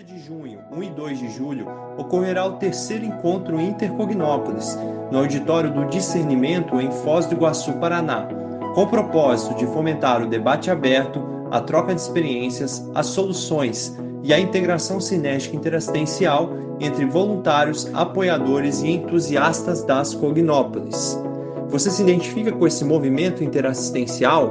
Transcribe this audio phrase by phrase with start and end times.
[0.00, 1.66] 30 de junho, 1 e 2 de julho,
[1.98, 4.78] ocorrerá o terceiro encontro Intercognópolis,
[5.10, 8.26] no auditório do Discernimento em Foz do Iguaçu, Paraná,
[8.74, 14.32] com o propósito de fomentar o debate aberto, a troca de experiências, as soluções e
[14.32, 21.18] a integração cinética interassistencial entre voluntários, apoiadores e entusiastas das Cognópolis.
[21.68, 24.50] Você se identifica com esse movimento interassistencial?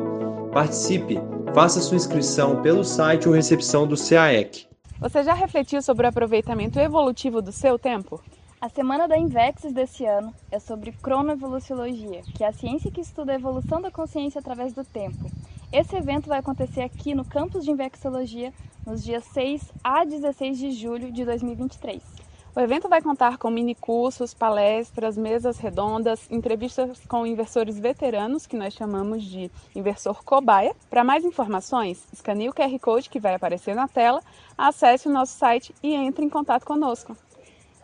[0.52, 1.20] Participe!
[1.56, 4.69] Faça sua inscrição pelo site ou recepção do CAEC.
[5.00, 8.22] Você já refletiu sobre o aproveitamento evolutivo do seu tempo?
[8.60, 13.32] A semana da Invexis desse ano é sobre cronoevoluciologia, que é a ciência que estuda
[13.32, 15.32] a evolução da consciência através do tempo.
[15.72, 18.54] Esse evento vai acontecer aqui no campus de Invexologia
[18.86, 22.19] nos dias 6 a 16 de julho de 2023.
[22.60, 28.74] O evento vai contar com minicursos, palestras, mesas redondas, entrevistas com inversores veteranos, que nós
[28.74, 30.76] chamamos de inversor cobaia.
[30.90, 34.22] Para mais informações, escaneie o QR Code que vai aparecer na tela,
[34.58, 37.16] acesse o nosso site e entre em contato conosco.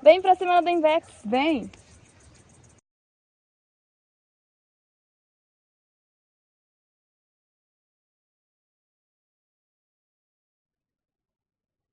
[0.04, 1.08] Vem para a Semana da Invex!
[1.24, 1.72] Vem!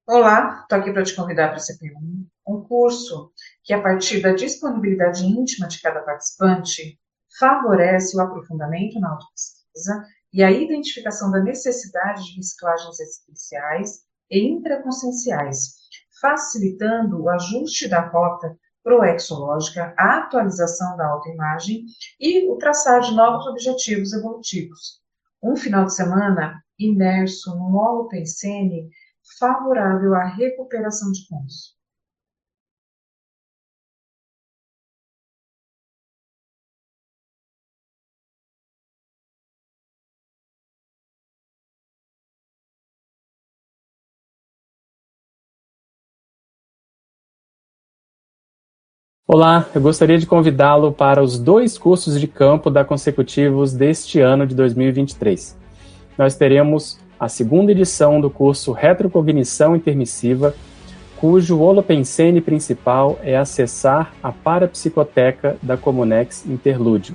[0.04, 3.30] Olá, estou aqui para te convidar para a CP1, um curso
[3.62, 6.98] que, a partir da disponibilidade íntima de cada participante,
[7.38, 15.76] favorece o aprofundamento na autopesquisa e a identificação da necessidade de reciclagens especiais e intraconscienciais,
[16.20, 21.84] facilitando o ajuste da rota proexológica, a atualização da autoimagem
[22.18, 25.00] e o traçar de novos objetivos evolutivos.
[25.40, 28.90] Um final de semana imerso no holopensene
[29.38, 31.76] favorável à recuperação de pontos.
[49.34, 54.46] Olá, eu gostaria de convidá-lo para os dois cursos de campo da consecutivos deste ano
[54.46, 55.56] de 2023.
[56.18, 60.56] Nós teremos a segunda edição do curso Retrocognição Intermissiva,
[61.16, 67.14] cujo holopensene principal é acessar a parapsicoteca da Comunex Interlúdio.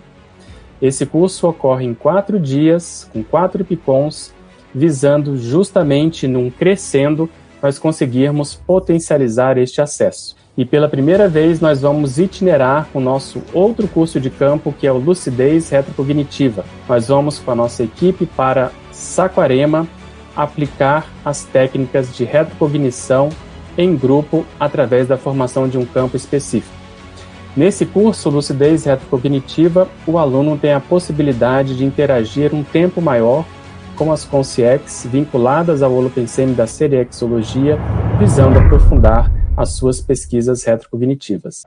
[0.81, 4.33] Esse curso ocorre em quatro dias, com quatro picons,
[4.73, 7.29] visando justamente num crescendo
[7.61, 10.37] nós conseguirmos potencializar este acesso.
[10.57, 14.91] E pela primeira vez nós vamos itinerar o nosso outro curso de campo, que é
[14.91, 16.63] o Lucidez Retrocognitiva.
[16.87, 19.85] Nós vamos com a nossa equipe para Saquarema
[20.37, 23.29] aplicar as técnicas de retrocognição
[23.77, 26.75] em grupo através da formação de um campo específico.
[27.55, 33.43] Nesse curso Lucidez Retrocognitiva, o aluno tem a possibilidade de interagir um tempo maior
[33.95, 37.79] com as consciex vinculadas ao holopensene da seriexologia,
[38.19, 41.63] visando aprofundar as suas pesquisas retrocognitivas.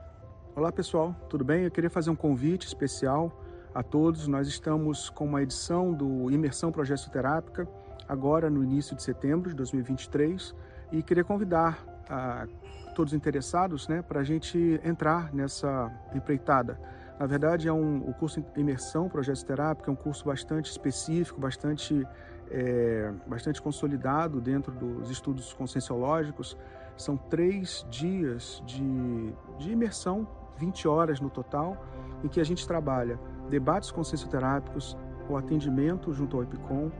[0.55, 1.65] Olá pessoal, tudo bem?
[1.65, 3.31] Eu queria fazer um convite especial
[3.75, 4.27] a todos.
[4.27, 7.67] Nós estamos com uma edição do Imersão Progestoterápica,
[8.11, 10.53] agora no início de setembro de 2023
[10.91, 12.45] e queria convidar a
[12.93, 16.77] todos interessados né, para a gente entrar nessa empreitada.
[17.17, 22.05] Na verdade, é um, o curso Imersão Projeto Terápico é um curso bastante específico, bastante,
[22.49, 26.57] é, bastante consolidado dentro dos estudos conscienciológicos.
[26.97, 31.85] São três dias de, de imersão, 20 horas no total,
[32.21, 33.17] em que a gente trabalha
[33.49, 34.97] debates consciencioterápicos,
[35.29, 36.91] o atendimento junto ao EPICOM,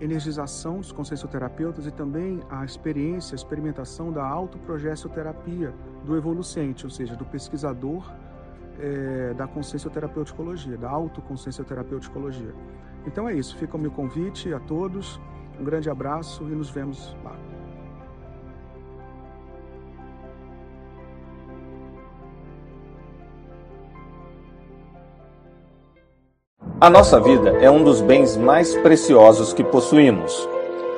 [0.00, 5.74] energização dos consciencioterapeutas e também a experiência, a experimentação da autoprogessoterapia
[6.04, 8.10] do evolucente, ou seja, do pesquisador
[8.78, 12.54] é, da consciencioterapeuticologia, da autoconsciencioterapeuticologia.
[13.06, 15.20] Então é isso, fica o meu convite a todos,
[15.58, 17.36] um grande abraço e nos vemos lá.
[26.80, 30.48] A nossa vida é um dos bens mais preciosos que possuímos.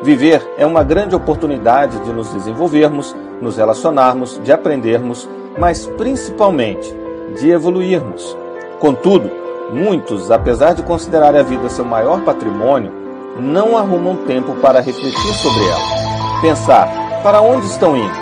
[0.01, 5.29] Viver é uma grande oportunidade de nos desenvolvermos, nos relacionarmos, de aprendermos,
[5.59, 6.95] mas principalmente
[7.37, 8.37] de evoluirmos.
[8.79, 9.29] Contudo,
[9.73, 12.93] muitos, apesar de considerar a vida seu maior patrimônio,
[13.41, 16.41] não arrumam tempo para refletir sobre ela.
[16.41, 16.89] Pensar
[17.25, 18.15] para onde estão indo,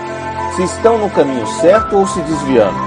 [0.57, 2.79] se estão no caminho certo ou se desviando.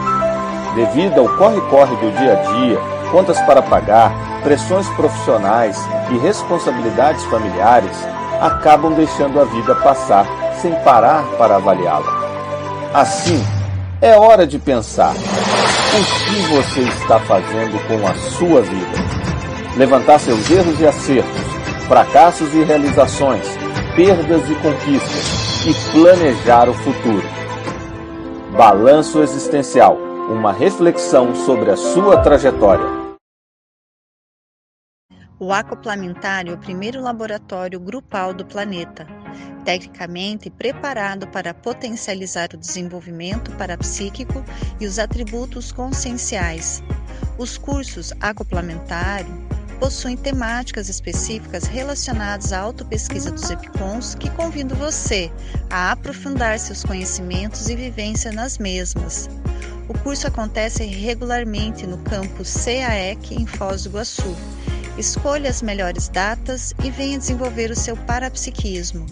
[0.74, 4.12] Devido ao corre-corre do dia a dia, contas para pagar,
[4.42, 5.78] pressões profissionais
[6.12, 7.96] e responsabilidades familiares
[8.42, 10.26] acabam deixando a vida passar
[10.60, 12.12] sem parar para avaliá-la.
[12.92, 13.40] Assim,
[14.02, 18.98] é hora de pensar: o que você está fazendo com a sua vida?
[19.78, 21.42] Levantar seus erros e acertos,
[21.88, 23.46] fracassos e realizações,
[23.96, 27.24] perdas e conquistas e planejar o futuro.
[28.58, 29.98] Balanço Existencial
[30.30, 33.03] uma reflexão sobre a sua trajetória.
[35.40, 39.08] O Acoplamentário é o primeiro laboratório grupal do planeta,
[39.66, 44.44] tecnicamente preparado para potencializar o desenvolvimento parapsíquico
[44.80, 46.84] e os atributos conscienciais.
[47.38, 49.44] Os cursos Acoplamentário
[49.80, 55.32] possuem temáticas específicas relacionadas à autopesquisa dos EPICONs que convido você
[55.70, 59.28] a aprofundar seus conhecimentos e vivência nas mesmas.
[59.88, 64.36] O curso acontece regularmente no campus CAEC em Foz do Iguaçu
[64.98, 69.06] Escolha as melhores datas e venha desenvolver o seu parapsiquismo.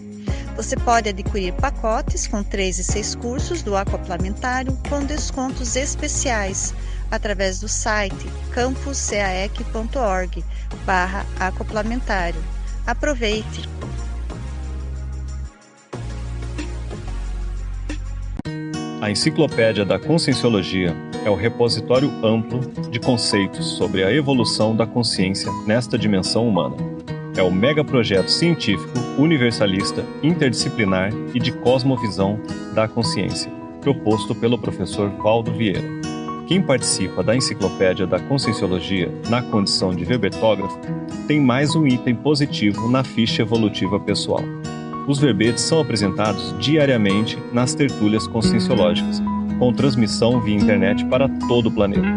[0.55, 6.73] Você pode adquirir pacotes com 3 e 6 cursos do Aquaplamentário com descontos especiais
[7.09, 10.45] através do site campuscaec.org
[10.85, 11.25] barra.
[12.85, 13.67] Aproveite!
[19.01, 20.95] A Enciclopédia da Conscienciologia
[21.25, 22.59] é o repositório amplo
[22.91, 26.75] de conceitos sobre a evolução da consciência nesta dimensão humana.
[27.35, 32.39] É o megaprojeto científico, universalista, interdisciplinar e de cosmovisão
[32.75, 33.51] da consciência,
[33.81, 35.81] proposto pelo professor Valdo Vieira.
[36.47, 40.79] Quem participa da Enciclopédia da Conscienciologia na condição de verbetógrafo
[41.27, 44.43] tem mais um item positivo na ficha evolutiva pessoal.
[45.07, 49.21] Os verbetes são apresentados diariamente nas tertúlias conscienciológicas,
[49.57, 52.07] com transmissão via internet para todo o planeta.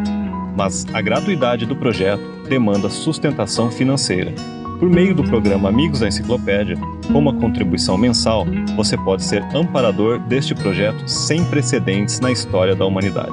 [0.57, 4.33] Mas a gratuidade do projeto demanda sustentação financeira.
[4.79, 6.77] Por meio do programa Amigos da Enciclopédia,
[7.11, 8.45] com uma contribuição mensal,
[8.77, 13.33] você pode ser amparador deste projeto sem precedentes na história da humanidade.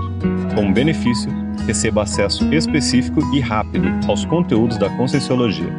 [0.56, 1.30] Como benefício,
[1.68, 5.72] receba acesso específico e rápido aos conteúdos da Conscienciologia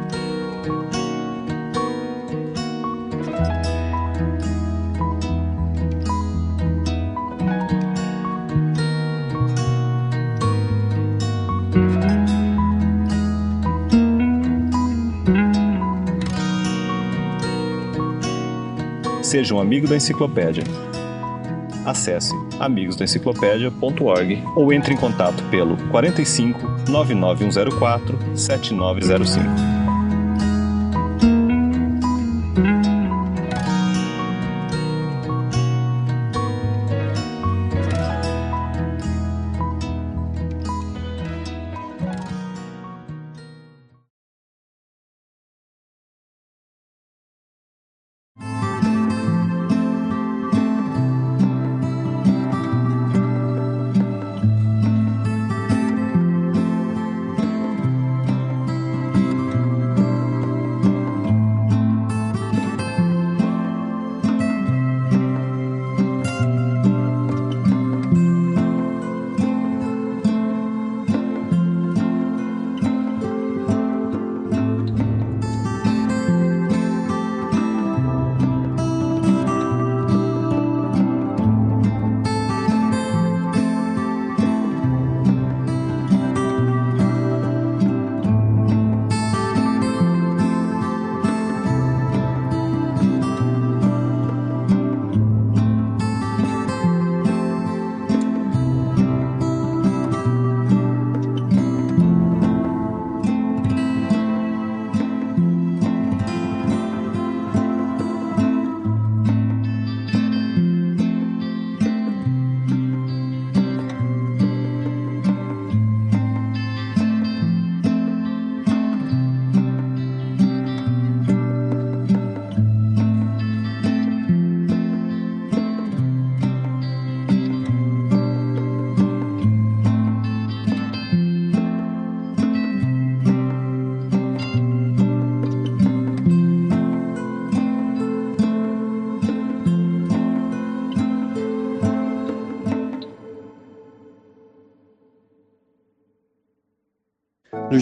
[19.33, 20.63] Seja um amigo da enciclopédia.
[21.87, 29.72] Acesse amigosdaenciclopédia.org ou entre em contato pelo 45 99104 7905.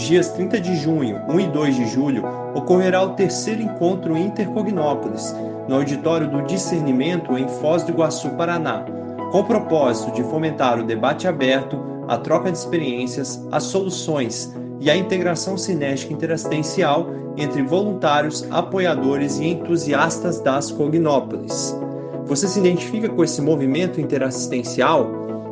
[0.01, 2.23] Nos dias 30 de junho, 1 e 2 de julho,
[2.55, 5.31] ocorrerá o terceiro encontro Intercognópolis,
[5.67, 8.83] no auditório do Discernimento em Foz do Iguaçu, Paraná,
[9.31, 14.89] com o propósito de fomentar o debate aberto, a troca de experiências, as soluções e
[14.89, 17.05] a integração cinética interassistencial
[17.37, 21.77] entre voluntários, apoiadores e entusiastas das Cognópolis.
[22.25, 25.05] Você se identifica com esse movimento interassistencial?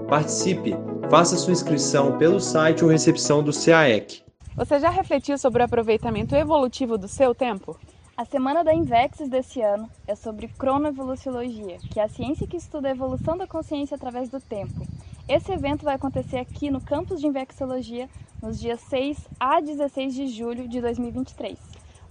[0.07, 0.75] Participe!
[1.07, 4.27] Faça sua inscrição pelo site ou recepção do CAEC.
[4.59, 7.79] Você já refletiu sobre o aproveitamento evolutivo do seu tempo?
[8.17, 12.89] A semana da Invexis desse ano é sobre cronoevoluciologia, que é a ciência que estuda
[12.89, 14.85] a evolução da consciência através do tempo.
[15.29, 18.09] Esse evento vai acontecer aqui no campus de Invexologia
[18.43, 21.57] nos dias 6 a 16 de julho de 2023.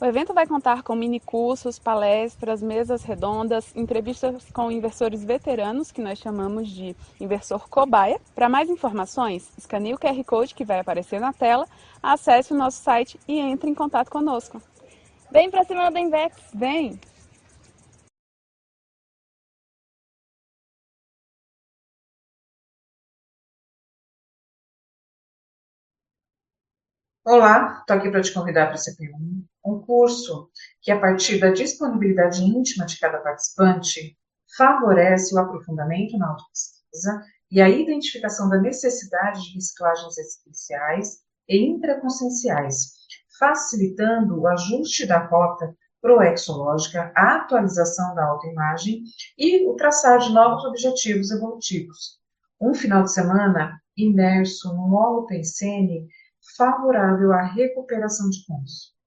[0.00, 6.20] O evento vai contar com minicursos, palestras, mesas redondas, entrevistas com inversores veteranos, que nós
[6.20, 8.20] chamamos de inversor cobaia.
[8.32, 11.66] Para mais informações, escaneie o QR Code que vai aparecer na tela,
[12.02, 14.62] acesse o nosso site e entre em contato conosco.
[15.30, 16.36] Vem pra Semana da Invex!
[16.54, 16.98] Vem!
[27.24, 30.50] Olá, estou aqui para te convidar para CP1, um curso
[30.80, 34.16] que, a partir da disponibilidade íntima de cada participante,
[34.56, 42.92] favorece o aprofundamento na autopesquisa e a identificação da necessidade de reciclagens existenciais e intraconscienciais,
[43.38, 49.02] facilitando o ajuste da rota proexológica, a atualização da autoimagem
[49.36, 52.18] e o traçar de novos objetivos evolutivos.
[52.60, 56.08] Um final de semana imerso num holopensene
[56.56, 58.97] favorável à recuperação de pontos.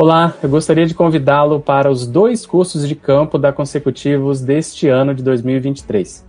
[0.00, 5.12] Olá, eu gostaria de convidá-lo para os dois cursos de campo da consecutivos deste ano
[5.12, 6.24] de 2023.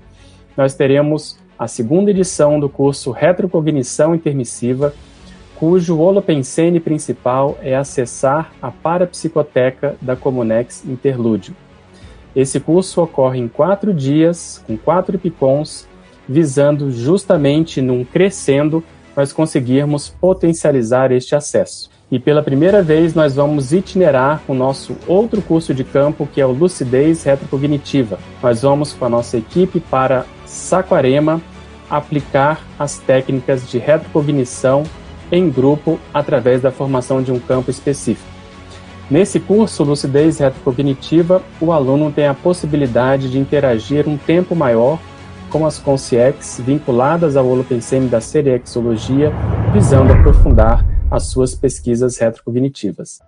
[0.57, 4.91] Nós teremos a segunda edição do curso Retrocognição Intermissiva,
[5.55, 11.55] cujo holopensene principal é acessar a parapsicoteca da Comunex Interlúdio.
[12.35, 15.87] Esse curso ocorre em quatro dias, com quatro picons,
[16.27, 18.83] visando justamente num crescendo
[19.15, 21.98] nós conseguirmos potencializar este acesso.
[22.11, 26.45] E pela primeira vez nós vamos itinerar o nosso outro curso de campo, que é
[26.45, 28.17] o Lucidez Retrocognitiva.
[28.41, 31.39] Nós vamos com a nossa equipe para Saquarema
[31.87, 34.83] aplicar as técnicas de retrocognição
[35.31, 38.27] em grupo através da formação de um campo específico.
[39.09, 44.99] Nesse curso Lucidez Retrocognitiva, o aluno tem a possibilidade de interagir um tempo maior
[45.51, 49.31] com as consciex vinculadas ao holopensene da seriexologia,
[49.73, 53.19] visando aprofundar as suas pesquisas retrocognitivas.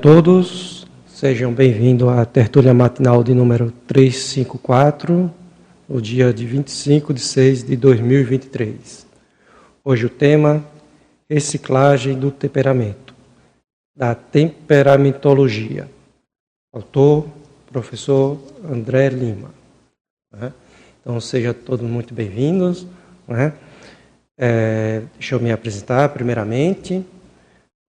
[0.00, 5.30] Todos, sejam bem-vindos à tertúlia matinal de número 354,
[5.86, 9.06] no dia de 25 de 6 de 2023.
[9.84, 10.64] Hoje o tema
[11.28, 13.14] reciclagem do temperamento,
[13.94, 15.86] da temperamentologia.
[16.72, 17.28] Autor,
[17.70, 19.50] professor André Lima.
[20.32, 20.50] Né?
[21.02, 22.86] Então, sejam todos muito bem-vindos.
[23.28, 23.52] Né?
[24.38, 27.04] É, deixa eu me apresentar primeiramente.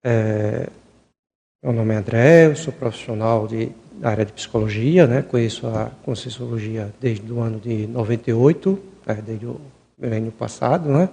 [0.03, 0.67] É,
[1.63, 5.21] meu nome é André, eu sou profissional de, da área de psicologia, né?
[5.21, 9.61] conheço a Conscienciologia desde o ano de 98, é, desde o
[10.01, 11.07] ano passado, né?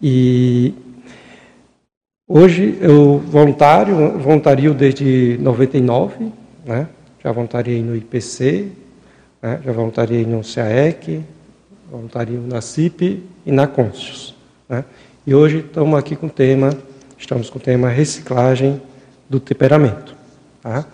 [0.00, 0.72] E
[2.28, 6.30] hoje eu voluntário, voluntario desde 99,
[6.64, 6.86] né?
[7.20, 8.68] já voluntariei no IPC,
[9.42, 9.60] né?
[9.64, 11.20] já voluntariei no CAEC,
[11.90, 14.36] voluntario na CIP e na Conscius.
[14.68, 14.84] Né?
[15.26, 16.70] E hoje estamos aqui com o tema
[17.18, 18.80] Estamos com o tema reciclagem
[19.28, 20.14] do temperamento.
[20.62, 20.84] Tá?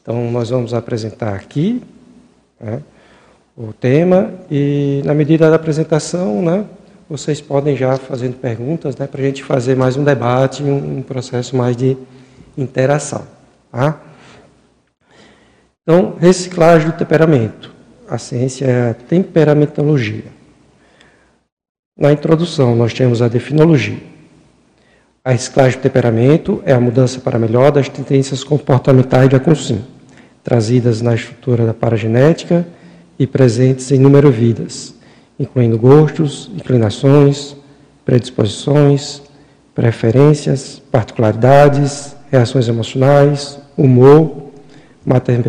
[0.00, 1.82] Então, nós vamos apresentar aqui
[2.60, 2.80] né,
[3.56, 6.64] o tema e, na medida da apresentação, né,
[7.10, 11.02] vocês podem já fazendo perguntas né, para a gente fazer mais um debate, um, um
[11.02, 11.96] processo mais de
[12.56, 13.26] interação.
[13.72, 14.00] Tá?
[15.82, 17.74] Então, reciclagem do temperamento.
[18.08, 20.24] A ciência é a temperamentologia.
[21.98, 24.15] Na introdução, nós temos a definologia.
[25.26, 29.84] A reciclagem do temperamento é a mudança para melhor das tendências comportamentais da consciência,
[30.44, 32.64] trazidas na estrutura da paragenética
[33.18, 34.94] e presentes em inúmeras vidas,
[35.36, 37.56] incluindo gostos, inclinações,
[38.04, 39.20] predisposições,
[39.74, 44.52] preferências, particularidades, reações emocionais, humor,
[45.04, 45.42] materno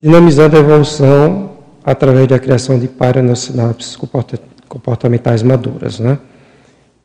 [0.00, 1.50] dinamizando a evolução
[1.84, 3.98] através da criação de paranassinapses
[4.66, 6.18] comportamentais maduras, né?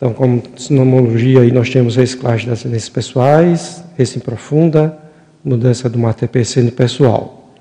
[0.04, 4.98] Então, como sinomologia, aí nós temos reciclagem das tendências pessoais, recém profunda,
[5.42, 6.44] mudança do ATP
[6.76, 7.54] pessoal.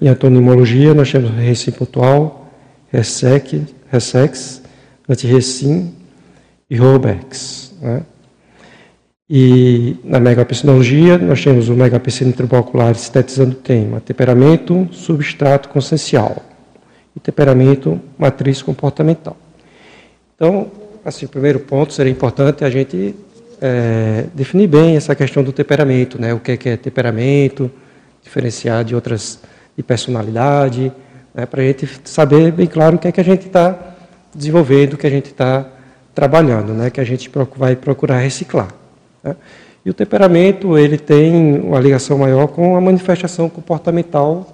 [0.00, 2.52] Em antonimologia, nós temos recém pontual,
[2.92, 4.62] resec, ressex,
[5.08, 5.92] antirrecim
[6.70, 7.74] e robex.
[7.82, 8.02] Né?
[9.28, 16.44] E na megapsinologia, nós temos o megapsino tribocular sintetizando o tema temperamento, substrato consciencial
[17.16, 19.36] e temperamento, matriz comportamental.
[20.36, 20.70] Então,
[21.04, 23.14] assim, o primeiro ponto seria importante a gente
[23.60, 26.32] é, definir bem essa questão do temperamento, né?
[26.32, 27.70] O que é, que é temperamento,
[28.22, 29.40] diferenciar de outras
[29.76, 30.92] de personalidade,
[31.32, 31.46] né?
[31.46, 33.78] para a gente saber bem claro o que é que a gente está
[34.34, 35.68] desenvolvendo, o que a gente está
[36.12, 36.90] trabalhando, né?
[36.90, 38.68] Que a gente vai procurar reciclar.
[39.22, 39.36] Né?
[39.84, 44.52] E o temperamento ele tem uma ligação maior com a manifestação comportamental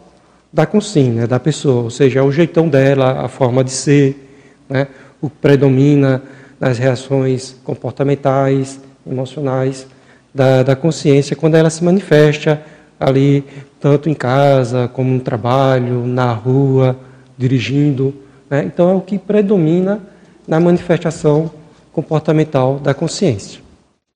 [0.52, 1.26] da consciência, né?
[1.26, 4.28] da pessoa, ou seja, o jeitão dela, a forma de ser,
[4.68, 4.86] né?
[5.24, 6.22] O que predomina
[6.60, 9.86] nas reações comportamentais, emocionais
[10.34, 12.62] da, da consciência quando ela se manifesta
[13.00, 13.44] ali,
[13.80, 16.96] tanto em casa, como no trabalho, na rua,
[17.38, 18.14] dirigindo.
[18.50, 18.64] Né?
[18.64, 20.00] Então, é o que predomina
[20.46, 21.50] na manifestação
[21.92, 23.60] comportamental da consciência.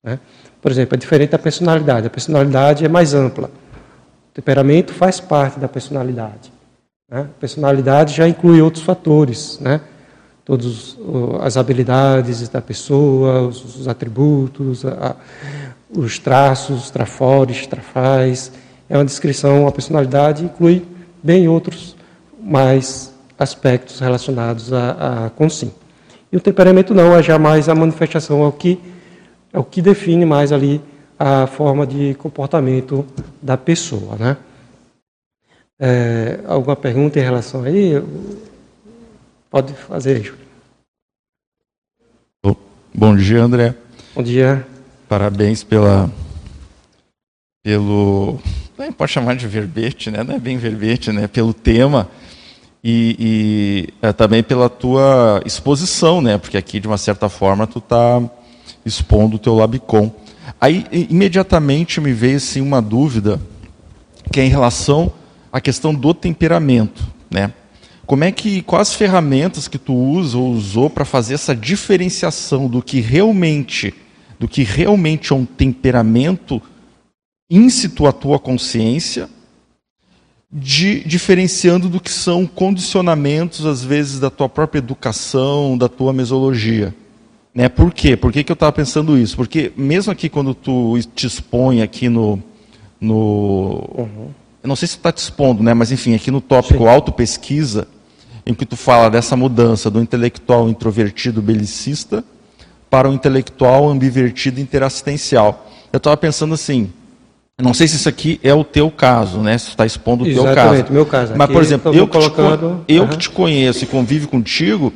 [0.03, 0.19] Né?
[0.61, 2.07] Por exemplo, é diferente da personalidade.
[2.07, 3.47] A personalidade é mais ampla.
[3.47, 6.51] O temperamento faz parte da personalidade.
[7.09, 7.21] Né?
[7.21, 9.81] A personalidade já inclui outros fatores, né?
[10.49, 10.97] Todas
[11.43, 15.15] as habilidades da pessoa, os, os atributos, a,
[15.95, 18.51] os traços, os trafores, trafais.
[18.89, 20.83] É uma descrição, a personalidade inclui
[21.21, 21.95] bem outros
[22.41, 25.31] mais aspectos relacionados a, a.
[26.31, 28.79] E o temperamento não, é jamais a manifestação, é o que,
[29.53, 30.81] é o que define mais ali
[31.19, 33.05] a forma de comportamento
[33.39, 34.15] da pessoa.
[34.15, 34.37] Né?
[35.79, 37.93] É, alguma pergunta em relação aí?
[39.49, 40.49] Pode fazer, Júlio.
[42.93, 43.75] Bom dia, André.
[44.13, 44.67] Bom dia.
[45.07, 46.11] Parabéns pela
[47.63, 48.39] pelo
[48.97, 50.23] pode chamar de verbete, né?
[50.23, 51.27] Não é bem verbete, né?
[51.27, 52.09] Pelo tema
[52.83, 56.37] e, e é, também pela tua exposição, né?
[56.37, 58.21] Porque aqui de uma certa forma tu está
[58.85, 60.11] expondo o teu labicon.
[60.59, 63.39] Aí imediatamente me veio assim uma dúvida
[64.31, 65.11] que é em relação
[65.51, 67.51] à questão do temperamento, né?
[68.09, 72.81] Como é que quais ferramentas que tu usa ou usou para fazer essa diferenciação do
[72.81, 73.93] que realmente
[74.39, 76.59] do que realmente é um temperamento
[77.51, 79.29] íncito à tua consciência,
[80.51, 86.95] de, diferenciando do que são condicionamentos às vezes da tua própria educação, da tua mesologia.
[87.53, 87.69] Né?
[87.69, 88.17] Por quê?
[88.17, 89.35] Por que, que eu estava pensando isso?
[89.35, 92.41] Porque mesmo aqui quando tu te expõe aqui no,
[92.99, 94.29] no uhum.
[94.63, 95.75] não sei se tu está te expondo, né?
[95.75, 97.87] Mas enfim, aqui no tópico autopesquisa,
[98.49, 102.23] em que tu fala dessa mudança do intelectual introvertido belicista
[102.89, 105.69] para o intelectual ambivertido interassistencial.
[105.93, 106.91] Eu estava pensando assim,
[107.61, 109.55] não sei se isso aqui é o teu caso, né?
[109.55, 110.51] Se está expondo o teu caso.
[110.51, 111.33] Exatamente, meu caso.
[111.37, 112.83] Mas, por exemplo, eu, que, colocando...
[112.87, 113.09] te, eu uhum.
[113.09, 114.91] que te conheço e convivo contigo,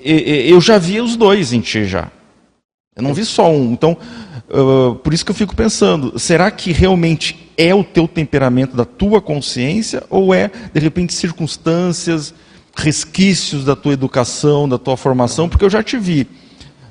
[0.00, 2.10] eu já vi os dois em ti já.
[2.96, 3.70] Eu não vi só um.
[3.70, 3.96] Então,
[5.04, 9.20] por isso que eu fico pensando, será que realmente é o teu temperamento da tua
[9.20, 12.34] consciência ou é, de repente, circunstâncias,
[12.76, 15.48] resquícios da tua educação, da tua formação?
[15.48, 16.26] Porque eu já te vi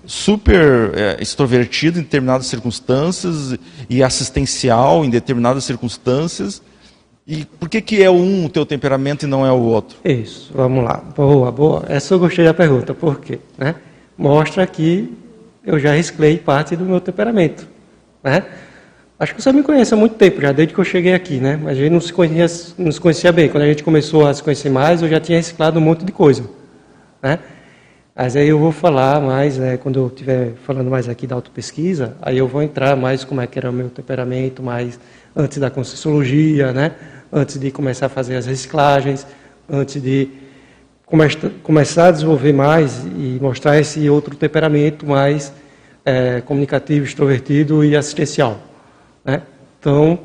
[0.06, 3.58] super é, extrovertido em determinadas circunstâncias
[3.89, 6.62] e assistencial em determinadas circunstâncias.
[7.28, 9.97] E por que, que é um o teu temperamento e não é o outro?
[10.06, 11.04] Isso, vamos lá.
[11.15, 11.84] Boa, boa.
[11.88, 12.93] Essa eu gostei da pergunta.
[12.93, 13.39] Por quê?
[13.58, 13.75] Né?
[14.15, 15.12] Mostra que
[15.65, 17.67] eu já reciclei parte do meu temperamento.
[18.23, 18.45] Né?
[19.17, 21.58] Acho que você me conhece há muito tempo, já desde que eu cheguei aqui, né?
[21.62, 23.47] Mas a gente não se, conhecia, não se conhecia bem.
[23.47, 26.12] Quando a gente começou a se conhecer mais, eu já tinha reciclado um monte de
[26.12, 26.43] coisa.
[27.23, 27.39] Né?
[28.13, 32.15] Mas aí eu vou falar mais, né, quando eu estiver falando mais aqui da autopesquisa,
[32.21, 34.99] aí eu vou entrar mais como é que era o meu temperamento, mais
[35.36, 36.91] antes da conscienciologia, né,
[37.32, 39.25] antes de começar a fazer as reciclagens,
[39.69, 40.30] antes de
[41.06, 41.25] come
[41.62, 45.54] começar a desenvolver mais e mostrar esse outro temperamento mais
[46.06, 48.75] é, comunicativo, extrovertido e assistencial.
[49.26, 49.42] Né?
[49.80, 50.20] Então,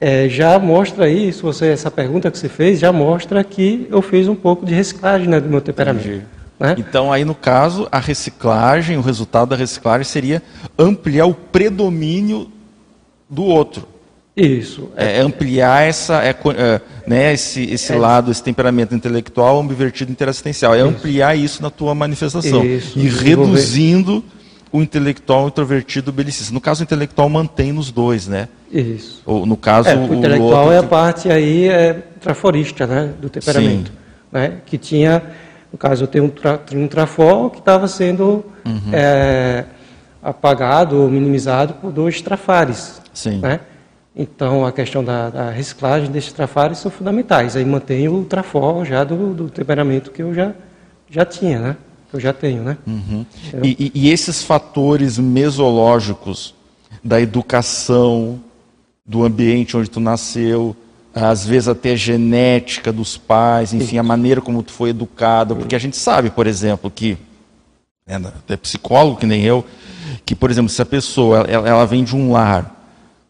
[0.00, 4.00] é, já mostra aí, se você essa pergunta que você fez, já mostra que eu
[4.00, 6.22] fiz um pouco de reciclagem né, do meu temperamento.
[6.58, 6.74] Né?
[6.78, 10.42] Então, aí no caso, a reciclagem, o resultado da reciclagem seria
[10.78, 12.50] ampliar o predomínio
[13.28, 13.86] do outro.
[14.36, 14.90] Isso.
[14.96, 17.96] É, é ampliar essa, é, é, né, esse, esse é.
[17.96, 20.74] lado, esse temperamento intelectual ambivertido interassistencial.
[20.74, 20.88] É isso.
[20.88, 22.64] ampliar isso na tua manifestação.
[22.64, 22.98] Isso.
[22.98, 24.24] E reduzindo
[24.72, 26.52] o intelectual introvertido belicista.
[26.54, 28.48] No caso, o intelectual mantém nos dois, né?
[28.70, 29.22] Isso.
[29.26, 30.72] Ou, no caso, é, o, o intelectual outro...
[30.72, 33.92] é a parte aí é, traforista, né, do temperamento.
[34.30, 35.22] Né, que tinha
[35.72, 38.90] no caso, eu tenho um, tra um trafol que estava sendo uhum.
[38.92, 39.64] é,
[40.22, 43.00] apagado ou minimizado por dois trafares.
[43.12, 43.38] Sim.
[43.38, 43.60] Né?
[44.14, 47.56] Então, a questão da, da, reciclagem desses trafares são fundamentais.
[47.56, 50.52] Aí mantenho o trafol já do, do, temperamento que eu já,
[51.08, 51.76] já tinha, né?
[52.12, 52.76] Eu já tenho, né?
[52.86, 53.24] Uhum.
[53.62, 56.54] E, e, esses fatores mesológicos
[57.04, 58.40] da educação,
[59.06, 60.76] do ambiente onde tu nasceu,
[61.14, 65.74] às vezes até a genética dos pais, enfim, a maneira como tu foi educado, porque
[65.74, 67.16] a gente sabe, por exemplo, que
[68.06, 69.64] é, até psicólogo que nem eu,
[70.24, 72.76] que por exemplo, se a pessoa ela, ela vem de um lar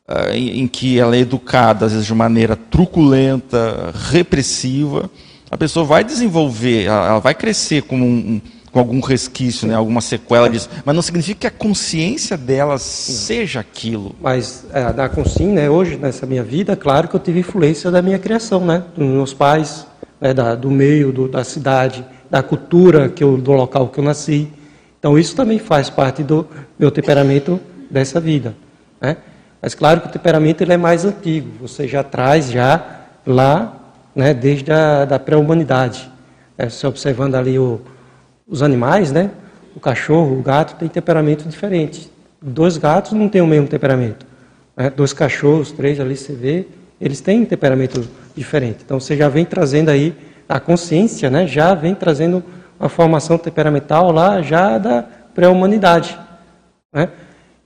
[0.09, 5.11] uh, em, em, que ela é educada às vezes de maneira truculenta, repressiva,
[5.51, 8.41] a pessoa vai desenvolver, ela vai crescer como um,
[8.73, 10.69] com algum resquício, né, alguma sequela disso.
[10.85, 14.15] Mas não significa que a consciência dela seja aquilo.
[14.21, 18.01] Mas é, da consciência, né, hoje, nessa minha vida, claro que eu tive influência da
[18.01, 19.87] minha criação, né, dos meus pais,
[20.21, 24.05] né, da, do meio, do, da cidade, da cultura que eu, do local que eu
[24.05, 24.49] nasci.
[24.99, 26.47] Então isso também faz parte do
[26.79, 27.59] meu temperamento
[27.91, 28.55] dessa vida.
[29.01, 29.17] Né?
[29.61, 33.77] Mas claro que o temperamento ele é mais antigo, você já traz já lá,
[34.15, 36.11] né, desde a da pré-humanidade.
[36.57, 37.81] É, você observando ali o,
[38.51, 39.31] os animais, né?
[39.75, 42.11] O cachorro, o gato tem temperamento diferente.
[42.43, 44.27] Dois gatos não têm o mesmo temperamento.
[44.77, 44.91] Né?
[44.91, 46.67] Dois cachorros, três ali você vê,
[47.01, 48.81] eles têm temperamento diferente.
[48.85, 50.15] Então você já vem trazendo aí
[50.49, 51.47] a consciência, né?
[51.47, 52.43] Já vem trazendo
[52.79, 56.19] uma formação temperamental lá já da pré-humanidade,
[56.93, 57.09] né?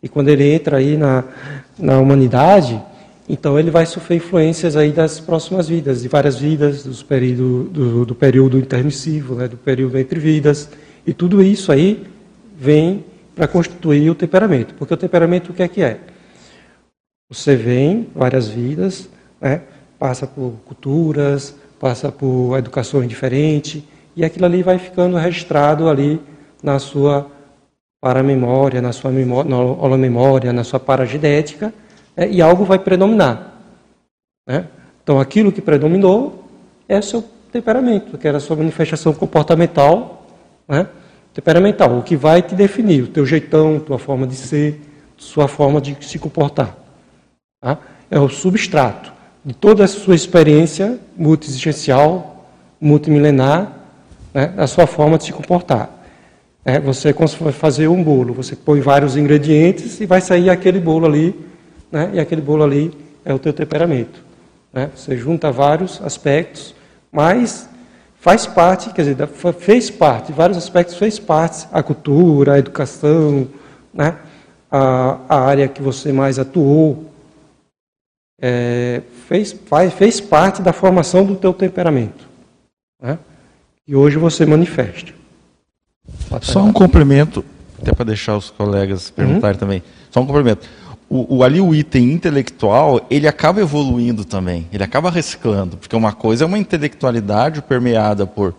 [0.02, 1.24] E quando ele entra aí na,
[1.78, 2.80] na humanidade,
[3.28, 8.06] então ele vai sofrer influências aí das próximas vidas, de várias vidas, dos período, do,
[8.06, 10.68] do período intermissivo, né, do período entre vidas,
[11.06, 12.06] e tudo isso aí
[12.56, 14.74] vem para constituir o temperamento.
[14.74, 16.00] Porque o temperamento o que é que é?
[17.30, 19.08] Você vem várias vidas,
[19.40, 19.62] né,
[19.98, 23.82] passa por culturas, passa por educações diferentes,
[24.14, 26.20] e aquilo ali vai ficando registrado ali
[26.62, 27.26] na sua
[28.00, 31.72] paramemória, na sua memória, na memória, na sua paragidética,
[32.16, 33.54] é, e algo vai predominar.
[34.46, 34.66] Né?
[35.02, 36.44] Então, aquilo que predominou
[36.88, 40.26] é seu temperamento, que era a sua manifestação comportamental,
[40.68, 40.88] né?
[41.32, 44.80] temperamental, o que vai te definir, o teu jeitão, tua forma de ser,
[45.16, 46.76] sua forma de se comportar.
[47.60, 47.78] Tá?
[48.10, 49.12] É o substrato
[49.44, 52.46] de toda a sua experiência multiexistencial,
[52.80, 53.72] multimilenar,
[54.32, 54.54] né?
[54.56, 55.90] a sua forma de se comportar.
[56.64, 60.48] É, você, quando você vai fazer um bolo, você põe vários ingredientes e vai sair
[60.48, 61.34] aquele bolo ali
[61.94, 62.10] né?
[62.12, 62.92] e aquele bolo ali
[63.24, 64.20] é o teu temperamento.
[64.72, 64.90] Né?
[64.94, 66.74] Você junta vários aspectos,
[67.12, 67.68] mas
[68.20, 69.28] faz parte, quer dizer,
[69.58, 73.46] fez parte, vários aspectos fez parte, a cultura, a educação,
[73.92, 74.16] né?
[74.70, 77.08] a, a área que você mais atuou,
[78.42, 82.26] é, fez, faz, fez parte da formação do teu temperamento.
[83.00, 83.16] Né?
[83.86, 85.12] E hoje você manifesta.
[86.42, 87.44] Só um complemento
[87.80, 89.60] até para deixar os colegas perguntarem uhum.
[89.60, 89.82] também.
[90.10, 90.68] Só um complemento.
[91.08, 96.12] O, o, ali o item intelectual, ele acaba evoluindo também, ele acaba reciclando, porque uma
[96.12, 98.54] coisa é uma intelectualidade permeada por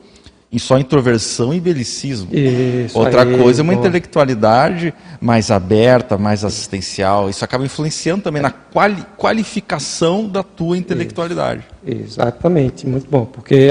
[0.59, 2.29] só introversão e belicismo.
[2.33, 7.29] Isso Outra aí, coisa é uma intelectualidade mais aberta, mais assistencial.
[7.29, 11.63] Isso acaba influenciando também na quali qualificação da tua intelectualidade.
[11.85, 12.21] Isso.
[12.21, 13.25] Exatamente, muito bom.
[13.25, 13.69] Porque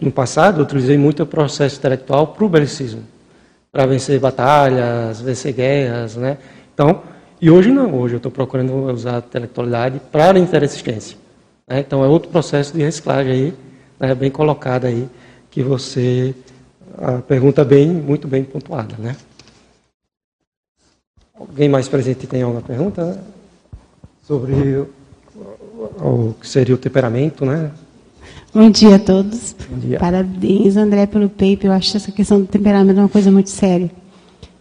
[0.00, 3.02] no passado eu utilizei muito o processo intelectual para o belicismo,
[3.72, 6.38] para vencer batalhas, vencer guerras, né?
[6.72, 7.02] Então,
[7.40, 7.94] e hoje não.
[7.94, 11.16] Hoje eu estou procurando usar a intelectualidade para a interassistência.
[11.68, 11.80] Né?
[11.80, 13.54] Então é outro processo de reciclagem aí,
[13.98, 14.14] né?
[14.14, 15.08] bem colocado aí
[15.50, 16.34] que você
[16.98, 19.16] a pergunta bem, muito bem pontuada, né?
[21.34, 23.18] Alguém mais presente tem alguma pergunta né?
[24.22, 24.88] sobre o,
[26.00, 27.72] o, que seria o temperamento, né?
[28.54, 29.54] Bom dia a todos.
[29.68, 29.98] Bom dia.
[29.98, 31.64] Parabéns, André, pelo paper.
[31.64, 33.90] Eu acho essa questão do temperamento uma coisa muito séria.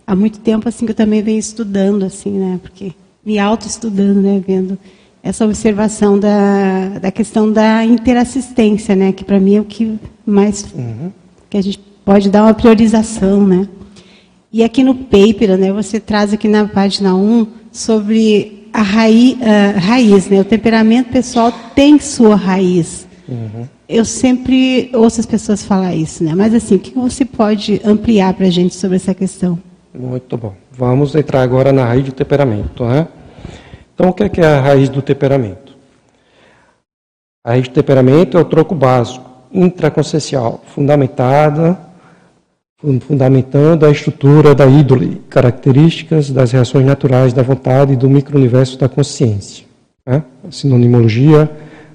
[0.05, 2.59] Há muito tempo assim que eu também venho estudando assim, né?
[2.61, 2.93] Porque
[3.25, 4.77] me auto-estudando, né, vendo
[5.21, 10.65] essa observação da, da questão da interassistência, né, que para mim é o que mais
[10.75, 11.09] uhum.
[11.49, 13.67] que a gente pode dar uma priorização, né?
[14.51, 19.37] E aqui no paper, né, você traz aqui na página 1 sobre a raiz,
[19.77, 20.41] raiz né?
[20.41, 23.07] O temperamento pessoal tem sua raiz.
[23.27, 23.67] Uhum.
[23.87, 26.33] Eu sempre ouço as pessoas falar isso, né?
[26.35, 29.57] Mas assim, o que você pode ampliar para a gente sobre essa questão?
[29.93, 30.55] Muito bom.
[30.71, 33.07] Vamos entrar agora na raiz do temperamento, né?
[33.93, 35.73] Então, o que é, é a raiz do temperamento?
[37.45, 41.77] A raiz do temperamento é o troco básico, intraconsciencial, fundamentada,
[43.01, 48.89] fundamentando a estrutura da ídole, características das reações naturais da vontade e do micro-universo da
[48.89, 49.65] consciência.
[50.05, 50.23] Né?
[50.49, 51.49] Sinonimologia,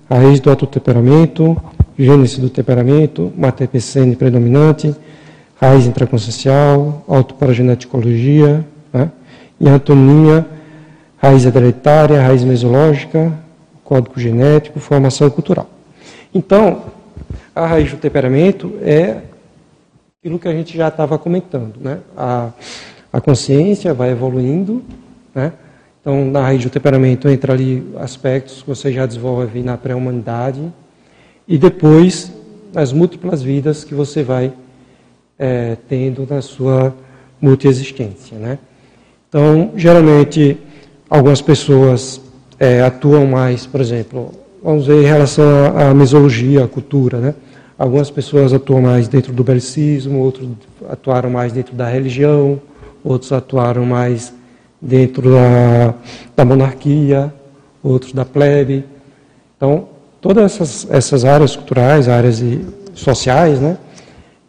[0.08, 1.60] raiz do autotemperamento,
[1.98, 3.32] gênese do temperamento,
[3.70, 4.94] PCN predominante,
[5.60, 9.10] raiz intraconsciencial, autoparageneticologia, né?
[9.60, 10.46] e antonia,
[11.16, 13.32] raiz hereditária, raiz mesológica,
[13.84, 15.68] código genético, formação cultural.
[16.32, 16.82] Então,
[17.54, 19.22] a raiz do temperamento é
[20.20, 21.74] aquilo que a gente já estava comentando.
[21.80, 21.98] Né?
[22.16, 22.50] A,
[23.12, 24.82] a consciência vai evoluindo,
[25.34, 25.52] né?
[26.00, 30.72] Então, na raiz do temperamento entra ali aspectos que você já desenvolve na pré-humanidade
[31.46, 32.32] e depois
[32.74, 34.52] as múltiplas vidas que você vai
[35.38, 36.94] é, tendo na sua
[37.40, 38.58] multiexistência, né?
[39.28, 40.58] Então, geralmente
[41.10, 42.20] Algumas pessoas
[42.60, 44.30] é, atuam mais, por exemplo,
[44.62, 47.34] vamos ver em relação à, à mesologia, à cultura, né?
[47.78, 50.46] Algumas pessoas atuam mais dentro do belicismo, outros
[50.86, 52.60] atuaram mais dentro da religião,
[53.02, 54.34] outros atuaram mais
[54.82, 55.94] dentro da,
[56.36, 57.32] da monarquia,
[57.82, 58.84] outros da plebe.
[59.56, 59.88] Então,
[60.20, 62.42] todas essas, essas áreas culturais, áreas
[62.92, 63.78] sociais, né,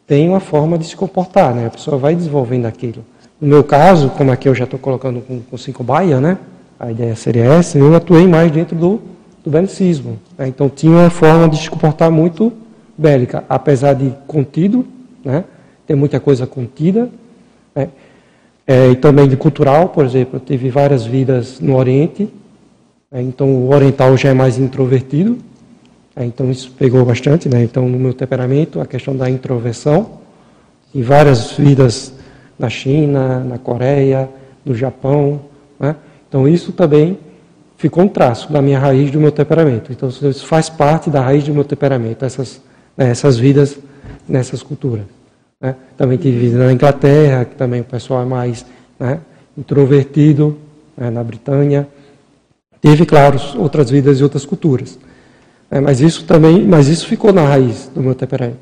[0.10, 1.68] tem uma forma de se comportar, né?
[1.68, 3.06] A pessoa vai desenvolvendo aquilo.
[3.40, 6.40] No meu caso, como aqui eu já estou colocando com, com cinco baia, né?
[6.80, 9.00] A ideia seria essa, eu atuei mais dentro do,
[9.44, 10.18] do belicismo.
[10.36, 10.48] Né?
[10.48, 12.52] Então tinha uma forma de se comportar muito
[12.98, 14.84] bélica, apesar de contido,
[15.24, 15.44] né?
[15.86, 17.08] Tem muita coisa contida,
[17.76, 17.90] né?
[18.66, 22.28] É, e também de cultural, por exemplo, eu tive várias vidas no Oriente,
[23.12, 23.22] né?
[23.22, 25.38] então o oriental já é mais introvertido?
[26.18, 27.64] Então isso pegou bastante, né?
[27.64, 30.20] Então no meu temperamento a questão da introversão,
[30.94, 32.14] e várias vidas
[32.58, 34.30] na China, na Coreia,
[34.66, 35.42] no Japão.
[35.80, 35.96] Né?
[36.28, 37.18] Então isso também
[37.78, 39.92] ficou um traço da minha raiz do meu temperamento.
[39.92, 42.62] Então isso faz parte da raiz do meu temperamento, essas,
[42.98, 43.78] né, essas vidas
[44.28, 45.06] nessas culturas.
[45.62, 45.76] Né?
[45.98, 48.66] Também tive vida na Inglaterra, que também o pessoal é mais
[49.00, 49.20] né,
[49.58, 50.58] introvertido,
[50.98, 51.88] né, na Britânia.
[52.82, 54.98] Teve, claro, outras vidas e outras culturas.
[55.72, 58.58] É, mas isso também, mas isso ficou na raiz do meu temperamento.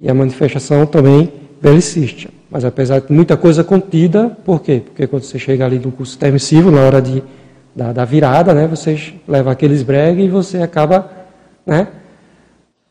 [0.00, 2.28] E a manifestação também belicista.
[2.50, 4.82] Mas apesar de muita coisa contida, por quê?
[4.84, 7.22] Porque quando você chega ali no curso permissivo, na hora de,
[7.74, 11.10] da, da virada, né, você leva aqueles bregues e você acaba
[11.66, 11.88] né,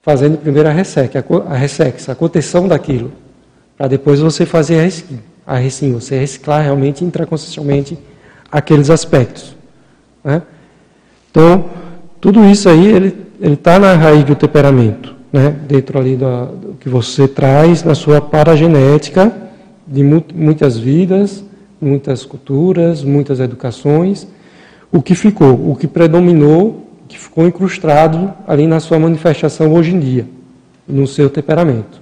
[0.01, 3.13] fazendo primeiro a resec, a, a ressex, a contenção daquilo,
[3.77, 7.97] para depois você fazer a reskin, a reskin, você reciclar realmente intraconsciencialmente
[8.51, 9.55] aqueles aspectos.
[10.23, 10.41] Né?
[11.31, 11.69] Então,
[12.23, 15.53] tudo isso aí, ele está na raiz do temperamento, né?
[15.67, 19.29] dentro ali do, do que você traz na sua paragenética,
[19.85, 21.43] de muitas vidas,
[21.81, 24.25] muitas culturas, muitas educações,
[24.89, 29.99] o que ficou, o que predominou, que ficou incrustado ali na sua manifestação hoje em
[29.99, 30.25] dia,
[30.87, 32.01] no seu temperamento.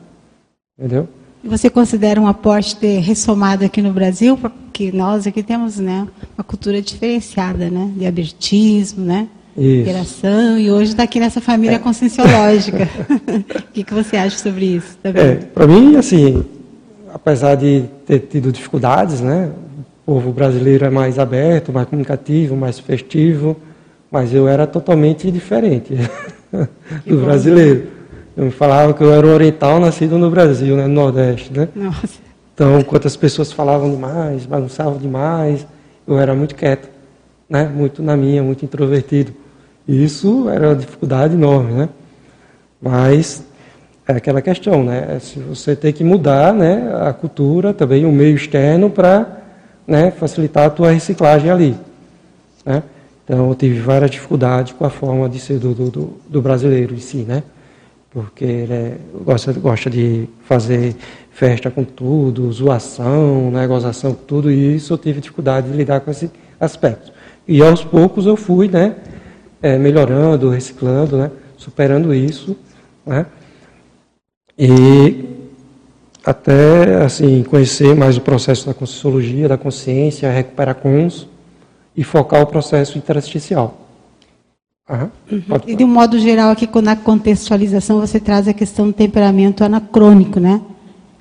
[0.78, 1.10] Entendeu?
[1.44, 6.08] Você considera um aporte ter ressomado aqui no Brasil, porque nós aqui temos né,
[6.38, 11.80] uma cultura diferenciada, né, de abertismo, né, interação, e hoje está aqui nessa família é.
[11.80, 12.88] conscienciológica.
[13.60, 14.98] o que, que você acha sobre isso?
[15.02, 16.44] Tá é, Para mim, assim,
[17.14, 19.52] apesar de ter tido dificuldades, né?
[20.06, 23.58] O povo brasileiro é mais aberto, mais comunicativo, mais festivo,
[24.10, 25.96] mas eu era totalmente diferente
[27.06, 27.88] do brasileiro.
[28.36, 31.68] Eu me falava que eu era oriental nascido no Brasil, né, no Nordeste, né?
[31.76, 32.20] Nossa.
[32.54, 35.66] Então, quantas pessoas falavam demais, bagunçavam demais,
[36.08, 36.90] eu era muito quieto,
[37.52, 37.66] né?
[37.66, 39.34] Muito na minha, muito introvertido.
[39.86, 41.90] E isso era uma dificuldade enorme, né?
[42.82, 43.44] Mas
[44.08, 45.18] é aquela questão, né?
[45.18, 49.42] É se você tem que mudar, né, a cultura, também o meio externo para,
[49.86, 51.76] né, facilitar a tua reciclagem ali,
[52.66, 52.84] né?
[53.26, 57.00] Então eu tive várias dificuldades com a forma de ser do, do, do brasileiro em
[57.00, 57.44] si, né?
[58.12, 60.96] Porque ele é, gosta, gosta de fazer
[61.32, 66.32] festa com tudo, zoação, né, gozação tudo, isso eu tive dificuldade de lidar com esse
[66.60, 67.12] aspecto.
[67.48, 68.96] E aos poucos eu fui, né,
[69.62, 72.56] é, melhorando, reciclando, né, superando isso,
[73.06, 73.26] né,
[74.58, 75.26] e
[76.24, 81.28] até assim conhecer mais o processo da conscienciologia, da consciência, recuperar cons
[81.98, 83.78] e focar o processo intersticial.
[84.90, 85.10] Uhum.
[85.66, 90.40] E de um modo geral aqui na contextualização você traz a questão do temperamento anacrônico,
[90.40, 90.62] né?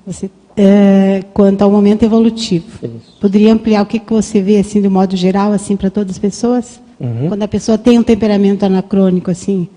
[0.05, 0.29] Você
[0.63, 2.67] é, quanto ao momento evolutivo.
[2.83, 3.17] Isso.
[3.19, 6.11] Poderia ampliar o que, que você vê assim de um modo geral assim para todas
[6.11, 6.79] as pessoas?
[6.99, 7.29] Uhum.
[7.29, 9.67] Quando a pessoa tem um temperamento anacrônico assim,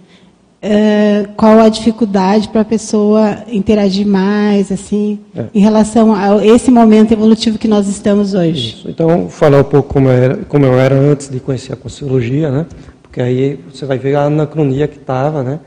[0.61, 5.47] é, qual a dificuldade para a pessoa interagir mais, assim, é.
[5.55, 8.75] em relação a esse momento evolutivo que nós estamos hoje?
[8.75, 8.91] Isso.
[8.91, 12.51] Então, falar um pouco como eu, era, como eu era antes de conhecer a Consciologia,
[12.51, 12.67] né?
[13.03, 15.61] Porque aí você vai ver a anacronia que estava, né?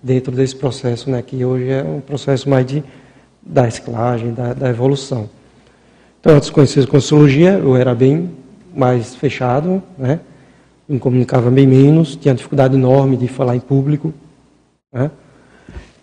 [0.00, 1.22] Dentro desse processo, né?
[1.22, 2.84] Que hoje é um processo mais de
[3.50, 5.28] da reciclagem, da, da evolução.
[6.20, 8.30] Então, antes de conhecer a Consciologia, eu era bem
[8.74, 10.20] mais fechado, né?
[10.88, 14.12] Me comunicava bem menos, tinha dificuldade enorme de falar em público,
[14.92, 15.10] né?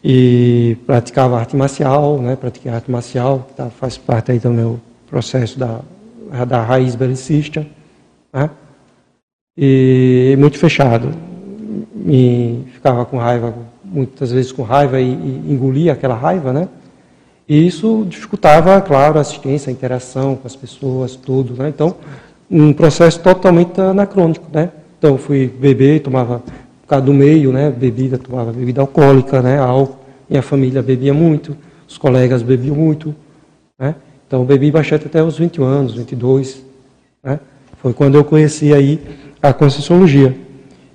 [0.04, 2.36] E praticava arte marcial, né?
[2.36, 4.80] Pratiquei arte marcial, que tá, faz parte aí do meu
[5.10, 5.82] processo da,
[6.48, 7.66] da raiz belicista,
[8.34, 8.50] né?
[9.58, 11.12] E muito fechado.
[12.06, 16.68] E ficava com raiva, muitas vezes com raiva e, e engolia aquela raiva, né?
[17.48, 21.70] E isso dificultava, claro, a assistência, a interação com as pessoas, tudo, né?
[21.70, 21.96] Então,
[22.52, 24.70] um processo totalmente anacrônico, né?
[24.98, 27.72] Então, fui beber, tomava por causa do meio, né?
[27.72, 29.58] Bebida, tomava bebida alcoólica, né?
[29.60, 29.98] Álcool.
[30.30, 31.56] Minha família bebia muito,
[31.88, 33.16] os colegas bebiam muito,
[33.80, 33.96] né?
[34.28, 36.62] Então, bebi bastante até os 21 anos, 22,
[37.24, 37.40] né?
[37.78, 39.00] Foi quando eu conheci aí
[39.42, 40.36] a Conscienciologia.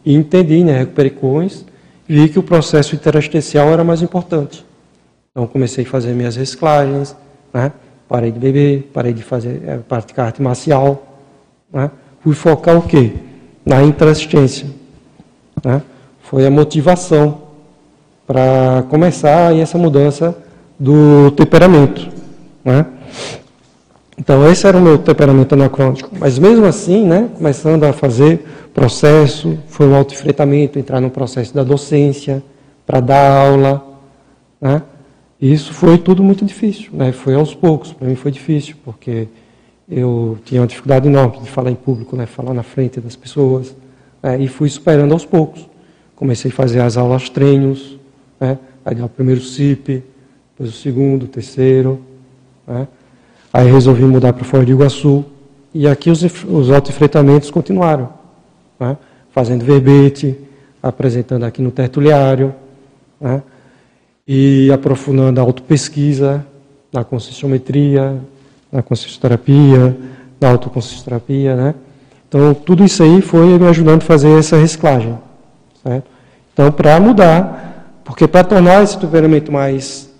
[0.04, 0.80] E entendi, né?
[0.80, 1.64] Recuperei cões,
[2.06, 4.66] vi que o processo interassistencial era mais importante.
[5.32, 7.16] Então, comecei a fazer minhas reciclagens,
[7.52, 7.72] né?
[8.08, 11.18] Parei de beber, parei de fazer, é, praticar arte marcial,
[11.72, 11.90] né?
[12.20, 13.12] Fui focar o quê?
[13.64, 14.66] Na interassistência
[15.64, 15.82] né,
[16.22, 17.42] foi a motivação
[18.26, 20.36] para começar essa mudança
[20.78, 22.08] do temperamento.
[22.64, 22.86] Né?
[24.18, 26.10] Então, esse era o meu temperamento anacrônico.
[26.18, 31.64] Mas mesmo assim, né, começando a fazer processo, foi um autoenfrentamento, entrar no processo da
[31.64, 32.42] docência,
[32.86, 33.84] para dar aula.
[34.60, 34.82] Né?
[35.42, 36.90] Isso foi tudo muito difícil.
[36.92, 37.10] Né?
[37.10, 37.92] Foi aos poucos.
[37.92, 39.26] Para mim foi difícil, porque
[39.90, 42.26] eu tinha uma dificuldade enorme de falar em público, né?
[42.26, 43.74] falar na frente das pessoas.
[44.22, 45.68] É, e fui superando aos poucos.
[46.14, 47.98] Comecei a fazer as aulas treinos,
[48.38, 48.56] né?
[48.84, 50.04] aí o primeiro CIP,
[50.52, 52.00] depois o segundo, o terceiro.
[52.64, 52.86] Né?
[53.52, 55.24] Aí resolvi mudar para Fora de Iguaçu.
[55.74, 58.10] E aqui os, os autoenfrentamentos continuaram.
[58.78, 58.96] Né?
[59.32, 60.38] Fazendo verbete,
[60.80, 62.54] apresentando aqui no tertuliário.
[63.20, 63.42] Né?
[64.26, 66.44] E aprofundando a autopesquisa
[66.92, 68.18] na conscienciometria,
[68.70, 69.96] na consciencioterapia,
[70.40, 71.74] na autoconsciencioterapia, né?
[72.28, 75.18] Então, tudo isso aí foi me ajudando a fazer essa reciclagem.
[75.82, 76.06] Certo?
[76.52, 80.10] Então, para mudar, porque para tornar esse temperamento mais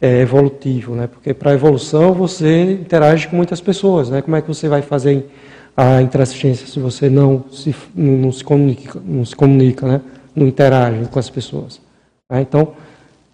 [0.00, 1.06] é, evolutivo, né?
[1.06, 4.10] porque para a evolução você interage com muitas pessoas.
[4.10, 4.20] Né?
[4.22, 5.30] Como é que você vai fazer
[5.76, 10.00] a interassistência se você não se, não, se comunica, não, se comunica né?
[10.34, 11.80] não interage com as pessoas?
[12.28, 12.40] Né?
[12.40, 12.72] Então,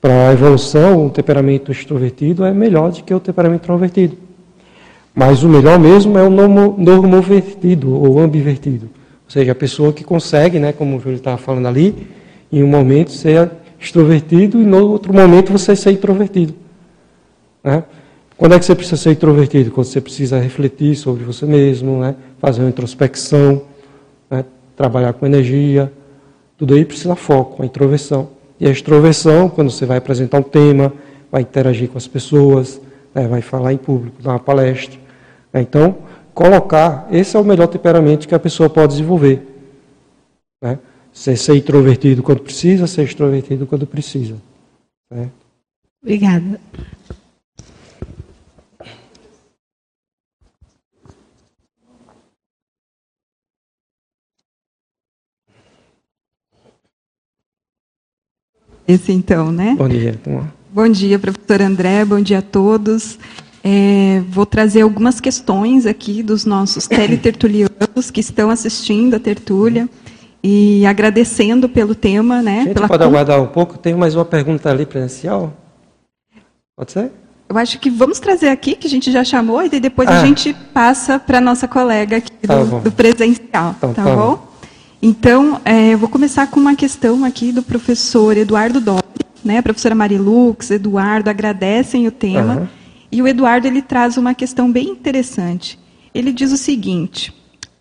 [0.01, 4.17] para a evolução, o temperamento extrovertido é melhor do que o temperamento introvertido.
[5.15, 8.87] Mas o melhor mesmo é o normovertido ou ambivertido.
[9.25, 12.07] Ou seja, a pessoa que consegue, né, como o Júlio estava falando ali,
[12.53, 16.55] em um momento ser extrovertido e no outro momento você ser introvertido.
[17.63, 17.83] Né?
[18.37, 19.73] Quando é que você precisa ser introvertido?
[19.73, 22.15] Quando você precisa refletir sobre você mesmo, né?
[22.39, 23.63] fazer uma introspecção,
[24.31, 24.45] né?
[24.77, 25.93] trabalhar com energia.
[26.57, 28.38] Tudo aí precisa foco, a introversão.
[28.61, 30.93] E a extroversão, quando você vai apresentar um tema,
[31.31, 32.81] vai interagir com as pessoas,
[33.15, 33.29] né?
[33.29, 34.99] vai falar em público, dar uma palestra.
[35.53, 35.99] É, então,
[36.35, 39.43] colocar, esse é o melhor temperamento que a pessoa pode desenvolver.
[40.63, 40.79] Né?
[41.13, 44.37] Ser, ser introvertido quando precisa, ser extrovertido quando precisa.
[45.11, 45.31] Né?
[46.03, 46.61] Obrigada.
[58.89, 59.75] Esse então, né?
[59.77, 60.19] Bom dia.
[60.73, 63.19] Bom dia, professor André, bom dia a todos.
[63.63, 69.87] É, vou trazer algumas questões aqui dos nossos teletertulianos que estão assistindo a tertúlia
[70.43, 72.65] e agradecendo pelo tema, né?
[72.65, 73.77] Gente pode aguardar um pouco?
[73.77, 75.53] Tem mais uma pergunta ali presencial?
[76.75, 77.13] Pode ser?
[77.47, 80.21] Eu acho que vamos trazer aqui, que a gente já chamou, e depois ah.
[80.21, 84.15] a gente passa para a nossa colega aqui tá do, do, presencial, então, tá, tá
[84.15, 84.17] bom?
[84.17, 84.48] bom?
[85.01, 89.05] Então, é, eu vou começar com uma questão aqui do professor Eduardo Dobre,
[89.45, 89.59] né?
[89.59, 92.57] A professora Marilux, Eduardo, agradecem o tema.
[92.57, 92.69] Uhum.
[93.11, 95.79] E o Eduardo ele traz uma questão bem interessante.
[96.13, 97.33] Ele diz o seguinte: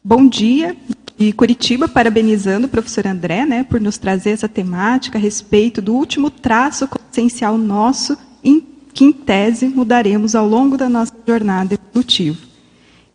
[0.03, 0.77] Bom dia,
[1.17, 5.95] de Curitiba, parabenizando o professor André né, por nos trazer essa temática a respeito do
[5.95, 8.63] último traço consciencial nosso em
[8.93, 12.37] que, em tese, mudaremos ao longo da nossa jornada evolutiva.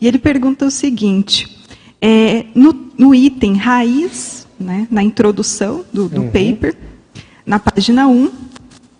[0.00, 1.56] E ele pergunta o seguinte:
[2.00, 6.30] é, no, no, item raiz, né, na introdução do, do uhum.
[6.30, 6.74] paper,
[7.44, 8.30] na página 1,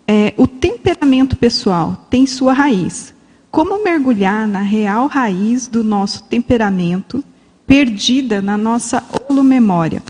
[0.07, 3.13] é, o temperamento pessoal tem sua raiz.
[3.49, 7.23] Como mergulhar na real raiz do nosso temperamento,
[7.65, 10.03] perdida na nossa holomemória?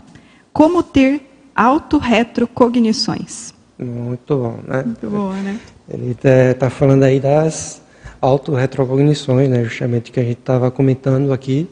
[0.52, 3.54] Como ter autorretrocognições?
[3.78, 4.82] Muito bom, né?
[4.82, 5.60] Muito bom, né?
[5.88, 7.80] Ele está tá falando aí das
[8.20, 11.68] autorretrocognições, né, justamente que a gente estava comentando aqui,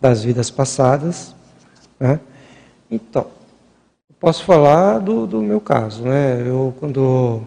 [0.00, 1.34] das vidas passadas.
[1.98, 2.18] Né?
[2.90, 3.26] Então,
[4.18, 6.02] posso falar do, do meu caso.
[6.02, 6.42] Né?
[6.46, 7.42] Eu, quando,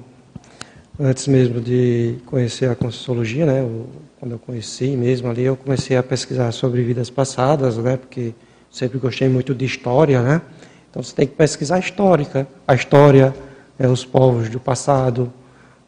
[0.99, 3.87] antes mesmo de conhecer a Conscienciologia, né, eu,
[4.19, 8.33] quando eu conheci mesmo ali, eu comecei a pesquisar sobre vidas passadas, né, porque
[8.71, 10.41] sempre gostei muito de história, né?
[10.89, 13.33] Então você tem que pesquisar a histórica, a história,
[13.79, 15.33] é, os povos do passado,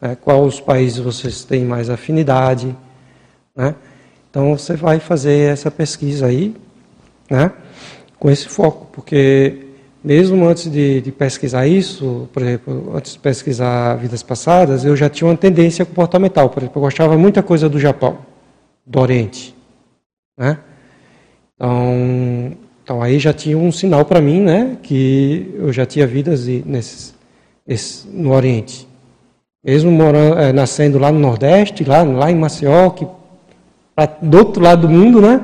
[0.00, 2.76] né, qual os países vocês têm mais afinidade.
[3.54, 3.74] Né?
[4.36, 6.54] Então você vai fazer essa pesquisa aí
[7.30, 7.50] né,
[8.18, 9.68] com esse foco, porque
[10.04, 15.08] mesmo antes de, de, pesquisar isso, por exemplo, antes de pesquisar vidas passadas, eu já
[15.08, 16.50] tinha uma tendência comportamental.
[16.50, 18.18] Por exemplo, eu gostava muita coisa do Japão,
[18.84, 19.56] do Oriente.
[20.36, 20.58] Né?
[21.54, 22.52] Então,
[22.84, 27.14] então aí já tinha um sinal para mim, né, que eu já tinha vidas nesses,
[27.66, 28.86] esse, no Oriente.
[29.64, 33.06] Mesmo morando, é, nascendo lá no Nordeste, lá, lá em Maceió, que,
[33.96, 35.40] pra, do outro lado do mundo, né?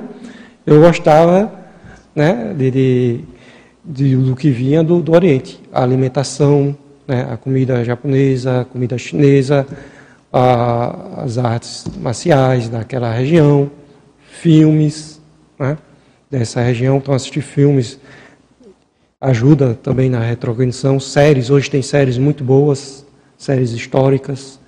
[0.67, 1.51] Eu gostava
[2.15, 3.25] né, de, de,
[3.85, 5.59] de do que vinha do, do Oriente.
[5.73, 6.77] A alimentação,
[7.09, 9.67] né, a comida japonesa, a comida chinesa,
[10.31, 13.71] a, as artes marciais daquela região,
[14.31, 15.21] filmes
[15.59, 15.79] né,
[16.31, 16.99] dessa região.
[16.99, 17.99] Então, assistir filmes
[19.21, 21.01] ajuda também na retrocognição.
[21.01, 23.05] Séries, hoje tem séries muito boas
[23.39, 24.61] séries históricas.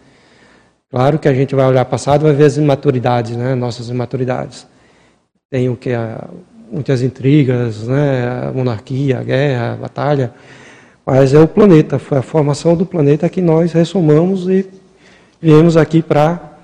[0.95, 3.57] Claro que a gente vai olhar passado vai ver as imaturidades, né?
[3.57, 4.65] nossas imaturidades.
[5.51, 5.91] Tem o que
[6.71, 8.53] muitas intrigas, né?
[8.55, 10.33] monarquia, guerra, batalha,
[11.05, 14.71] mas é o planeta, foi a formação do planeta que nós ressomamos e
[15.43, 16.59] viemos aqui para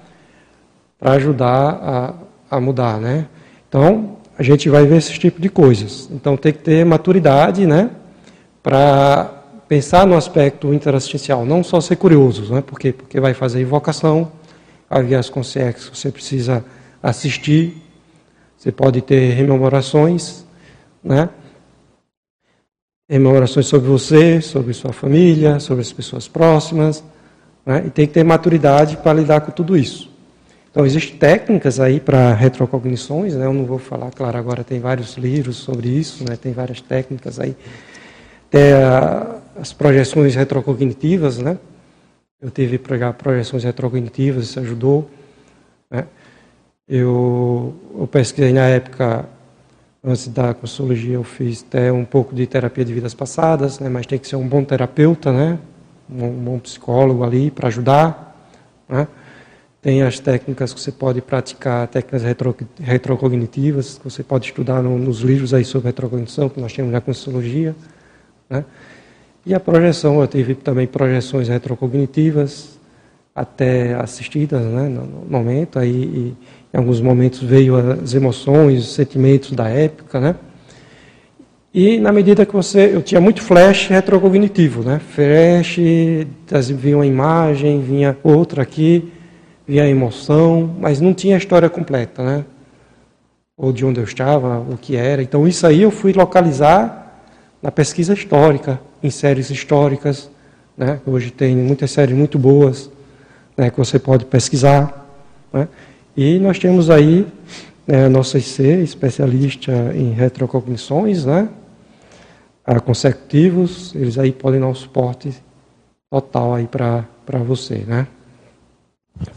[1.00, 2.14] ajudar a,
[2.56, 3.26] a mudar, né?
[3.68, 6.08] Então, a gente vai ver esse tipo de coisas.
[6.08, 7.90] Então, tem que ter maturidade, né?
[8.62, 9.39] Para
[9.70, 12.60] pensar no aspecto interassistencial, não só ser curioso, né?
[12.60, 12.92] Por quê?
[12.92, 14.32] Porque vai fazer invocação,
[14.90, 16.64] as consciências que você precisa
[17.00, 17.80] assistir,
[18.58, 20.44] você pode ter rememorações,
[21.04, 21.28] né?
[23.08, 27.04] Rememorações sobre você, sobre sua família, sobre as pessoas próximas,
[27.64, 27.84] né?
[27.86, 30.10] E tem que ter maturidade para lidar com tudo isso.
[30.72, 33.46] Então, existem técnicas aí para retrocognições, né?
[33.46, 36.34] Eu não vou falar, claro, agora tem vários livros sobre isso, né?
[36.34, 37.54] Tem várias técnicas aí.
[38.50, 41.58] Tem a, as projeções retrocognitivas, né?
[42.40, 45.10] Eu tive projeções retrocognitivas, isso ajudou.
[45.90, 46.06] Né?
[46.88, 49.28] Eu, eu pesquisei na época,
[50.02, 53.90] antes da consologia, eu fiz até um pouco de terapia de vidas passadas, né?
[53.90, 55.58] mas tem que ser um bom terapeuta, né?
[56.10, 58.34] um, um bom psicólogo ali para ajudar.
[58.88, 59.06] Né?
[59.82, 64.98] Tem as técnicas que você pode praticar, técnicas retro, retrocognitivas, que você pode estudar no,
[64.98, 67.76] nos livros aí sobre retrocognição, que nós temos na consologia.
[68.48, 68.64] Né?
[69.44, 72.78] E a projeção, eu tive também projeções retrocognitivas,
[73.34, 76.36] até assistidas né, no momento, aí e,
[76.72, 80.36] em alguns momentos veio as emoções, os sentimentos da época, né?
[81.72, 85.00] E na medida que você, eu tinha muito flash retrocognitivo, né?
[85.00, 85.78] Flash,
[86.74, 89.10] vinha uma imagem, vinha outra aqui,
[89.66, 92.44] vinha a emoção, mas não tinha a história completa, né?
[93.56, 95.22] Ou de onde eu estava, o que era.
[95.22, 96.99] Então isso aí eu fui localizar
[97.62, 100.30] na pesquisa histórica, em séries históricas.
[100.76, 101.00] Né?
[101.06, 102.90] Hoje tem muitas séries muito boas
[103.56, 105.06] né, que você pode pesquisar.
[105.52, 105.68] Né?
[106.16, 107.26] E nós temos aí
[107.86, 111.48] né, a nossa IC, especialista em retrocognições, né?
[112.84, 115.34] consecutivos, eles aí podem dar um suporte
[116.08, 117.04] total aí para
[117.44, 118.06] você, né?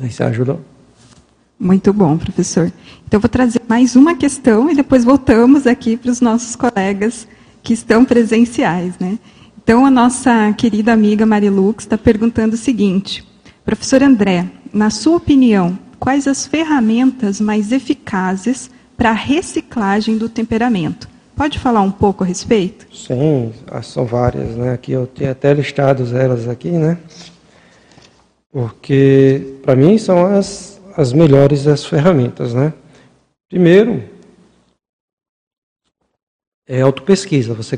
[0.02, 0.60] Isso ajuda.
[1.60, 2.72] Muito bom, professor.
[3.08, 7.28] Então, vou trazer mais uma questão e depois voltamos aqui para os nossos colegas
[7.64, 9.18] que estão presenciais, né?
[9.64, 13.26] Então, a nossa querida amiga Marilux está perguntando o seguinte:
[13.64, 21.08] Professor André, na sua opinião, quais as ferramentas mais eficazes para a reciclagem do temperamento?
[21.36, 22.86] Pode falar um pouco a respeito?
[22.94, 23.52] Sim,
[23.82, 24.74] são várias, né?
[24.74, 26.98] Aqui eu tenho até listado elas aqui, né?
[28.52, 32.72] Porque para mim são as, as melhores as ferramentas, né?
[33.50, 34.04] Primeiro,
[36.68, 37.54] é autopesquisa.
[37.54, 37.78] Você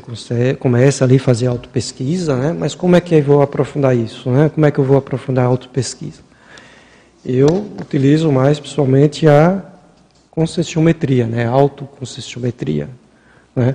[0.58, 2.52] começa ali a fazer autopesquisa, né?
[2.52, 4.30] mas como é que eu vou aprofundar isso?
[4.30, 4.48] Né?
[4.48, 6.20] Como é que eu vou aprofundar a autopesquisa?
[7.24, 7.48] Eu
[7.80, 9.62] utilizo mais, pessoalmente, a
[10.30, 11.46] concessiometria, né?
[11.46, 12.88] autoconcessiometria,
[13.54, 13.74] né?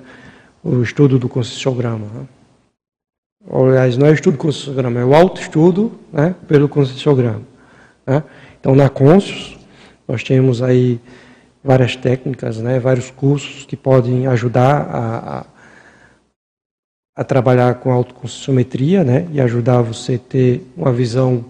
[0.64, 2.05] o estudo do concessiograma.
[2.05, 2.28] Né?
[3.51, 6.34] Aliás, não é o estudo do concessiograma, é o autoestudo né?
[6.47, 7.41] pelo concessiograma.
[8.05, 8.24] Né?
[8.59, 9.57] Então, na Conscius,
[10.07, 10.99] nós temos aí
[11.64, 15.45] várias técnicas, né, vários cursos que podem ajudar a, a,
[17.18, 21.45] a trabalhar com autoconsciometria né, e ajudar você a ter uma visão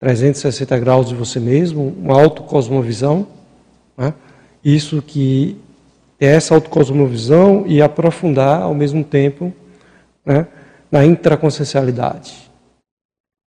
[0.00, 3.26] 360 graus de você mesmo, uma autocosmovisão.
[3.96, 4.14] Né,
[4.64, 5.56] isso que
[6.18, 9.52] é essa autocosmovisão e aprofundar ao mesmo tempo
[10.24, 10.46] né,
[10.90, 12.50] na intraconsciencialidade.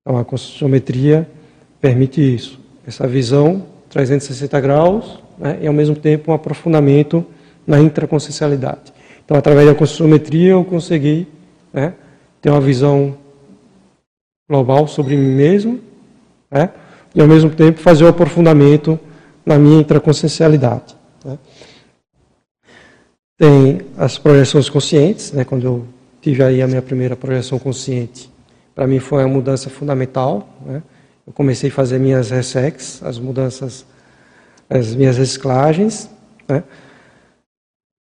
[0.01, 1.29] Então, a consciometria
[1.79, 7.25] permite isso, essa visão 360 graus né, e, ao mesmo tempo, um aprofundamento
[7.65, 8.93] na intraconsciencialidade.
[9.25, 11.27] Então, através da conscienciometria, eu consegui
[11.73, 11.93] né,
[12.39, 13.17] ter uma visão
[14.47, 15.79] global sobre mim mesmo
[16.49, 16.69] né,
[17.15, 18.99] e, ao mesmo tempo, fazer o um aprofundamento
[19.43, 20.95] na minha intraconsciencialidade.
[21.25, 21.39] Né.
[23.37, 25.85] Tem as projeções conscientes, né, quando eu
[26.21, 28.29] tive aí a minha primeira projeção consciente,
[28.75, 30.47] para mim foi uma mudança fundamental.
[30.63, 30.83] Né.
[31.25, 33.85] Eu comecei a fazer minhas ressex, as mudanças
[34.71, 36.09] as minhas reciclagens,
[36.47, 36.63] né?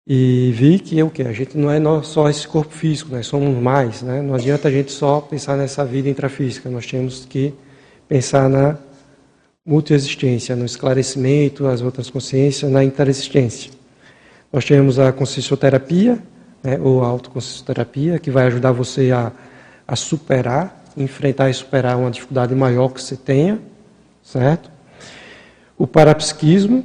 [0.06, 3.56] E vi que o que a gente não é só esse corpo físico, nós somos
[3.60, 4.20] mais, né?
[4.20, 7.54] Não adianta a gente só pensar nessa vida intrafísica, nós temos que
[8.06, 8.76] pensar na
[9.66, 13.70] multiexistência, no esclarecimento, as outras consciências, na interexistência.
[14.52, 16.18] Nós temos a consciencioterapia,
[16.62, 19.30] né, ou a autoconsciencioterapia, que vai ajudar você a,
[19.86, 23.58] a superar, enfrentar e superar uma dificuldade maior que você tenha,
[24.22, 24.78] certo?
[25.79, 26.85] O parapsiquismo,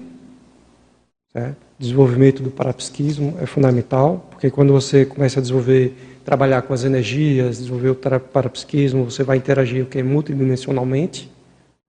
[1.32, 1.58] certo?
[1.80, 7.58] desenvolvimento do parapsiquismo é fundamental, porque quando você começa a desenvolver, trabalhar com as energias,
[7.58, 11.30] desenvolver o parapsiquismo, você vai interagir que multidimensionalmente.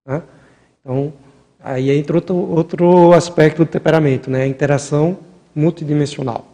[0.05, 0.21] Né?
[0.81, 1.13] Então,
[1.59, 4.41] aí entra outro, outro aspecto do temperamento, né?
[4.41, 5.19] a interação
[5.53, 6.45] multidimensional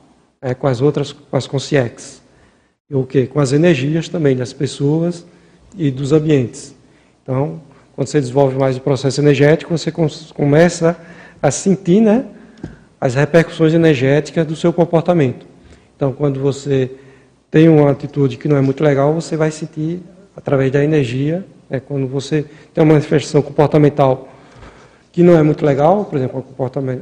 [0.41, 0.53] né?
[0.53, 2.21] com as outras, com as consciências.
[2.89, 3.25] E o que?
[3.25, 5.25] Com as energias também das pessoas
[5.77, 6.75] e dos ambientes.
[7.23, 7.61] Então,
[7.95, 9.91] quando você desenvolve mais o processo energético, você
[10.33, 10.97] começa
[11.41, 12.25] a sentir né,
[12.99, 15.45] as repercussões energéticas do seu comportamento.
[15.95, 16.91] Então, quando você
[17.49, 20.01] tem uma atitude que não é muito legal, você vai sentir
[20.35, 21.45] através da energia.
[21.69, 24.29] Né, quando você tem uma manifestação comportamental
[25.11, 26.45] que não é muito legal, por exemplo,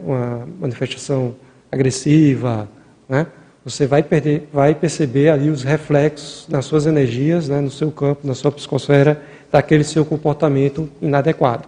[0.04, 1.36] uma manifestação
[1.72, 2.68] agressiva,
[3.08, 3.28] né,
[3.64, 8.26] você vai, perder, vai perceber ali os reflexos nas suas energias, né, no seu campo,
[8.26, 9.22] na sua psicosfera,
[9.52, 11.68] daquele seu comportamento inadequado.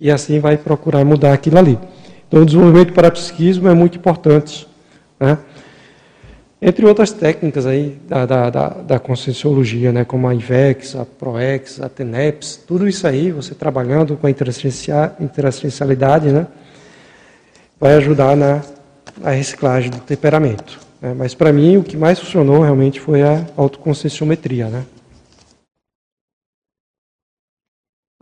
[0.00, 1.78] E assim vai procurar mudar aquilo ali.
[2.26, 4.66] Então, o desenvolvimento do parapsiquismo é muito importante.
[5.20, 5.38] Né?
[6.60, 11.80] Entre outras técnicas aí da, da, da, da conscienciologia, né, como a IVEX, a PROEX,
[11.80, 16.46] a TENEPS, tudo isso aí, você trabalhando com a interassistencialidade, né,
[17.78, 18.62] vai ajudar na,
[19.20, 20.80] na reciclagem do temperamento.
[21.02, 21.14] Né?
[21.14, 24.84] Mas, para mim, o que mais funcionou realmente foi a autoconscienciometria, né?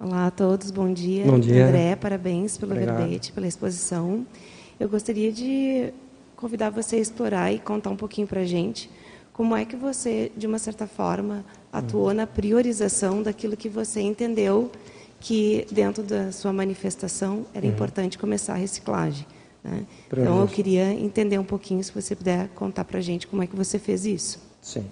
[0.03, 1.25] Olá a todos, bom dia.
[1.25, 1.67] Bom dia.
[1.67, 2.99] André, parabéns pelo Obrigado.
[2.99, 4.27] verbete, pela exposição.
[4.81, 5.93] Eu gostaria de
[6.37, 8.91] convidar você a explorar e contar um pouquinho para a gente
[9.33, 12.15] como é que você, de uma certa forma, atuou Uhum.
[12.15, 14.73] na priorização daquilo que você entendeu
[15.21, 17.73] que, dentro da sua manifestação, era Uhum.
[17.73, 19.25] importante começar a reciclagem.
[19.65, 19.87] né?
[20.13, 23.47] Então, eu queria entender um pouquinho, se você puder contar para a gente como é
[23.47, 24.41] que você fez isso.
[24.61, 24.85] Sim.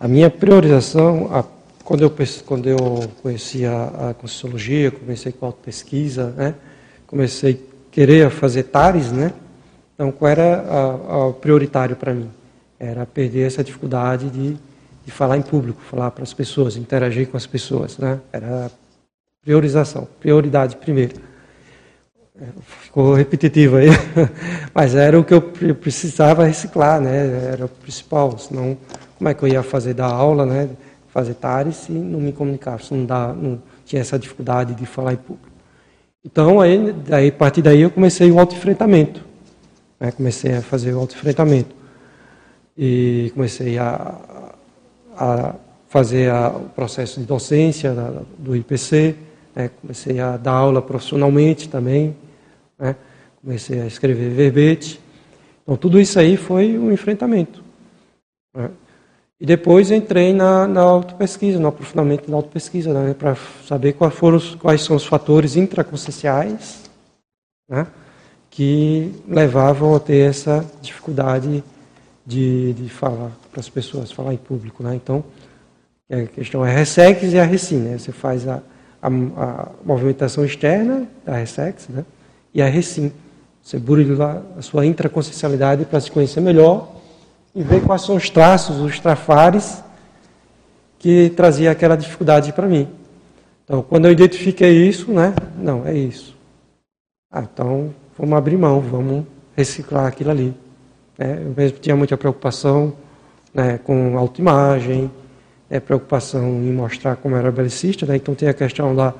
[0.00, 1.44] A minha priorização, a,
[1.84, 2.12] quando, eu,
[2.46, 2.76] quando eu
[3.22, 6.54] conheci a, a Conscienciologia, comecei com a pesquisa, né?
[7.06, 9.32] comecei a querer fazer TARES, né?
[9.94, 10.64] então qual era
[11.28, 12.30] a prioritário para mim?
[12.78, 14.56] Era perder essa dificuldade de,
[15.04, 17.98] de falar em público, falar para as pessoas, interagir com as pessoas.
[17.98, 18.18] Né?
[18.32, 18.70] Era
[19.42, 21.14] priorização, prioridade primeiro.
[22.40, 22.46] É,
[22.80, 23.88] Ficou repetitivo aí,
[24.74, 27.50] mas era o que eu pre- precisava reciclar, né?
[27.52, 28.76] Era o principal, senão
[29.18, 30.68] como é que eu ia fazer da aula, né?
[31.12, 35.12] Fazer TARES se não me comunicava, se não, dá, não tinha essa dificuldade de falar
[35.12, 35.48] em público.
[36.24, 39.22] Então, aí, daí, a partir daí eu comecei o auto-enfrentamento.
[40.00, 40.10] Né?
[40.10, 41.74] Comecei a fazer o auto-enfrentamento.
[42.78, 44.14] E comecei a,
[45.14, 45.54] a
[45.88, 49.14] fazer a, o processo de docência da, do IPC,
[49.54, 49.70] né?
[49.82, 52.16] comecei a dar aula profissionalmente também,
[52.78, 52.96] né?
[53.42, 54.98] comecei a escrever verbete.
[55.62, 57.62] Então, tudo isso aí foi um enfrentamento.
[58.54, 58.70] Né?
[59.42, 63.36] E depois entrei na, na autopesquisa, no aprofundamento da autopesquisa, né, para
[63.66, 66.88] saber quais, foram os, quais são os fatores intraconscienciais
[67.68, 67.88] né,
[68.48, 71.64] que levavam a ter essa dificuldade
[72.24, 74.80] de, de falar para as pessoas, falar em público.
[74.80, 74.94] Né?
[74.94, 75.24] Então,
[76.08, 77.78] a questão é a RESEX e a RECIN.
[77.78, 77.98] Né?
[77.98, 78.62] Você faz a,
[79.02, 82.04] a, a, movimentação externa da RESEX né?
[82.54, 83.10] e a RECIN.
[83.60, 87.01] Você burila a sua intraconsciencialidade para se conhecer melhor
[87.54, 89.82] e ver quais são os traços, os trafares
[90.98, 92.88] que trazia aquela dificuldade para mim.
[93.64, 95.34] Então, quando eu identifiquei isso, né?
[95.58, 96.36] Não, é isso.
[97.30, 99.24] Ah, então, vamos abrir mão, vamos
[99.56, 100.54] reciclar aquilo ali.
[101.18, 102.94] É, eu mesmo tinha muita preocupação
[103.52, 105.10] né, com autoimagem,
[105.68, 108.16] é, preocupação em mostrar como era belicista, né?
[108.16, 109.14] então tem a questão da,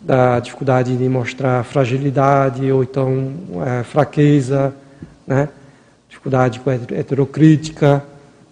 [0.00, 3.32] da dificuldade de mostrar fragilidade ou então
[3.66, 4.74] é, fraqueza,
[5.26, 5.48] né?
[6.22, 8.04] Dificuldade com a heterocrítica,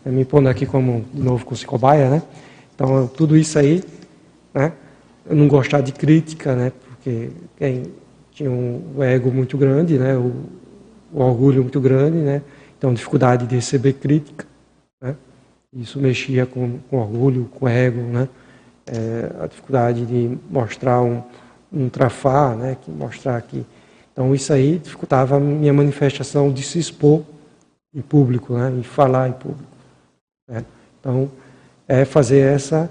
[0.04, 2.22] né, me pondo aqui como, de novo, com cobaia, né?
[2.74, 3.84] Então, tudo isso aí,
[4.52, 4.72] né?
[5.24, 6.72] Eu não gostar de crítica, né?
[6.84, 7.84] Porque quem
[8.32, 10.16] tinha um ego muito grande, né?
[10.16, 10.32] O,
[11.12, 12.42] o orgulho muito grande, né?
[12.76, 14.46] Então, dificuldade de receber crítica,
[15.00, 15.14] né?
[15.72, 18.28] Isso mexia com, com orgulho, com ego, né?
[18.86, 21.22] É, a dificuldade de mostrar um,
[21.72, 22.76] um trafar, né?
[22.82, 23.64] Que mostrar que...
[24.12, 27.22] Então, isso aí dificultava a minha manifestação de se expor
[27.94, 28.70] em público, né?
[28.70, 29.70] em falar em público.
[30.48, 30.64] Né?
[30.98, 31.30] Então,
[31.88, 32.90] é fazer essa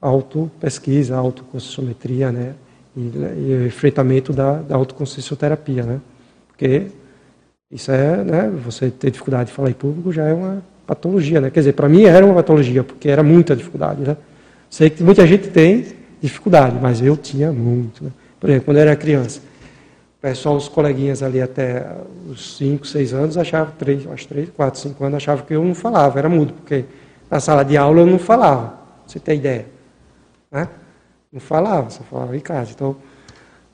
[0.00, 2.54] auto-pesquisa, autoconscienciometria, né?
[2.96, 6.00] E, e, o enfrentamento da, da né?
[6.48, 6.86] Porque
[7.70, 8.50] isso é, né?
[8.64, 11.50] Você ter dificuldade de falar em público já é uma patologia, né?
[11.50, 14.16] Quer dizer, para mim era uma patologia, porque era muita dificuldade, né?
[14.68, 15.86] Sei que muita gente tem
[16.20, 18.10] dificuldade, mas eu tinha muito, né?
[18.40, 19.40] Por exemplo, quando eu era criança,
[20.20, 21.86] pessoal, os coleguinhas ali até
[22.28, 25.74] os 5, 6 anos achavam, 3, acho 3, 4, 5 anos, achavam que eu não
[25.74, 26.84] falava, era mudo, porque
[27.30, 28.74] na sala de aula eu não falava,
[29.06, 29.66] você tem ideia.
[30.50, 30.68] Né?
[31.32, 32.72] Não falava, só falava em casa.
[32.74, 32.96] Então,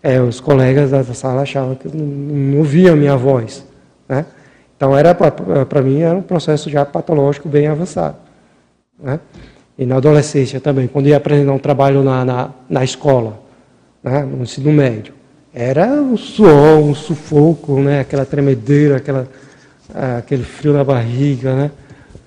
[0.02, 3.66] é, os colegas da sala achavam que não, não ouviam a minha voz.
[4.08, 4.26] Né?
[4.76, 8.16] Então, era para mim, era um processo já patológico bem avançado.
[8.98, 9.18] Né?
[9.78, 13.40] E na adolescência também, quando ia aprender um trabalho na, na, na escola,
[14.02, 14.22] né?
[14.22, 15.15] no ensino médio,
[15.58, 18.00] era um suor, um sufoco, né?
[18.00, 19.26] aquela tremedeira, aquela,
[19.94, 21.70] ah, aquele frio na barriga, né?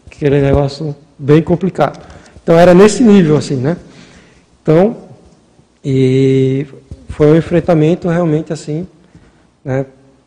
[0.08, 2.04] aquele negócio bem complicado.
[2.42, 3.78] Então era nesse nível assim, né?
[4.64, 4.98] Então,
[5.86, 6.66] e
[7.10, 8.88] foi um enfrentamento realmente assim,
[9.64, 9.86] né?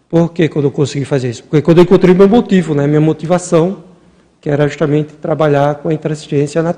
[0.08, 1.42] Por que quando eu consegui fazer isso?
[1.42, 2.86] Porque quando eu encontrei meu motivo, né?
[2.86, 3.82] Minha motivação,
[4.40, 6.72] que era justamente trabalhar com a interassistência na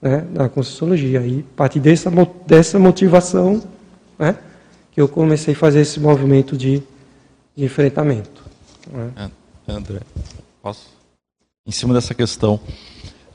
[0.00, 0.24] né?
[0.32, 1.20] Na Conscienciologia.
[1.20, 2.10] E a partir dessa,
[2.46, 3.62] dessa motivação,
[4.18, 4.36] né?
[4.92, 6.82] Que eu comecei a fazer esse movimento de,
[7.56, 8.42] de enfrentamento.
[8.90, 9.30] Né?
[9.66, 10.00] André,
[10.62, 10.90] posso?
[11.66, 12.60] Em cima dessa questão,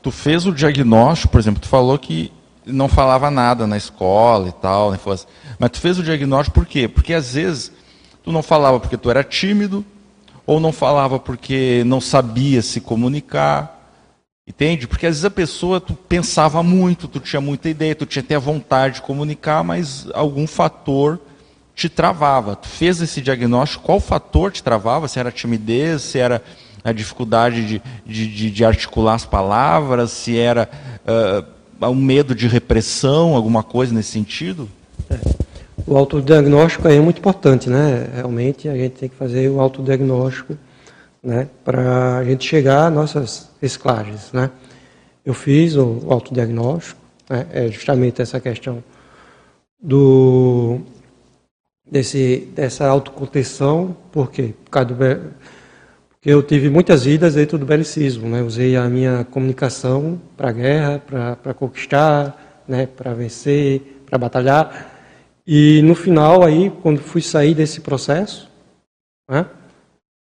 [0.02, 2.32] tu fez o diagnóstico, por exemplo, tu falou que
[2.66, 5.00] não falava nada na escola e tal, né?
[5.58, 6.88] mas tu fez o diagnóstico por quê?
[6.88, 7.72] Porque às vezes
[8.24, 9.86] tu não falava porque tu era tímido,
[10.46, 13.92] ou não falava porque não sabia se comunicar,
[14.46, 14.88] entende?
[14.88, 18.36] Porque às vezes a pessoa, tu pensava muito, tu tinha muita ideia, tu tinha até
[18.36, 21.20] a vontade de comunicar, mas algum fator
[21.78, 22.56] te travava.
[22.56, 25.08] Tu fez esse diagnóstico, qual fator te travava?
[25.08, 26.42] Se era timidez, se era
[26.84, 30.68] a dificuldade de, de, de articular as palavras, se era
[31.80, 34.68] uh, um medo de repressão, alguma coisa nesse sentido?
[35.08, 35.20] É.
[35.86, 38.10] O autodiagnóstico é muito importante, né?
[38.16, 40.58] Realmente a gente tem que fazer o autodiagnóstico
[41.24, 41.48] né?
[41.64, 44.50] para a gente chegar às nossas reciclagens, né?
[45.24, 47.00] Eu fiz o autodiagnóstico,
[47.30, 47.46] né?
[47.52, 48.84] é justamente essa questão
[49.80, 50.82] do
[51.90, 54.54] desse, dessa autocontenção, por quê?
[54.66, 54.96] Por causa do,
[56.28, 58.42] porque eu tive muitas vidas dentro do belicismo, né?
[58.42, 62.86] Usei a minha comunicação para a guerra, para conquistar, né?
[62.86, 64.92] para vencer, para batalhar.
[65.46, 68.52] E no final aí, quando fui sair desse processo,
[69.30, 69.46] né?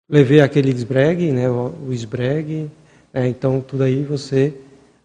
[0.09, 1.49] levei aquele esbregue, né?
[1.49, 2.69] o esbregue,
[3.13, 3.29] né?
[3.29, 4.53] então tudo aí você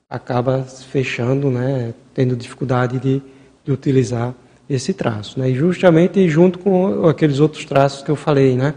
[0.08, 1.94] acaba fechando, né?
[2.12, 3.22] tendo dificuldade de,
[3.64, 4.34] de utilizar
[4.68, 5.38] esse traço.
[5.38, 5.50] Né?
[5.50, 8.74] E justamente junto com aqueles outros traços que eu falei, né?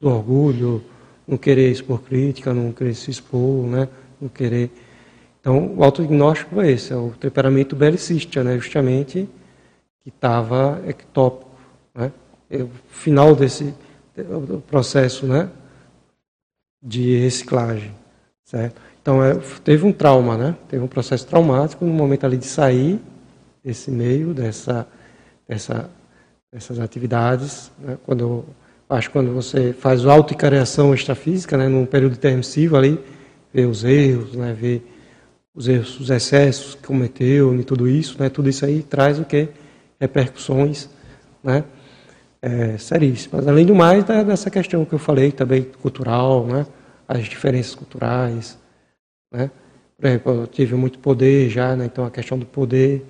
[0.00, 0.82] do orgulho,
[1.26, 3.88] não querer expor crítica, não querer se expor, né?
[4.20, 4.70] não querer.
[5.40, 9.28] Então, o autodiagnóstico é esse, é o temperamento belicista, né, justamente,
[10.02, 11.50] que estava ectópico.
[11.94, 12.10] Né?
[12.48, 13.74] É o final desse
[14.66, 15.50] processo né,
[16.82, 17.94] de reciclagem.
[18.42, 18.80] Certo?
[19.02, 20.56] Então, é, teve um trauma, né?
[20.66, 22.98] teve um processo traumático no momento ali de sair
[23.62, 24.88] desse meio, dessa,
[25.48, 25.90] dessa,
[26.52, 27.70] dessas atividades.
[27.78, 27.96] Né?
[28.04, 28.44] Quando,
[28.88, 32.98] acho que quando você faz o autoicariação extrafísica, né, num período intermissivo ali,
[33.52, 34.52] vê os erros, né,
[35.54, 38.28] os erros, os excessos que cometeu e tudo isso, né?
[38.28, 39.48] Tudo isso aí traz o que
[40.00, 40.90] repercussões,
[41.42, 41.64] né?
[42.42, 43.46] É, seríssimas.
[43.46, 46.66] Além do mais, dessa questão que eu falei também cultural, né?
[47.06, 48.58] As diferenças culturais,
[49.32, 49.50] né?
[49.96, 51.86] Por exemplo, eu tive muito poder já, né?
[51.86, 53.06] Então a questão do poder,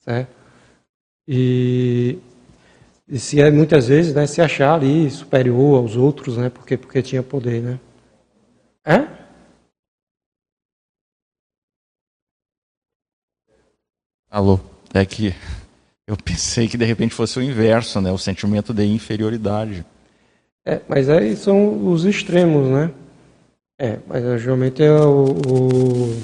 [0.00, 0.39] certo?
[1.32, 2.18] E,
[3.08, 4.26] e se é muitas vezes, né?
[4.26, 6.50] Se achar ali superior aos outros, né?
[6.50, 7.78] Porque porque tinha poder, né?
[8.84, 9.06] É?
[14.28, 14.58] Alô,
[14.92, 15.32] é que
[16.04, 18.10] eu pensei que de repente fosse o inverso, né?
[18.10, 19.86] O sentimento de inferioridade.
[20.64, 22.90] É, mas aí são os extremos, né?
[23.78, 26.22] É, mas geralmente é o, o...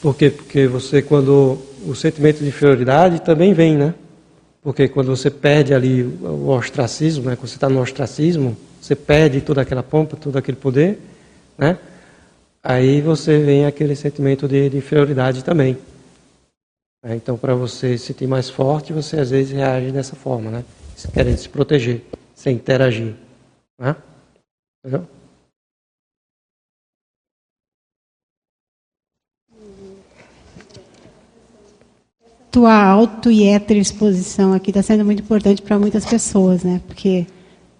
[0.00, 0.30] Por quê?
[0.30, 3.94] Porque você, quando o sentimento de inferioridade também vem, né?
[4.62, 7.36] Porque quando você perde ali o ostracismo, né?
[7.36, 11.00] quando você está no ostracismo, você perde toda aquela pompa, todo aquele poder,
[11.58, 11.76] né?
[12.62, 15.76] Aí você vem aquele sentimento de, de inferioridade também.
[17.04, 20.64] É, então, para você se sentir mais forte, você às vezes reage dessa forma, né?
[21.12, 22.02] Querendo se proteger,
[22.32, 23.14] sem interagir.
[23.76, 23.96] Né?
[24.84, 25.08] Entendeu?
[32.52, 36.80] Tua auto e exposição aqui está sendo muito importante para muitas pessoas, né?
[36.86, 37.26] Porque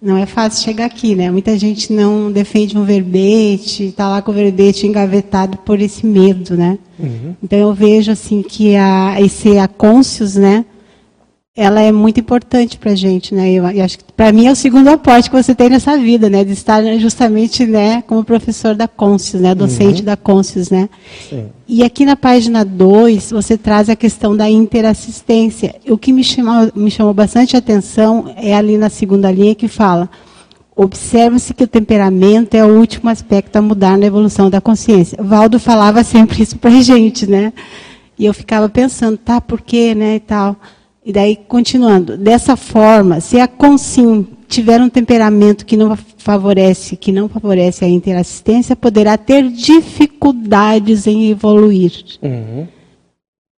[0.01, 1.31] não é fácil chegar aqui, né?
[1.31, 6.57] Muita gente não defende um verbete, está lá com o verbete engavetado por esse medo,
[6.57, 6.77] né?
[6.99, 7.35] Uhum.
[7.41, 10.65] Então eu vejo assim que a esse a conscious, né?
[11.55, 13.51] Ela é muito importante para a gente, né?
[13.51, 16.27] Eu, eu acho que para mim é o segundo aporte que você tem nessa vida,
[16.27, 16.43] né?
[16.43, 19.53] De estar justamente, né, como professor da conscious, né?
[19.53, 20.05] Docente uhum.
[20.05, 20.89] da conscious, né?
[21.29, 21.45] Sim.
[21.67, 25.75] E aqui na página 2, você traz a questão da interassistência.
[25.87, 30.09] O que me chamou, me chamou bastante atenção é ali na segunda linha que fala:
[30.75, 35.21] observa-se que o temperamento é o último aspecto a mudar na evolução da consciência.
[35.21, 37.53] Valdo falava sempre isso para a gente, né?
[38.17, 40.55] E eu ficava pensando, tá, por quê, né, e tal.
[41.05, 47.11] E daí, continuando, dessa forma, se a consim tiver um temperamento que não favorece, que
[47.11, 51.91] não favorece a interassistência, poderá ter dificuldades em evoluir.
[52.21, 52.67] Uhum.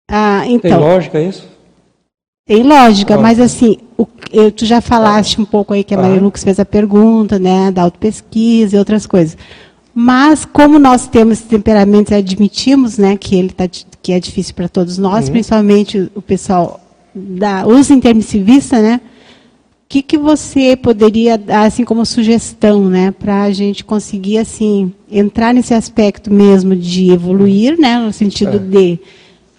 [0.09, 1.47] Ah, então, tem lógica isso?
[2.47, 6.21] Tem lógica, mas assim, o, eu, tu já falaste um pouco aí que a Maria
[6.21, 9.35] Lucas fez a pergunta, né, da autopesquisa e outras coisas.
[9.93, 13.67] Mas como nós temos esse temperamento e admitimos, né, que ele tá,
[14.01, 15.31] que é difícil para todos nós, uhum.
[15.31, 16.84] principalmente o pessoal
[17.15, 18.99] da uso intermissivista, né?
[19.85, 24.91] O que, que você poderia dar assim como sugestão, né, para a gente conseguir assim
[25.09, 28.59] entrar nesse aspecto mesmo de evoluir, né, no sentido é.
[28.59, 28.99] de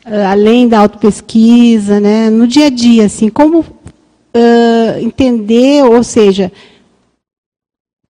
[0.05, 6.51] uh, além da autopesquisa, né, no dia a dia, assim, como uh, entender, ou seja,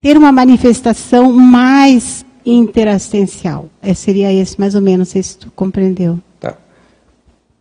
[0.00, 3.68] ter uma manifestação mais interassistencial.
[3.82, 6.18] É, seria esse mais ou menos, não sei se tu compreendeu.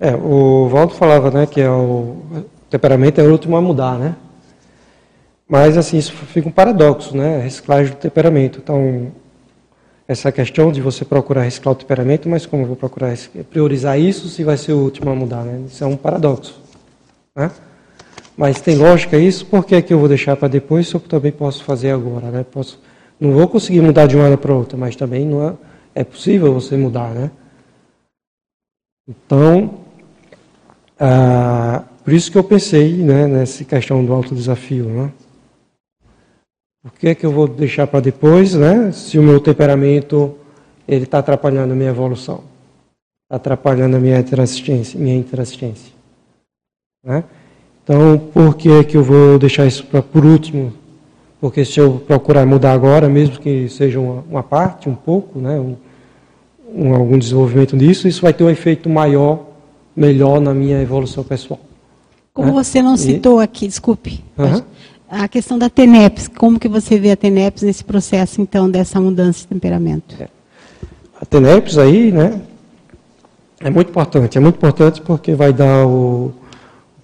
[0.05, 2.17] É, o Valdo falava, né, que é o,
[2.69, 4.15] temperamento é o último a mudar, né?
[5.47, 7.37] Mas assim, isso fica um paradoxo, né?
[7.37, 8.59] A reciclagem do temperamento.
[8.63, 9.11] Então,
[10.07, 13.17] essa questão de você procurar reciclar o temperamento, mas como eu vou procurar
[13.49, 15.63] priorizar isso se vai ser o último a mudar, né?
[15.65, 16.61] Isso é um paradoxo,
[17.35, 17.49] né?
[18.37, 20.99] Mas tem lógica isso, por que, é que eu vou deixar para depois se eu
[20.99, 22.45] também posso fazer agora, né?
[22.51, 22.79] Posso,
[23.19, 25.53] não vou conseguir mudar de uma hora para outra, mas também não é,
[25.95, 27.31] é possível você mudar, né?
[29.07, 29.84] Então,
[30.99, 34.85] ah, por isso que eu pensei né, nessa questão do alto desafio.
[34.85, 35.11] Né?
[36.83, 40.37] Por que, é que eu vou deixar para depois, né, se o meu temperamento
[40.87, 42.43] ele está atrapalhando a minha evolução?
[43.25, 44.99] Está atrapalhando a minha interassistência.
[44.99, 45.95] Minha interassistência
[47.05, 47.23] né?
[47.83, 50.73] Então, por que, é que eu vou deixar isso pra, por último?
[51.39, 55.59] Porque se eu procurar mudar agora, mesmo que seja uma, uma parte, um pouco, né,
[55.59, 55.75] um,
[56.73, 59.45] um, algum desenvolvimento disso, isso vai ter um efeito maior
[59.95, 61.59] melhor na minha evolução pessoal.
[62.33, 62.53] Como né?
[62.53, 63.43] você não citou e...
[63.43, 64.61] aqui, desculpe, uhum.
[65.09, 69.39] a questão da TENEPS, como que você vê a TENEPS nesse processo, então, dessa mudança
[69.39, 70.15] de temperamento?
[70.19, 70.27] É.
[71.21, 72.41] A TENEPS aí, né,
[73.61, 76.33] é muito importante, é muito importante porque vai dar o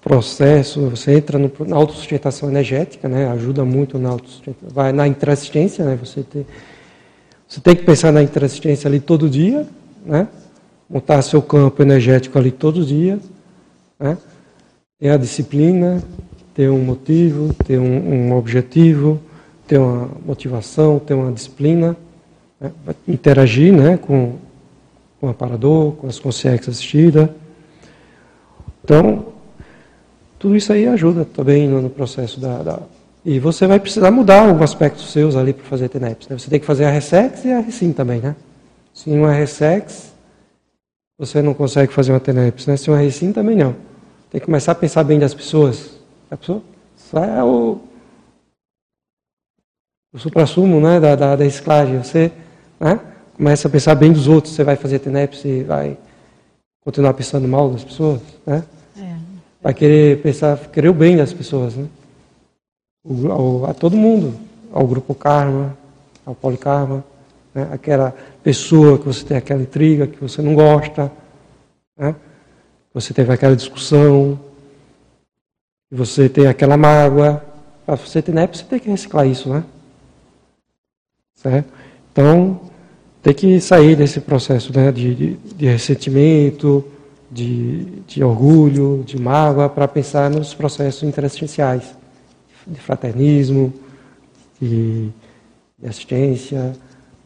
[0.02, 5.84] processo, você entra no, na autossustentação energética, né, ajuda muito na autossustentação, vai na interassistência,
[5.84, 6.44] né, você ter
[7.48, 9.66] Você tem que pensar na interassistência ali todo dia,
[10.04, 10.26] né?
[10.92, 13.20] Montar seu campo energético ali todos os dias,
[13.98, 14.18] né?
[15.00, 16.02] ter a disciplina,
[16.54, 19.18] ter um motivo, ter um, um objetivo,
[19.66, 21.96] ter uma motivação, ter uma disciplina,
[22.60, 22.70] né?
[23.08, 23.96] interagir né?
[23.96, 24.34] com,
[25.20, 27.28] o aparador, com as consciências assistidas.
[28.84, 29.26] Então,
[30.38, 32.78] tudo isso aí ajuda também no, no processo da, da
[33.24, 36.28] e você vai precisar mudar alguns aspectos seus ali para fazer TENEPS.
[36.28, 36.38] Né?
[36.38, 38.34] Você tem que fazer a RESEX e a RESIM também, né?
[38.92, 40.11] Se uma RESEX,
[41.24, 42.76] você não consegue fazer uma TENEPS, né?
[42.76, 43.76] Se uma RESIM, também não.
[44.28, 46.00] Tem que começar a pensar bem das pessoas.
[46.28, 46.60] A pessoa,
[46.96, 47.78] isso é o,
[50.12, 51.44] o supra-sumo né, da, da, da.
[51.44, 52.32] Você
[52.80, 52.98] né,
[53.36, 54.52] começa a pensar bem dos outros.
[54.52, 55.96] Você vai fazer TENEPS e vai
[56.84, 58.64] continuar pensando mal das pessoas, né?
[58.98, 59.14] É.
[59.62, 61.86] Vai querer pensar, querer o bem das pessoas, né?
[63.30, 64.34] ao, a todo mundo,
[64.72, 65.78] ao grupo karma,
[66.26, 67.04] ao polikarma,
[67.54, 67.68] né?
[67.72, 71.10] aquela pessoa que você tem aquela intriga, que você não gosta,
[71.96, 72.14] né?
[72.92, 74.38] você teve aquela discussão,
[75.88, 77.42] que você tem aquela mágoa.
[77.84, 79.64] Para você ter NEP, você tem que reciclar isso, né?
[81.34, 81.68] Certo?
[82.12, 82.60] Então,
[83.22, 86.84] tem que sair desse processo né, de, de, de ressentimento,
[87.30, 91.96] de, de orgulho, de mágoa, para pensar nos processos interassistenciais
[92.66, 93.72] de fraternismo,
[94.60, 95.08] de,
[95.78, 96.72] de assistência,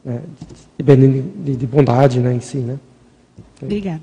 [0.06, 0.22] né,
[0.78, 2.58] de, de, bondade né, em si.
[2.58, 2.78] Né?
[3.60, 4.00] Obrigada.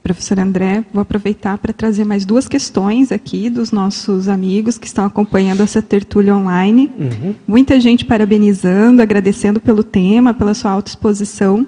[0.00, 5.04] Professor André, vou aproveitar para trazer mais duas questões aqui dos nossos amigos que estão
[5.04, 6.92] acompanhando essa tertúlia online.
[6.96, 7.34] Uhum.
[7.44, 11.66] Muita gente parabenizando, agradecendo pelo tema, pela sua autoexposição.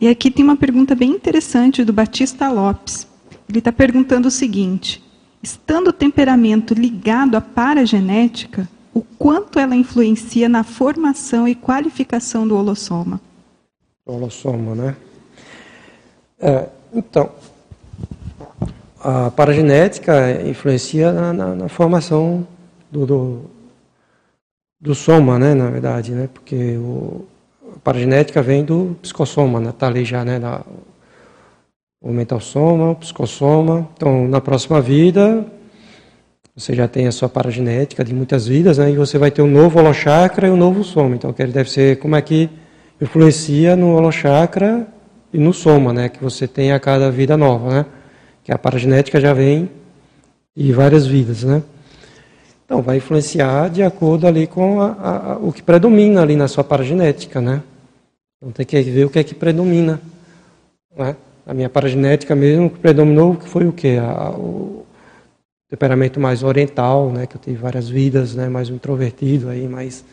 [0.00, 3.08] E aqui tem uma pergunta bem interessante do Batista Lopes.
[3.48, 5.02] Ele está perguntando o seguinte:
[5.42, 12.56] estando o temperamento ligado à paragenética, o quanto ela influencia na formação e qualificação do
[12.56, 13.20] holossoma?
[14.06, 14.96] O holossoma, né?
[16.38, 17.30] É, então,
[19.00, 22.46] a paragenética influencia na, na, na formação
[22.90, 23.50] do, do,
[24.80, 26.28] do, soma, né, na verdade, né?
[26.32, 27.24] Porque o,
[27.74, 29.72] a paragenética vem do psicossoma, né?
[29.76, 30.38] Tá ali já, né?
[30.38, 30.62] Na,
[32.00, 33.88] o mental soma, o psicossoma.
[33.96, 35.46] Então, na próxima vida,
[36.54, 38.90] você já tem a sua paragenética de muitas vidas, né?
[38.90, 41.14] E você vai ter um novo holochakra e um novo soma.
[41.14, 42.50] Então, que deve ser como é que
[43.00, 44.86] influencia no holochakra
[45.32, 46.08] e no soma, né?
[46.10, 47.86] Que você tem a cada vida nova, né?
[48.44, 49.70] Que a paragenética já vem
[50.54, 51.62] de várias vidas, né?
[52.66, 56.62] Então, vai influenciar de acordo ali com a, a, o que predomina ali na sua
[56.62, 57.62] paragenética, né?
[58.36, 60.00] Então, tem que ver o que é que predomina,
[60.96, 61.16] né?
[61.46, 63.98] a minha paragenética mesmo que predominou foi o quê?
[64.00, 64.84] A, o
[65.72, 70.04] temperamento mais oriental, né, que eu tive várias vidas, né, mais introvertido aí, mais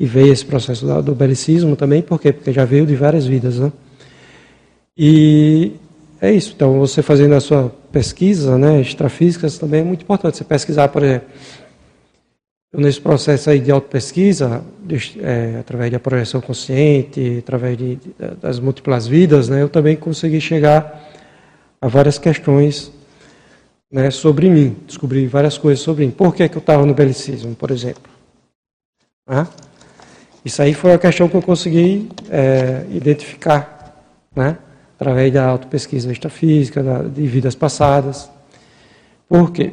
[0.00, 2.32] e veio esse processo do, belicismo também, por quê?
[2.32, 3.70] Porque já veio de várias vidas, né?
[4.96, 5.72] E
[6.20, 6.52] é isso.
[6.54, 10.38] Então, você fazendo a sua pesquisa, né, extrafísicas também é muito importante.
[10.38, 11.28] Você pesquisar, por exemplo,
[12.72, 14.62] nesse processo aí de autopesquisa,
[15.20, 17.98] é, através da projeção consciente, através de,
[18.40, 21.10] das múltiplas vidas, né, eu também consegui chegar
[21.80, 22.92] a várias questões
[23.90, 26.10] né, sobre mim, descobri várias coisas sobre mim.
[26.10, 28.02] Por que, que eu estava no belicismo, por exemplo?
[29.26, 29.46] Ah?
[30.44, 34.02] Isso aí foi a questão que eu consegui é, identificar,
[34.34, 34.56] né,
[34.98, 38.30] através da autopesquisa extrafísica, da, de vidas passadas.
[39.28, 39.72] Por quê?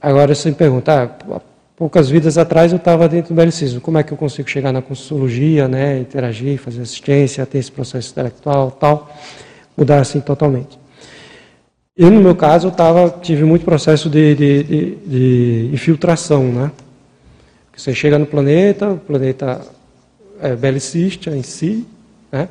[0.00, 1.40] Agora você me pergunta, ah,
[1.76, 3.80] poucas vidas atrás eu estava dentro do belicismo.
[3.80, 8.12] Como é que eu consigo chegar na consciologia, né, interagir, fazer assistência, ter esse processo
[8.12, 9.14] intelectual, tal,
[9.76, 10.78] mudar assim totalmente.
[11.98, 16.70] Eu, no meu caso, eu tava, tive muito processo de, de, de, de infiltração, né?
[17.74, 19.62] Você chega no planeta, o planeta
[20.38, 21.86] é belicista em si,
[22.30, 22.50] né?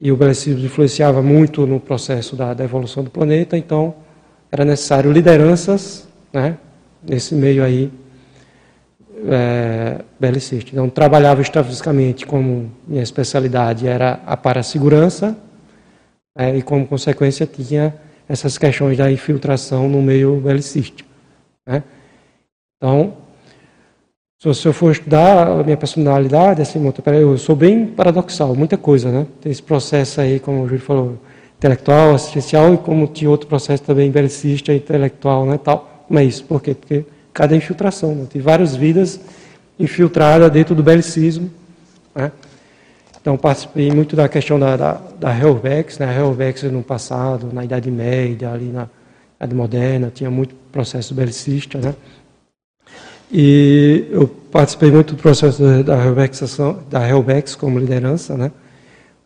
[0.00, 3.94] E o belicismo influenciava muito no processo da, da evolução do planeta, então
[4.50, 6.56] era necessário lideranças, né?
[7.06, 7.92] Nesse meio aí
[9.26, 10.70] é, belicista.
[10.72, 15.36] Então, trabalhava extrafisicamente como minha especialidade era a parasegurança
[16.34, 21.08] é, e, como consequência, tinha essas questões da infiltração no meio belicístico.
[21.66, 21.82] Né?
[22.76, 23.14] Então,
[24.38, 29.26] se eu for estudar a minha personalidade, assim, eu sou bem paradoxal, muita coisa, né?
[29.40, 31.18] Tem esse processo aí, como o Júlio falou,
[31.56, 36.04] intelectual, assistencial, e como tinha outro processo também belicista, intelectual, né, tal.
[36.06, 36.44] Como é isso?
[36.44, 36.74] Por quê?
[36.74, 38.14] Porque cada infiltração.
[38.14, 38.26] Né?
[38.30, 39.20] Tem várias vidas
[39.78, 41.50] infiltradas dentro do belicismo.
[42.14, 42.30] Né?
[43.28, 46.18] Então, participei muito da questão da, da, da Helvex, né?
[46.18, 48.88] Helvex no passado, na Idade Média, ali na
[49.36, 51.94] Idade Moderna, tinha muito processo belicista, né?
[53.30, 58.50] E eu participei muito do processo da Helbexização, da Helbex como liderança, né?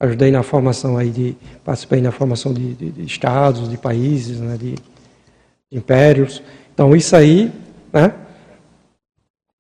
[0.01, 4.57] Ajudei na formação aí de, participei na formação de, de, de estados, de países, né?
[4.57, 6.43] de, de impérios.
[6.75, 7.53] Então isso aí,
[7.93, 8.13] né?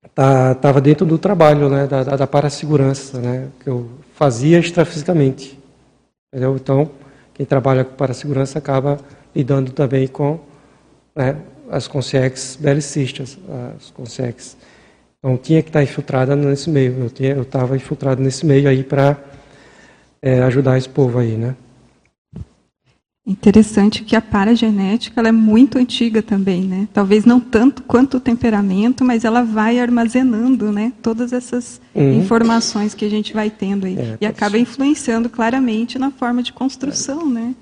[0.04, 1.86] Estava tá, dentro do trabalho, né?
[1.86, 3.46] Da, da, da parassegurança, né?
[3.60, 5.58] Que eu fazia extrafisicamente.
[6.32, 6.56] Entendeu?
[6.56, 6.90] Então,
[7.34, 8.98] quem trabalha com parassegurança acaba
[9.34, 10.40] lidando também com
[11.14, 11.36] né,
[11.70, 13.38] as consciências belicistas,
[13.76, 14.56] as consciências.
[15.18, 17.10] Então tinha que estar infiltrada nesse meio.
[17.20, 19.16] Eu estava infiltrado nesse meio aí para
[20.20, 21.54] é, ajudar esse povo aí, né?
[23.24, 26.88] Interessante que a paragenética ela é muito antiga também, né?
[26.92, 30.92] Talvez não tanto quanto o temperamento, mas ela vai armazenando, né?
[31.00, 32.14] Todas essas uhum.
[32.14, 36.52] informações que a gente vai tendo aí é, e acaba influenciando claramente na forma de
[36.52, 37.32] construção, é.
[37.32, 37.54] né?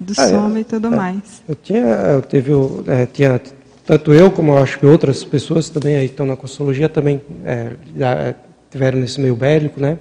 [0.00, 1.42] do ah, soma é, e tudo é, mais.
[1.48, 2.52] Eu tinha, eu teve,
[2.86, 3.40] é, tinha
[3.84, 7.20] tanto eu como eu acho que outras pessoas também aí estão na cosmologia também
[7.96, 8.34] já
[8.70, 9.98] tiveram nesse meio bélico, né?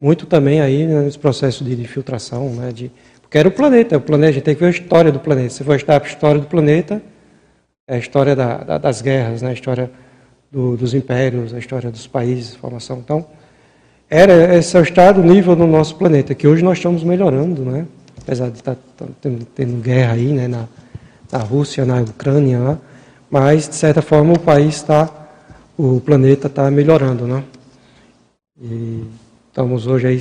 [0.00, 2.72] Muito também aí nesse processo de, de filtração, né?
[2.72, 2.90] De,
[3.28, 5.50] porque era o planeta, o planeta, a gente tem que ver a história do planeta.
[5.50, 7.02] Se for estudar a história do planeta,
[7.86, 9.50] é a história da, da, das guerras, né?
[9.50, 9.90] A história
[10.50, 12.98] do, dos impérios, a história dos países, formação.
[13.04, 13.26] Então,
[14.08, 17.86] era esse é o estado, nível do nosso planeta, que hoje nós estamos melhorando, né?
[18.28, 20.66] apesar de estar tá, tá tendo, tendo, guerra aí, né, na,
[21.32, 22.78] na Rússia, na Ucrânia, lá,
[23.30, 25.10] mas de certa forma o país está,
[25.78, 27.42] o planeta está melhorando, né?
[28.60, 29.04] E
[29.48, 30.20] estamos hoje aí,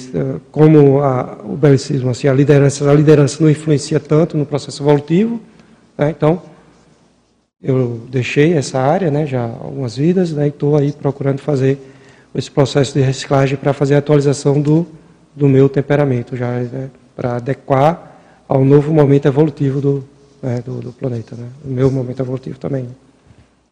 [0.52, 5.40] como a, o belicismo, assim, a liderança, a liderança não influencia tanto no processo evolutivo,
[5.98, 6.10] né?
[6.10, 6.42] então
[7.62, 11.78] eu deixei essa área, né, já algumas vidas, né, e estou aí procurando fazer
[12.36, 14.86] esse processo de reciclagem para fazer a atualização do,
[15.36, 18.16] do meu temperamento, já né, para adequar
[18.48, 20.04] ao novo momento evolutivo do,
[20.42, 21.48] né, do, do, planeta, né?
[21.66, 22.88] o meu momento evolutivo também.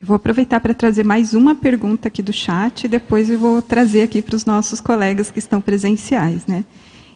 [0.05, 4.03] Vou aproveitar para trazer mais uma pergunta aqui do chat e depois eu vou trazer
[4.03, 6.45] aqui para os nossos colegas que estão presenciais.
[6.45, 6.63] Né?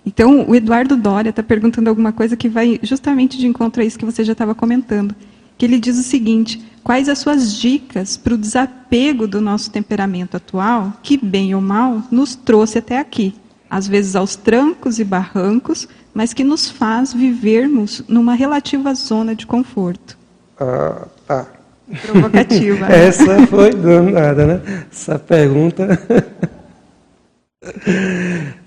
[0.03, 3.99] Então, o Eduardo Dória está perguntando alguma coisa que vai justamente de encontro a isso
[3.99, 5.15] que você já estava comentando.
[5.55, 10.35] Que ele diz o seguinte: quais as suas dicas para o desapego do nosso temperamento
[10.35, 13.35] atual, que, bem ou mal, nos trouxe até aqui?
[13.69, 19.45] Às vezes aos trancos e barrancos, mas que nos faz vivermos numa relativa zona de
[19.45, 20.17] conforto.
[20.59, 21.58] Ah, tá.
[22.01, 22.85] Provocativa.
[22.93, 24.85] Essa foi nada, né?
[24.91, 25.87] Essa pergunta.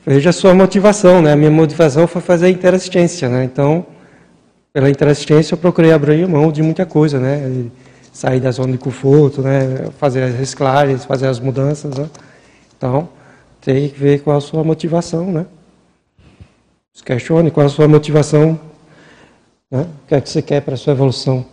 [0.05, 1.33] Veja a sua motivação, né?
[1.33, 3.45] A minha motivação foi fazer interassistência, né?
[3.45, 3.87] Então,
[4.73, 7.66] pela interassistência eu procurei abrir mão de muita coisa, né?
[8.12, 9.87] Sair da zona de conforto, né?
[9.99, 12.09] Fazer as reciclagens, fazer as mudanças, né?
[12.77, 13.09] Então,
[13.61, 15.47] tem que ver qual a sua motivação, né?
[16.93, 18.61] Se questione qual a sua motivação,
[19.70, 19.87] né?
[20.05, 21.47] o que é que você quer para a sua evolução.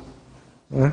[0.70, 0.92] Né?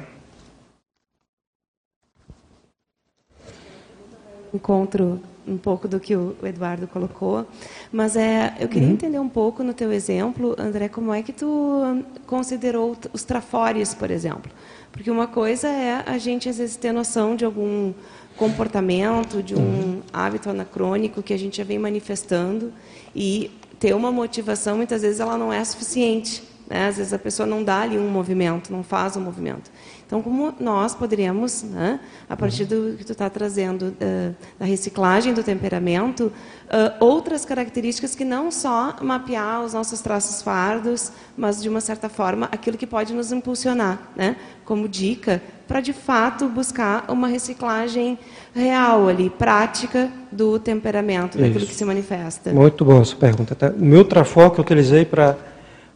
[4.56, 7.46] Encontro um pouco do que o Eduardo colocou,
[7.92, 8.94] mas é, eu queria uhum.
[8.94, 14.10] entender um pouco no teu exemplo, André, como é que tu considerou os trafores, por
[14.10, 14.50] exemplo?
[14.90, 17.92] Porque uma coisa é a gente às vezes ter noção de algum
[18.36, 20.02] comportamento, de um uhum.
[20.12, 22.72] hábito anacrônico que a gente já vem manifestando
[23.14, 26.42] e ter uma motivação, muitas vezes ela não é suficiente.
[26.68, 26.88] Né?
[26.88, 29.70] Às vezes a pessoa não dá ali um movimento, não faz um movimento.
[30.06, 31.98] Então, como nós poderíamos, né,
[32.28, 36.32] a partir do que tu está trazendo uh, da reciclagem do temperamento,
[36.66, 42.08] uh, outras características que não só mapear os nossos traços fardos, mas de uma certa
[42.08, 48.16] forma aquilo que pode nos impulsionar, né, como dica para de fato buscar uma reciclagem
[48.54, 51.44] real ali, prática do temperamento, Isso.
[51.44, 52.52] daquilo que se manifesta.
[52.52, 53.56] Muito boa essa pergunta.
[53.56, 53.70] Tá?
[53.70, 55.36] O meu trafó que eu utilizei para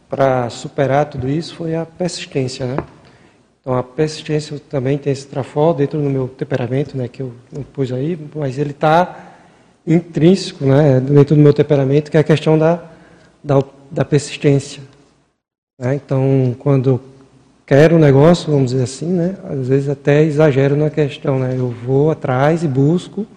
[0.09, 2.75] para superar tudo isso foi a persistência, né?
[3.61, 7.61] Então a persistência também tem esse trafó dentro do meu temperamento, né, que eu não
[7.61, 9.33] pus aí, mas ele está
[9.85, 12.83] intrínseco, né, dentro do meu temperamento, que é a questão da,
[13.43, 14.81] da, da persistência.
[15.79, 15.95] Né?
[15.95, 16.99] Então, quando
[17.63, 21.69] quero um negócio, vamos dizer assim, né, às vezes até exagero na questão, né, eu
[21.69, 23.27] vou atrás e busco,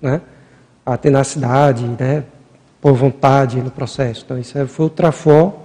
[0.00, 0.20] né,
[0.84, 2.24] a tenacidade, né,
[2.82, 4.24] por vontade no processo.
[4.26, 5.62] Então, isso foi o trafó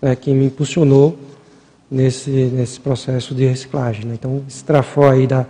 [0.00, 1.18] né, que me impulsionou
[1.90, 4.04] nesse, nesse processo de reciclagem.
[4.04, 4.14] Né?
[4.14, 5.46] Então, trafó aí da,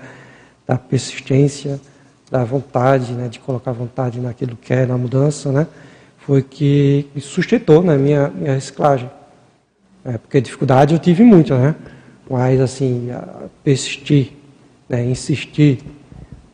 [0.67, 1.81] da persistência,
[2.31, 5.67] da vontade, né, de colocar vontade naquilo que é, na mudança, né,
[6.19, 9.11] foi que sustentou né, minha, minha reciclagem.
[10.05, 11.75] É, porque dificuldade eu tive muito, né?
[12.31, 13.09] Mas, assim,
[13.65, 14.33] persistir,
[14.89, 15.81] né, insistir,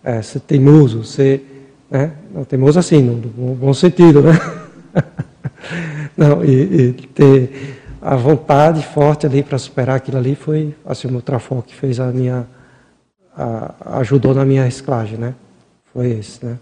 [0.03, 1.51] é, ser teimoso, ser...
[1.91, 4.32] Né, não, teimoso assim, no, no bom sentido, né?
[6.16, 7.74] não, e, e ter
[8.05, 11.98] a vontade forte ali para superar aquilo ali foi assim o meu trafó que fez
[11.98, 12.46] a minha
[13.34, 15.34] a, ajudou na minha reciclagem, né?
[15.90, 16.59] Foi esse, né?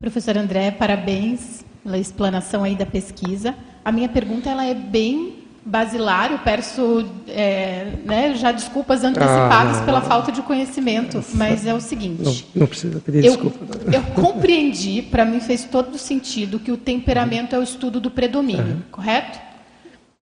[0.00, 3.56] Professor André, parabéns pela explanação aí da pesquisa.
[3.84, 9.84] A minha pergunta ela é bem basilar, eu peço é, né, já desculpas antecipadas ah,
[9.84, 12.46] pela falta de conhecimento, mas é o seguinte.
[12.54, 13.58] Não, não precisa pedir eu, desculpa.
[13.92, 18.74] Eu compreendi, para mim fez todo sentido, que o temperamento é o estudo do predomínio,
[18.74, 18.82] uhum.
[18.90, 19.38] correto?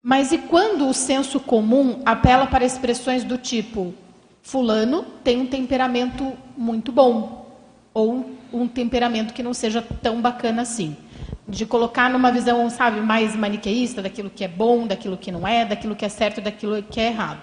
[0.02, 3.94] Mas e quando o senso comum apela para expressões do tipo
[4.42, 7.46] fulano tem um temperamento muito bom
[7.92, 10.96] ou um temperamento que não seja tão bacana assim?
[11.50, 15.64] De colocar numa visão, sabe, mais maniqueísta daquilo que é bom, daquilo que não é,
[15.64, 17.40] daquilo que é certo, daquilo que é errado.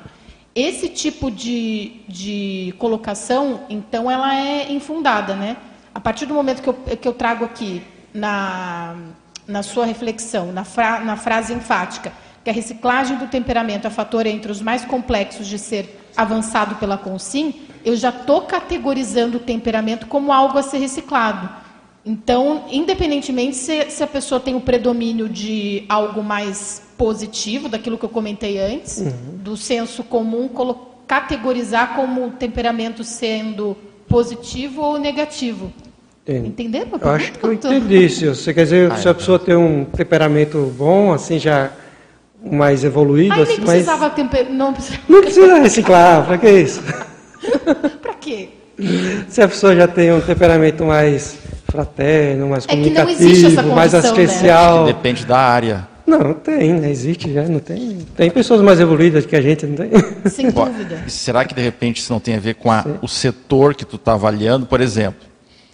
[0.55, 5.57] Esse tipo de, de colocação, então, ela é infundada, né?
[5.93, 7.83] A partir do momento que eu, que eu trago aqui
[8.13, 8.95] na,
[9.47, 12.11] na sua reflexão, na, fra, na frase enfática,
[12.43, 16.97] que a reciclagem do temperamento é fator entre os mais complexos de ser avançado pela
[16.97, 17.53] Consim,
[17.85, 21.66] eu já estou categorizando o temperamento como algo a ser reciclado.
[22.07, 28.05] Então, independentemente se, se, a pessoa tem o predomínio de algo mais positivo, daquilo que
[28.05, 29.11] eu comentei antes, uhum.
[29.43, 30.49] do senso comum,
[31.05, 33.75] categorizar como temperamento sendo
[34.07, 35.73] positivo ou negativo.
[36.23, 36.47] Entendi.
[36.47, 36.91] Entenderam?
[36.99, 38.33] Eu acho que eu entendi isso.
[38.33, 41.71] Você quer dizer, se a pessoa tem um temperamento bom, assim, já
[42.41, 43.33] mais evoluído...
[43.33, 44.13] Aí assim, nem precisava mais...
[44.13, 44.49] temper...
[44.49, 44.99] não, precisa...
[45.09, 46.81] não precisa reciclar, para que isso?
[48.01, 48.49] para quê?
[49.27, 53.99] Se a pessoa já tem um temperamento mais fraterno, mais é comunicativo, mais né?
[53.99, 54.85] assistencial.
[54.85, 54.93] Né?
[54.93, 55.87] Depende da área.
[56.05, 56.89] Não, tem, né?
[56.89, 57.99] existe já, não tem.
[58.15, 59.89] Tem pessoas mais evoluídas que a gente, não tem?
[60.29, 61.03] Sem dúvida.
[61.07, 63.97] Será que de repente isso não tem a ver com a, o setor que tu
[63.97, 64.65] está avaliando?
[64.65, 65.27] Por exemplo,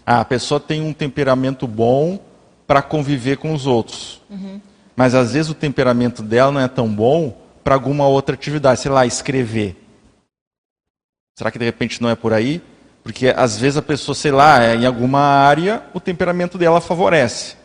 [0.06, 2.20] ah, a pessoa tem um temperamento bom
[2.66, 4.22] para conviver com os outros.
[4.30, 4.60] Uhum.
[4.96, 8.92] Mas às vezes o temperamento dela não é tão bom para alguma outra atividade, sei
[8.92, 9.78] lá, escrever.
[11.38, 12.62] Será que de repente não é por aí?
[13.04, 17.56] Porque às vezes a pessoa, sei lá, é, em alguma área, o temperamento dela favorece.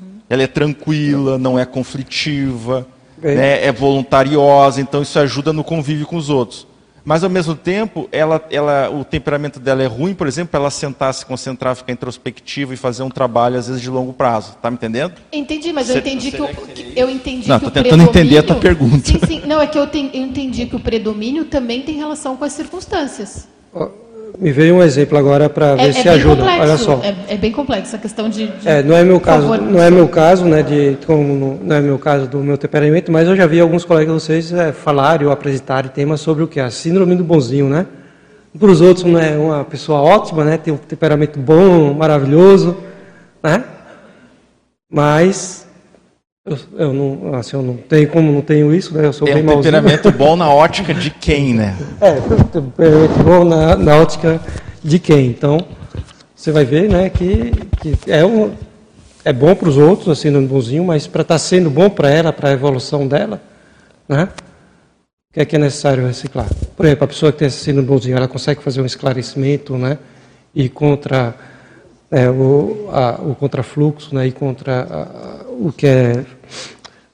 [0.00, 0.20] Uhum.
[0.30, 2.86] Ela é tranquila, não é conflitiva,
[3.18, 6.66] né, é voluntariosa, então isso ajuda no convívio com os outros.
[7.04, 10.70] Mas ao mesmo tempo, ela, ela, o temperamento dela é ruim, por exemplo, para ela
[10.70, 14.56] sentar, se concentrar, ficar introspectiva e fazer um trabalho às vezes de longo prazo.
[14.62, 15.14] Tá me entendendo?
[15.32, 18.42] Entendi, mas eu entendi que, o, que eu entendi não, que tô tentando entender a
[18.44, 19.04] tua pergunta.
[19.04, 19.42] Sim, sim.
[19.46, 22.52] Não, é que eu, te, eu entendi que o predomínio também tem relação com as
[22.52, 23.48] circunstâncias.
[24.38, 26.36] Me veio um exemplo agora para ver é, se é ajuda.
[26.36, 27.00] Complexo, Olha só.
[27.02, 28.46] É, é, bem complexo a questão de.
[28.46, 30.62] de é, não é meu caso, favor, não é meu caso, né?
[30.62, 34.14] De como não é meu caso do meu temperamento, mas eu já vi alguns colegas
[34.14, 37.86] de vocês é, falarem ou apresentarem temas sobre o que a síndrome do bonzinho, né?
[38.58, 40.56] Para os outros não é uma pessoa ótima, né?
[40.56, 42.76] Tem um temperamento bom, maravilhoso,
[43.42, 43.64] né?
[44.90, 45.66] Mas
[46.44, 49.06] eu, eu, não, assim, eu não tenho como não tenho isso, né?
[49.06, 51.76] Eu sou Tem bem um temperamento bom na ótica de quem, né?
[52.00, 52.14] É,
[52.50, 54.40] temperamento bom na, na ótica
[54.82, 55.26] de quem.
[55.26, 55.64] Então,
[56.34, 58.52] você vai ver, né, que, que é um
[59.24, 62.10] é bom para os outros, assim, no bonzinho, mas para estar tá sendo bom para
[62.10, 63.40] ela, para a evolução dela,
[64.08, 64.28] né?
[65.30, 66.48] O que é que é necessário reciclar?
[66.76, 69.96] Por exemplo, a pessoa que tem esse síndrome bonzinho, ela consegue fazer um esclarecimento, né?
[70.52, 71.36] E contra
[72.10, 74.26] é, o, a, o contrafluxo, né?
[74.26, 76.24] E contra a, o que é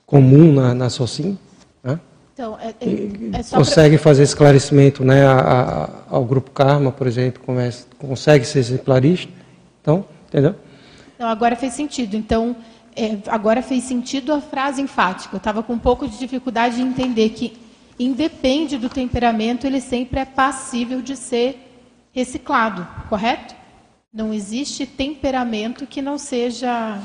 [0.07, 1.39] comum na, na SOCIM.
[1.83, 1.99] Né?
[2.33, 4.05] Então, é, é, é consegue pra...
[4.05, 7.43] fazer esclarecimento né, a, a, ao grupo Karma, por exemplo,
[7.99, 9.31] consegue ser exemplarista.
[9.83, 10.55] Então, entendeu?
[11.19, 12.17] Não, agora fez sentido.
[12.17, 12.57] Então,
[12.97, 15.35] é, agora fez sentido a frase enfática.
[15.35, 17.57] Eu estava com um pouco de dificuldade de entender que,
[17.99, 21.69] independe do temperamento, ele sempre é passível de ser
[22.13, 23.55] reciclado, correto?
[24.13, 26.99] Não existe temperamento que não seja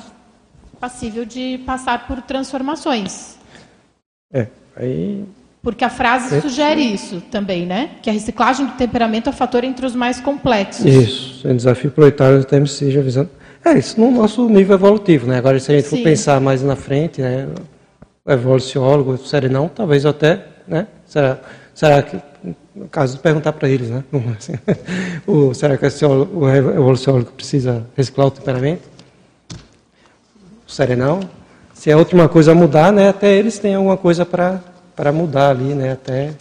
[0.83, 3.37] passível de passar por transformações.
[4.33, 5.23] É, aí.
[5.61, 6.41] Porque a frase é.
[6.41, 7.91] sugere isso também, né?
[8.01, 10.85] Que a reciclagem do temperamento é o fator entre os mais complexos.
[10.85, 13.29] Isso, é um desafio proletário do TMC, já avisando.
[13.63, 15.37] É, isso no nosso nível evolutivo, né?
[15.37, 15.97] Agora, se a gente Sim.
[15.97, 17.47] for pensar mais na frente, né?
[18.25, 20.87] O evoluciólogo, o serenão, talvez até, né?
[21.05, 21.39] Será,
[21.73, 22.19] será que,
[22.75, 24.03] no caso, perguntar para eles, né?
[25.25, 28.92] O, será que o evoluciólogo precisa reciclar o temperamento?
[30.73, 31.19] Serenão.
[31.73, 35.73] Se é última coisa a mudar, né, até eles têm alguma coisa para mudar ali,
[35.73, 36.33] né, até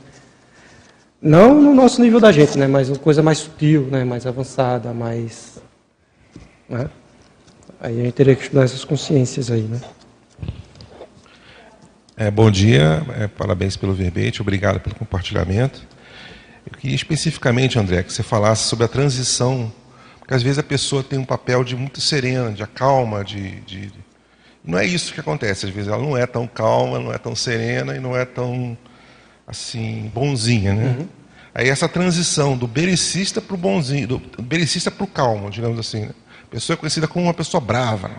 [1.21, 4.93] não no nosso nível da gente, né, mas uma coisa mais sutil, né, mais avançada,
[4.93, 5.63] mais
[6.73, 6.89] né?
[7.81, 9.81] Aí a gente teria que estudar essas consciências aí, né?
[12.17, 15.83] É, bom dia, é, parabéns pelo verbete, obrigado pelo compartilhamento.
[16.65, 19.71] Eu queria especificamente, André, que você falasse sobre a transição,
[20.19, 23.93] porque às vezes a pessoa tem um papel de muito serena, de acalma, de, de,
[24.65, 25.67] não é isso que acontece.
[25.67, 28.77] Às vezes ela não é tão calma, não é tão serena e não é tão
[29.47, 30.97] assim bonzinha, né?
[30.99, 31.09] Uhum.
[31.55, 36.07] Aí essa transição do belicista para o bonzinho, do belicista para o calmo, digamos assim.
[36.07, 36.15] Né?
[36.45, 38.11] A pessoa é conhecida como uma pessoa brava.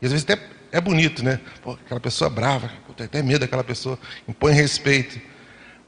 [0.00, 0.40] E às vezes até
[0.72, 1.40] é bonito, né?
[1.62, 5.20] Pô, aquela pessoa brava, eu tenho até medo daquela pessoa, impõe respeito.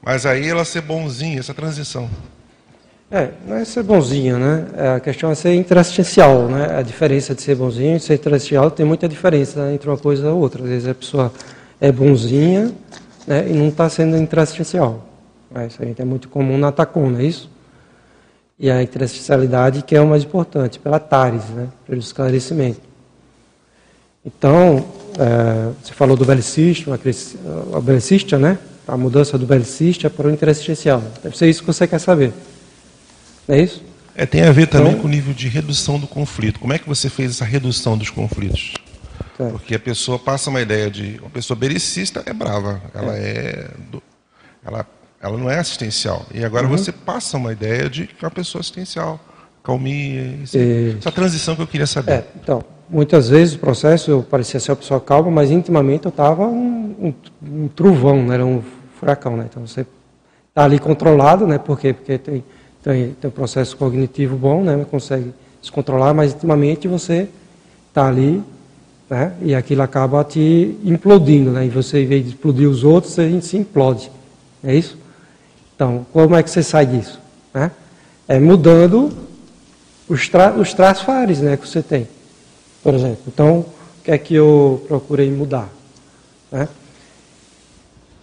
[0.01, 2.09] Mas aí ela ser bonzinha, essa transição.
[3.13, 4.67] É, não é ser bonzinho, né?
[4.73, 6.77] É, a questão é ser interassistencial, né?
[6.77, 10.27] A diferença de ser bonzinho e ser interassistencial tem muita diferença né, entre uma coisa
[10.27, 10.63] e outra.
[10.63, 11.33] Às vezes a pessoa
[11.81, 12.71] é bonzinha
[13.27, 15.05] né, e não está sendo interassistencial.
[15.53, 17.51] É, isso aí é muito comum na TACOM, não é isso?
[18.57, 21.67] E a interassistencialidade que é o mais importante, pela TARES, né?
[21.85, 22.79] Pelo esclarecimento.
[24.25, 24.85] Então,
[25.19, 26.97] é, você falou do belicista,
[27.73, 28.57] a belicista, né?
[28.87, 31.03] A mudança do belicista para o interassistencial.
[31.21, 32.31] Deve ser isso que você quer saber.
[33.47, 33.83] É isso?
[34.15, 36.59] É, tem a ver também então, com o nível de redução do conflito.
[36.59, 38.73] Como é que você fez essa redução dos conflitos?
[39.37, 39.45] Tá.
[39.45, 41.17] Porque a pessoa passa uma ideia de.
[41.21, 42.81] Uma pessoa belicista é brava.
[42.93, 43.21] Ela é.
[43.21, 44.03] é do,
[44.63, 44.85] ela,
[45.21, 46.25] ela não é assistencial.
[46.33, 46.71] E agora uhum.
[46.71, 49.19] você passa uma ideia de que é uma pessoa assistencial.
[49.63, 50.39] Calmia.
[50.53, 50.95] E...
[50.97, 52.11] Essa transição que eu queria saber.
[52.11, 56.09] É, então, muitas vezes o processo eu parecia ser uma pessoa calma, mas intimamente eu
[56.09, 58.35] estava um, um, um, trovão, né?
[58.35, 58.61] era um
[58.99, 59.37] furacão.
[59.37, 59.45] Né?
[59.49, 59.85] Então você
[60.49, 61.57] está ali controlado, né?
[61.57, 61.93] Por quê?
[61.93, 62.43] Porque tem
[62.83, 64.85] tem, tem um processo cognitivo bom, né?
[64.89, 67.27] Consegue se controlar, mas intimamente você
[67.89, 68.43] está ali,
[69.09, 69.33] né?
[69.41, 71.65] E aquilo acaba te implodindo, né?
[71.65, 74.11] E você, em vez de explodir os outros, você se implode.
[74.63, 74.97] É isso?
[75.75, 77.19] Então, como é que você sai disso?
[77.53, 77.71] Né?
[78.27, 79.11] É mudando
[80.07, 80.75] os, tra os
[81.39, 82.07] né, que você tem.
[82.83, 85.69] Por exemplo, então, o que é que eu procurei mudar?
[86.51, 86.67] Né?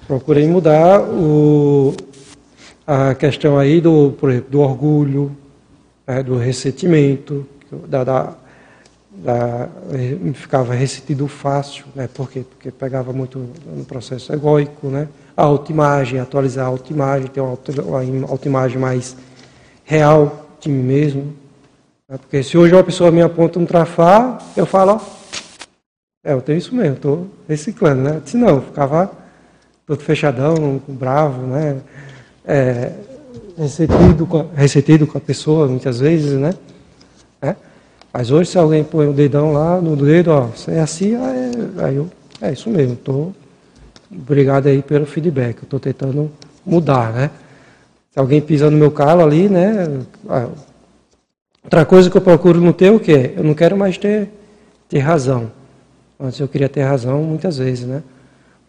[0.07, 1.95] Procurei mudar o,
[2.89, 5.37] a questão aí do, exemplo, do orgulho,
[6.07, 7.47] é, do ressentimento,
[7.87, 8.35] da, da,
[9.11, 9.69] da,
[10.33, 12.09] ficava ressentido fácil, né?
[12.09, 12.47] Por quê?
[12.49, 15.07] Porque pegava muito no processo egóico, né?
[15.37, 17.59] A autoimagem, atualizar a autoimagem, ter uma
[18.27, 19.15] autoimagem mais
[19.85, 21.35] real de mim mesmo.
[22.09, 22.17] Né?
[22.17, 25.01] Porque se hoje uma pessoa me aponta um trafar, eu falo, ó,
[26.25, 28.23] é, eu tenho isso mesmo, estou reciclando, né?
[28.25, 29.13] Se não, ficava
[29.87, 31.83] todo fechadão, bravo, né?
[32.49, 32.93] É,
[33.59, 36.55] ressentido, com, ressentido com a pessoa, muitas vezes, né?
[37.43, 37.55] É?
[38.11, 41.97] Mas hoje, se alguém põe o dedão lá no dedo, ó, é assim, é, aí
[41.97, 42.09] eu,
[42.41, 43.33] é isso mesmo, tô,
[44.11, 46.33] obrigado aí pelo feedback, estou tentando
[46.65, 47.31] mudar, né?
[48.11, 50.01] Se alguém pisa no meu calo ali, né?
[50.27, 50.49] Ah,
[51.63, 53.35] outra coisa que eu procuro no teu, o quê?
[53.37, 54.31] Eu não quero mais ter,
[54.89, 55.53] ter razão.
[56.19, 58.03] Antes eu queria ter razão muitas vezes, né?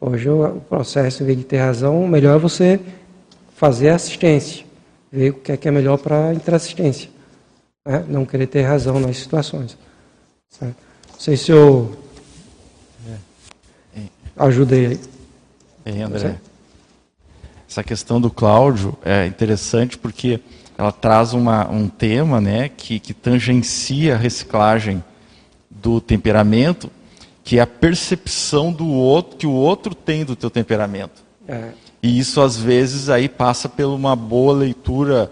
[0.02, 2.80] Hoje o processo, em vez de ter razão, melhor é você
[3.60, 4.66] fazer assistência,
[5.12, 7.10] ver o que é, que é melhor para interassistência.
[7.86, 8.06] Né?
[8.08, 9.78] Não querer ter razão nas situações.
[10.50, 10.78] Certo?
[11.12, 11.94] Não sei se eu
[13.98, 14.02] é.
[14.38, 15.00] ajudei aí.
[15.86, 16.38] Ei, André.
[17.70, 20.40] Essa questão do Cláudio é interessante porque
[20.78, 25.04] ela traz uma, um tema né, que, que tangencia a reciclagem
[25.70, 26.90] do temperamento,
[27.44, 31.22] que é a percepção do outro que o outro tem do teu temperamento.
[31.46, 31.74] É.
[32.02, 35.32] E isso às vezes aí passa por uma boa leitura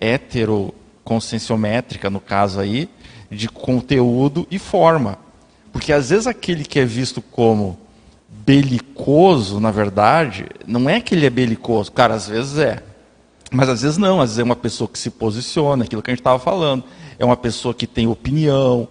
[0.00, 2.88] heteroconscienciométrica, no caso aí,
[3.30, 5.18] de conteúdo e forma.
[5.72, 7.78] Porque às vezes aquele que é visto como
[8.28, 12.82] belicoso, na verdade, não é que ele é belicoso, cara, às vezes é.
[13.50, 16.12] Mas às vezes não, às vezes é uma pessoa que se posiciona, aquilo que a
[16.12, 16.84] gente estava falando.
[17.18, 18.88] É uma pessoa que tem opinião,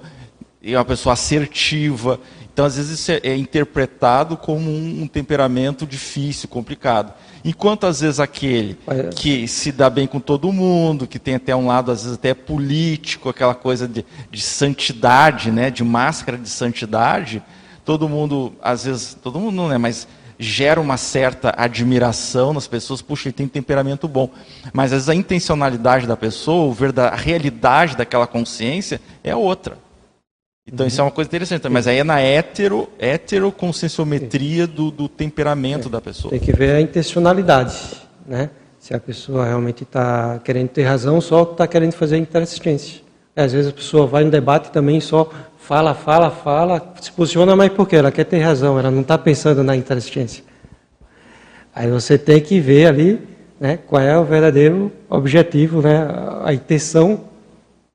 [0.64, 2.20] é uma pessoa assertiva.
[2.54, 7.12] Então, às vezes, isso é, é interpretado como um, um, temperamento difícil, complicado.
[7.44, 8.78] Enquanto, às vezes, aquele
[9.16, 12.36] que se dá bem com todo mundo, que tem até um lado, às vezes, até
[12.36, 17.42] político, aquela coisa de, de santidade, né, de máscara de santidade,
[17.84, 20.08] todo mundo, às vezes, todo mundo não é, mas
[20.38, 24.30] gera uma certa admiração nas pessoas, puxa, ele tem temperamento bom.
[24.72, 26.76] Mas às vezes a intencionalidade da pessoa,
[27.12, 29.78] a realidade daquela consciência é outra.
[30.66, 30.88] Então, uhum.
[30.88, 31.68] isso é uma coisa interessante.
[31.70, 35.92] Mas aí é na hétero, heteroconscienciometria do, do temperamento é.
[35.92, 36.32] da pessoa.
[36.32, 37.76] Tem que ver a intencionalidade,
[38.26, 38.50] né?
[38.80, 43.02] Se a pessoa realmente está querendo ter razão, só está querendo fazer interassistência.
[43.36, 47.72] Às vezes a pessoa vai no debate também só fala, fala, fala, se posiciona, mas
[47.72, 47.96] por quê?
[47.96, 50.44] Ela quer ter razão, ela não está pensando na interassistência.
[51.74, 53.22] Aí você tem que ver ali
[53.60, 56.06] né, qual é o verdadeiro objetivo, né,
[56.44, 57.22] a intenção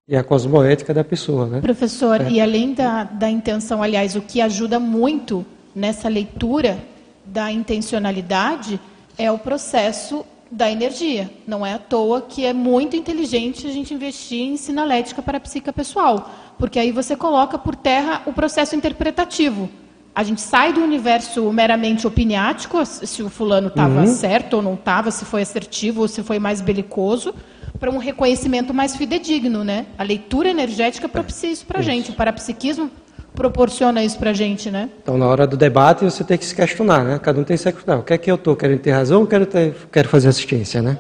[0.09, 1.47] e a cosmoética da pessoa.
[1.47, 1.61] Né?
[1.61, 2.31] Professor, é.
[2.31, 5.45] e além da, da intenção, aliás, o que ajuda muito
[5.75, 6.79] nessa leitura
[7.25, 8.81] da intencionalidade
[9.19, 11.31] é o processo da energia.
[11.47, 15.41] Não é à toa que é muito inteligente a gente investir em sinalética para a
[15.41, 19.69] psica pessoal, porque aí você coloca por terra o processo interpretativo.
[20.15, 24.07] A gente sai do universo meramente opiniático, se o fulano estava uhum.
[24.07, 27.35] certo ou não estava, se foi assertivo ou se foi mais belicoso,
[27.79, 29.87] para um reconhecimento mais fidedigno, né?
[29.97, 32.91] A leitura energética propicia isso para a gente, o parapsiquismo
[33.35, 34.91] proporciona isso para a gente, né?
[35.01, 37.21] Então, na hora do debate, você tem que se questionar, né?
[37.23, 38.01] Cada um tem que se questionar.
[38.01, 40.83] O que é que eu estou querendo ter razão ou quero, ter, quero fazer assistência,
[40.83, 40.99] né?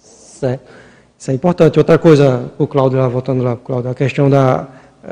[0.00, 0.60] Isso é,
[1.18, 1.76] isso é importante.
[1.76, 4.68] Outra coisa, o Cláudio, lá, voltando lá, Cláudio, a questão da,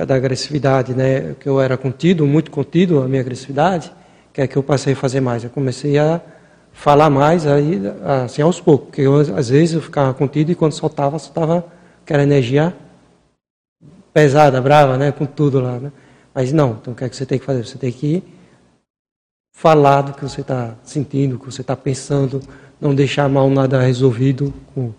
[0.06, 1.34] da agressividade, né?
[1.40, 3.92] Que eu era contido, muito contido, a minha agressividade,
[4.32, 5.42] que é que eu passei a fazer mais.
[5.42, 6.20] Eu comecei a
[6.74, 7.80] falar mais aí,
[8.24, 8.88] assim, aos poucos.
[8.88, 11.64] Porque eu, às vezes eu ficava contido e quando soltava, soltava
[12.02, 12.74] aquela energia
[14.12, 15.10] pesada, brava, né?
[15.10, 15.92] Com tudo lá, né?
[16.34, 17.64] Mas não, então o que é que você tem que fazer?
[17.64, 18.22] Você tem que
[19.56, 22.42] falar do que você está sentindo, do que você está pensando,
[22.80, 24.92] não deixar mal nada resolvido com,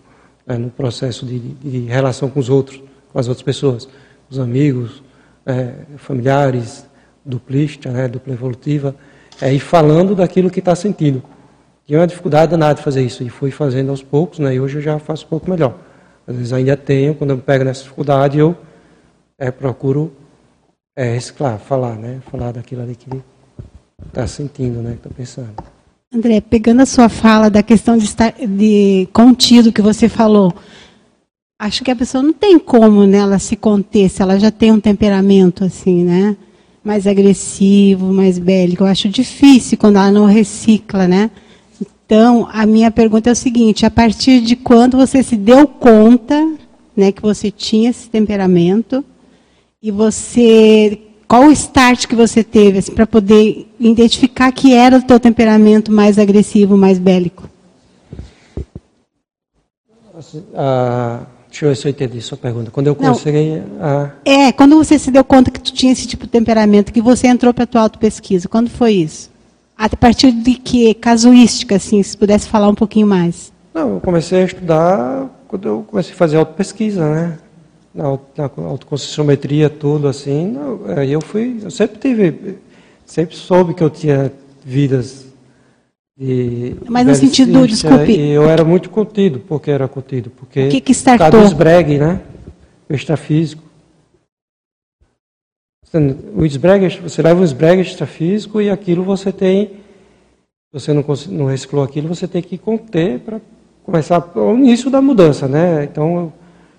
[0.46, 2.82] né, no processo de, de, relação com os outros,
[3.12, 3.86] com as outras pessoas,
[4.30, 5.02] os amigos,
[5.44, 6.86] é, familiares,
[7.22, 8.96] duplista, né, dupla evolutiva,
[9.42, 11.22] é ir falando daquilo que está sentindo.
[11.86, 14.82] Tinha uma dificuldade danada fazer isso, e fui fazendo aos poucos, né, e hoje eu
[14.82, 15.78] já faço um pouco melhor.
[16.26, 18.56] Às vezes ainda tenho, quando eu pego nessa dificuldade, eu
[19.38, 20.12] é, procuro
[20.96, 22.20] é, reciclar, falar, né?
[22.30, 23.08] Falar daquilo ali que
[24.08, 24.92] está sentindo, né?
[24.92, 25.54] Que está pensando.
[26.12, 30.54] André, pegando a sua fala da questão de estar de contido que você falou,
[31.60, 34.72] acho que a pessoa não tem como né, ela se conter se ela já tem
[34.72, 36.36] um temperamento assim, né?
[36.82, 38.82] Mais agressivo, mais bélico.
[38.82, 41.30] Eu acho difícil quando ela não recicla, né?
[42.06, 46.54] Então, a minha pergunta é o seguinte: a partir de quando você se deu conta,
[46.96, 49.04] né, que você tinha esse temperamento?
[49.82, 55.02] E você, qual o start que você teve assim, para poder identificar que era o
[55.02, 57.48] teu temperamento mais agressivo, mais bélico?
[60.16, 62.70] Assim, ah, deixa eu ver se eu entendi sua pergunta.
[62.70, 64.12] Quando eu comecei a...
[64.24, 67.26] É, quando você se deu conta que tu tinha esse tipo de temperamento, que você
[67.26, 69.35] entrou para a tua auto-pesquisa, quando foi isso?
[69.76, 73.52] A partir de que casuística, assim, se pudesse falar um pouquinho mais?
[73.74, 77.38] Não, eu comecei a estudar quando eu comecei a fazer auto-pesquisa, né?
[77.96, 78.04] na,
[78.36, 80.54] na autoconscienciometria, tudo assim,
[80.96, 82.58] aí eu fui, eu sempre tive,
[83.06, 84.30] sempre soube que eu tinha
[84.62, 85.24] vidas
[86.18, 88.12] de Mas no sentido, desculpe.
[88.12, 91.40] E eu era muito contido, porque era contido, porque o que que startou?
[91.40, 92.20] o esbregue, né?
[92.88, 93.62] O extrafísico.
[96.34, 99.72] O esbregue, você leva o esbregue extrafísico e aquilo você tem,
[100.72, 103.40] você não, não reciclou aquilo, você tem que conter para
[103.84, 105.84] começar o início da mudança, né?
[105.84, 106.32] Então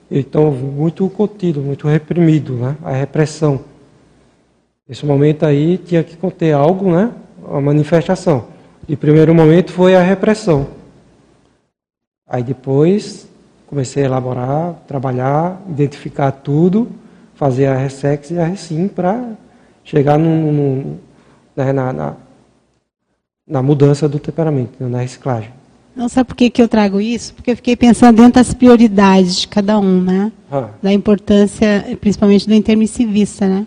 [0.10, 2.78] então muito contido, muito reprimido, né?
[2.84, 3.62] A repressão.
[4.88, 7.12] Nesse momento aí tinha que conter algo, né?
[7.50, 8.46] A manifestação.
[8.88, 10.68] E primeiro momento foi a repressão.
[12.26, 13.28] Aí depois
[13.68, 16.88] comecei a elaborar, trabalhar, identificar tudo,
[17.38, 19.24] fazer a Ressex e a Recim para
[19.84, 20.98] chegar num, num,
[21.56, 22.14] né, na, na,
[23.48, 25.52] na, mudança do temperamento, né, na reciclagem.
[25.96, 27.34] Não sabe por que, que eu trago isso?
[27.34, 30.32] Porque eu fiquei pensando dentro das prioridades de cada um, né?
[30.52, 30.70] Ah.
[30.82, 33.66] Da importância, principalmente do intermissivista, né?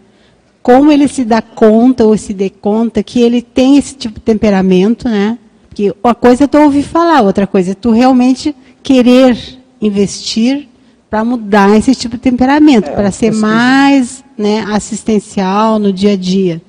[0.62, 4.20] Como ele se dá conta ou se dê conta que ele tem esse tipo de
[4.20, 5.38] temperamento, né?
[5.68, 9.36] Porque uma coisa é tu ouvir falar, outra coisa é tu realmente querer
[9.80, 10.68] investir
[11.10, 16.16] para mudar esse tipo de temperamento, é, para ser mais né, assistencial no dia a
[16.16, 16.62] dia.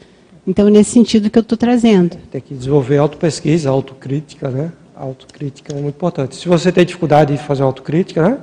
[0.46, 2.18] Então, nesse sentido que eu estou trazendo.
[2.32, 4.72] Tem que desenvolver autopesquisa, autocrítica, né?
[4.96, 6.36] autocrítica é muito importante.
[6.36, 8.38] Se você tem dificuldade de fazer autocrítica, né,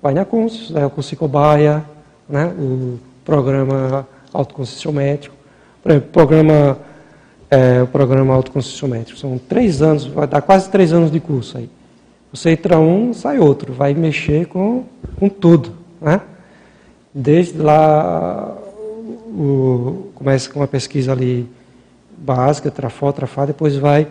[0.00, 1.84] vai na CUNS, né, o curso Cobaia,
[2.28, 5.34] né, o programa autoconscienciométrico.
[5.82, 6.78] Por exemplo, o programa,
[7.50, 9.18] é, o programa autoconscienciométrico.
[9.18, 11.68] São três anos, vai dar quase três anos de curso aí.
[12.36, 13.72] Você entra um, sai outro.
[13.72, 14.84] Vai mexer com,
[15.18, 15.72] com tudo.
[16.00, 16.20] Né?
[17.14, 18.54] Desde lá,
[19.28, 21.48] o, começa com uma pesquisa ali
[22.18, 24.06] básica, trafó, trafá, depois vai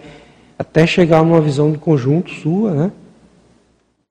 [0.57, 2.91] até chegar numa visão de conjunto sua, né?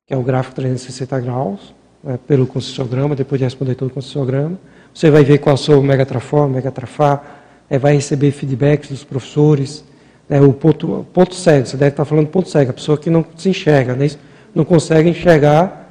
[0.07, 2.17] que é o gráfico 360 graus, né?
[2.25, 4.57] pelo concessiograma, depois de responder todo o concessiograma.
[4.95, 7.21] Você vai ver qual é o seu megatrafó, megatrafá,
[7.69, 9.85] é, vai receber feedbacks dos professores.
[10.29, 10.41] Né?
[10.41, 13.49] O ponto, ponto cego, você deve estar falando ponto cego, a pessoa que não se
[13.49, 14.11] enxerga, né?
[14.55, 15.85] não consegue enxergar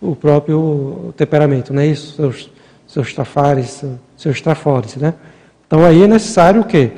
[0.00, 2.16] o próprio temperamento, não é isso?
[2.16, 2.50] Seus,
[2.86, 3.84] seus trafares,
[4.16, 5.14] seus trafores, né?
[5.66, 6.92] Então aí é necessário o quê?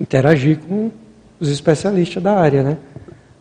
[0.00, 0.90] Interagir com
[1.40, 2.76] os especialistas da área, né?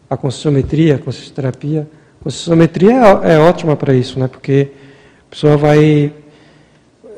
[0.10, 1.88] A conscienciometria, a consciencioterapia.
[2.22, 2.94] A conscienciometria
[3.24, 4.28] é, é ótima para isso, né?
[4.28, 4.72] Porque
[5.28, 6.14] a pessoa vai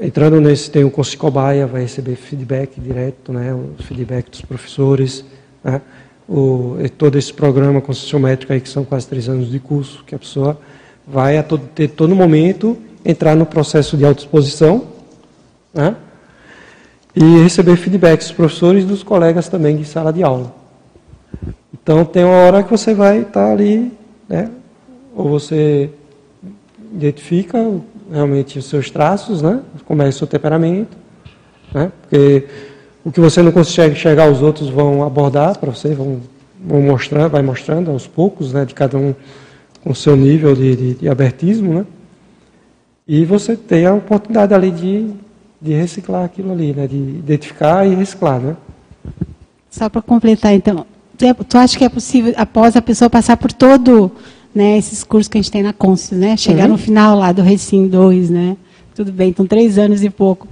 [0.02, 3.54] entrando nesse, tem o Cobaia, vai receber feedback direto, né?
[3.54, 5.24] O feedback dos professores,
[5.64, 5.82] né?
[6.28, 10.20] O, todo esse programa conscienciométrico aí, que são quase três anos de curso, que a
[10.20, 10.60] pessoa
[11.08, 14.88] vai a todo, ter todo momento entrar no processo de autoexposição,
[15.74, 15.96] né?
[17.16, 20.54] e receber feedbacks dos professores e dos colegas também de sala de aula.
[21.74, 23.92] Então tem uma hora que você vai estar tá ali,
[24.28, 24.50] né?
[25.16, 25.90] Ou você
[26.94, 27.58] identifica
[28.12, 29.62] realmente os seus traços, né?
[29.86, 30.98] Como é o seu temperamento,
[31.74, 31.92] né?
[32.02, 32.48] Porque
[33.04, 36.20] o que você não consegue enxergar, os outros vão abordar para você, vão,
[36.64, 38.66] vão mostrar, vai mostrando aos poucos, né?
[38.66, 39.14] De cada um
[39.84, 41.86] com o seu nível de, de, de abertismo, né?
[43.08, 45.12] E você tem a oportunidade ali de,
[45.62, 46.88] de reciclar aquilo ali, né?
[46.88, 48.56] De identificar e reciclar, né?
[49.70, 50.86] Só para completar, então,
[51.22, 54.12] é, tu acha que é possível, após a pessoa passar por todo
[54.54, 56.36] né, esses cursos que a gente tem na Conscius, né?
[56.36, 56.72] Chegar uhum.
[56.72, 58.58] no final lá do Recim 2, né?
[58.96, 60.48] Tudo bem, estão três anos e pouco.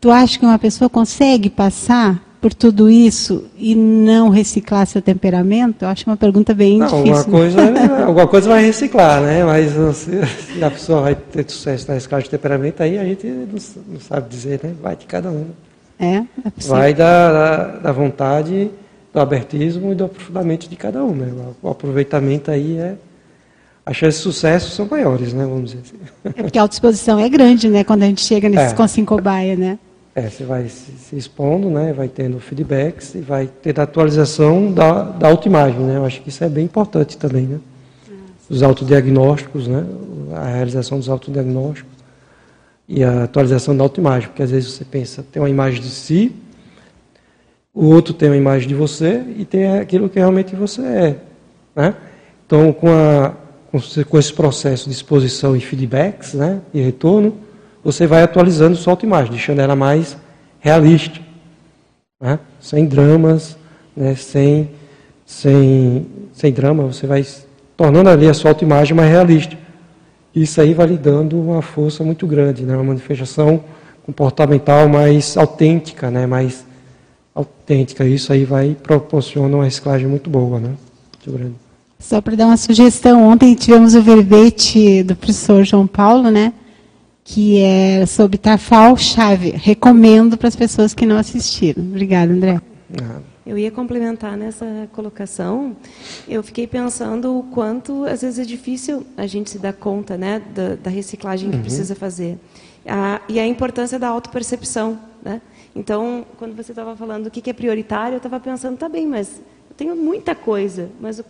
[0.00, 5.82] Tu acha que uma pessoa consegue passar por tudo isso e não reciclar seu temperamento?
[5.82, 7.16] Eu acho uma pergunta bem não, difícil.
[7.16, 8.02] Alguma coisa, né?
[8.04, 9.44] alguma coisa vai reciclar, né?
[9.44, 13.26] Mas se, se a pessoa vai ter sucesso na reciclagem de temperamento, aí a gente
[13.26, 13.46] não,
[13.88, 14.72] não sabe dizer, né?
[14.80, 15.46] Vai de cada um.
[15.98, 16.16] É?
[16.16, 16.24] é
[16.66, 18.70] vai da, da, da vontade
[19.12, 21.14] do abertismo e do aprofundamento de cada um.
[21.14, 21.30] Né?
[21.62, 22.94] O aproveitamento aí é.
[23.90, 25.44] As chances de sucesso são maiores, né?
[25.44, 25.96] Vamos dizer assim.
[26.24, 27.82] É porque a autoexposição é grande, né?
[27.82, 28.76] Quando a gente chega nesse é.
[28.76, 29.80] consim cobaia, né?
[30.14, 31.92] É, você vai se, expondo, né?
[31.92, 35.96] Vai tendo feedbacks e vai ter a atualização da, da autoimagem, né?
[35.96, 37.58] Eu acho que isso é bem importante também, né?
[38.48, 39.84] Os autodiagnósticos, né?
[40.36, 41.92] A realização dos autodiagnósticos
[42.88, 46.32] e a atualização da autoimagem, porque às vezes você pensa, tem uma imagem de si,
[47.74, 51.16] o outro tem uma imagem de você e tem aquilo que realmente você é.
[51.74, 51.94] Né?
[52.46, 53.34] Então, com, a,
[53.70, 57.34] com, esse processo de exposição e feedbacks né, e retorno,
[57.84, 60.16] você vai atualizando sua autoimagem, deixando ela mais
[60.58, 61.20] realista,
[62.20, 62.38] né?
[62.60, 63.56] sem dramas,
[63.96, 64.14] né?
[64.14, 64.70] sem,
[65.24, 67.24] sem, sem drama, você vai
[67.76, 69.56] tornando ali a sua autoimagem mais realista.
[70.34, 72.74] Isso aí vai lhe dando uma força muito grande, né?
[72.74, 73.64] uma manifestação
[74.04, 76.26] comportamental mais autêntica, né?
[76.26, 76.66] mais
[77.34, 78.04] autêntica.
[78.04, 80.74] Isso aí vai proporcionar uma reciclagem muito boa, né?
[81.16, 81.69] Muito grande.
[82.00, 86.54] Só para dar uma sugestão, ontem tivemos o verbete do professor João Paulo, né?
[87.22, 89.50] Que é sobre Tafal Chave.
[89.50, 91.82] Recomendo para as pessoas que não assistiram.
[91.82, 92.60] Obrigada, André.
[93.46, 95.76] Eu ia complementar nessa colocação.
[96.26, 100.42] Eu fiquei pensando o quanto, às vezes, é difícil a gente se dar conta né,
[100.54, 101.62] da, da reciclagem que uhum.
[101.62, 102.38] precisa fazer.
[102.86, 104.98] A, e a importância da autopercepção.
[105.22, 105.42] Né?
[105.76, 109.40] Então, quando você estava falando o que, é prioritário, eu estava pensando, tá bem, mas
[109.80, 111.24] tenho muita coisa, mas o,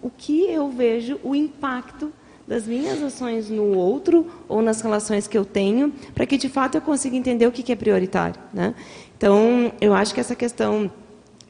[0.00, 2.12] o que eu vejo, o impacto
[2.46, 6.76] das minhas ações no outro ou nas relações que eu tenho, para que de fato
[6.76, 8.40] eu consiga entender o que, é prioritário.
[8.54, 8.76] Né?
[9.18, 10.88] Então, eu acho que essa questão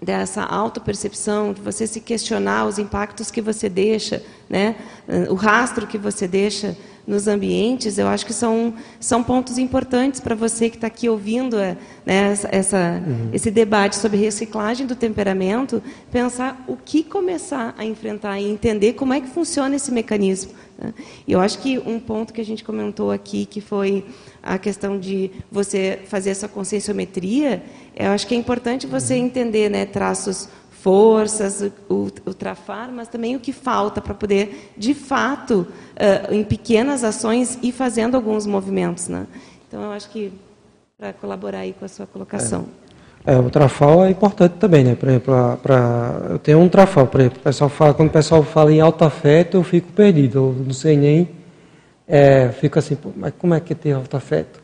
[0.00, 4.76] dessa autopercepção, de você se questionar os impactos que você deixa, né?
[5.28, 6.74] o rastro que você deixa
[7.06, 11.56] nos ambientes, eu acho que são, são pontos importantes para você que está aqui ouvindo
[11.58, 13.30] é, né, essa, uhum.
[13.32, 15.80] esse debate sobre reciclagem do temperamento,
[16.10, 20.52] pensar o que começar a enfrentar e entender como é que funciona esse mecanismo.
[20.76, 20.92] Né?
[21.26, 24.04] E eu acho que um ponto que a gente comentou aqui, que foi
[24.42, 27.62] a questão de você fazer essa conscienciometria,
[27.94, 29.26] eu acho que é importante você uhum.
[29.26, 30.48] entender né, traços
[30.86, 36.44] forças, o, o, trafar, mas também o que falta para poder, de fato, uh, em
[36.44, 39.08] pequenas ações, ir fazendo alguns movimentos.
[39.08, 39.26] Né?
[39.66, 40.32] Então, eu acho que
[40.96, 42.66] para colaborar aí com a sua colocação.
[43.26, 43.34] É.
[43.34, 44.94] é o trafal é importante também, né?
[44.94, 48.72] Por exemplo, pra, eu tenho um trafal, por exemplo, pessoal fala, quando o pessoal fala
[48.72, 51.28] em alto afeto, eu fico perdido, eu não sei nem,
[52.06, 54.62] é, fico assim, mas como é que é ter alto afeto?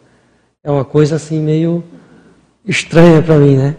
[0.62, 1.82] É uma coisa assim meio
[2.64, 3.74] estranha para mim, né?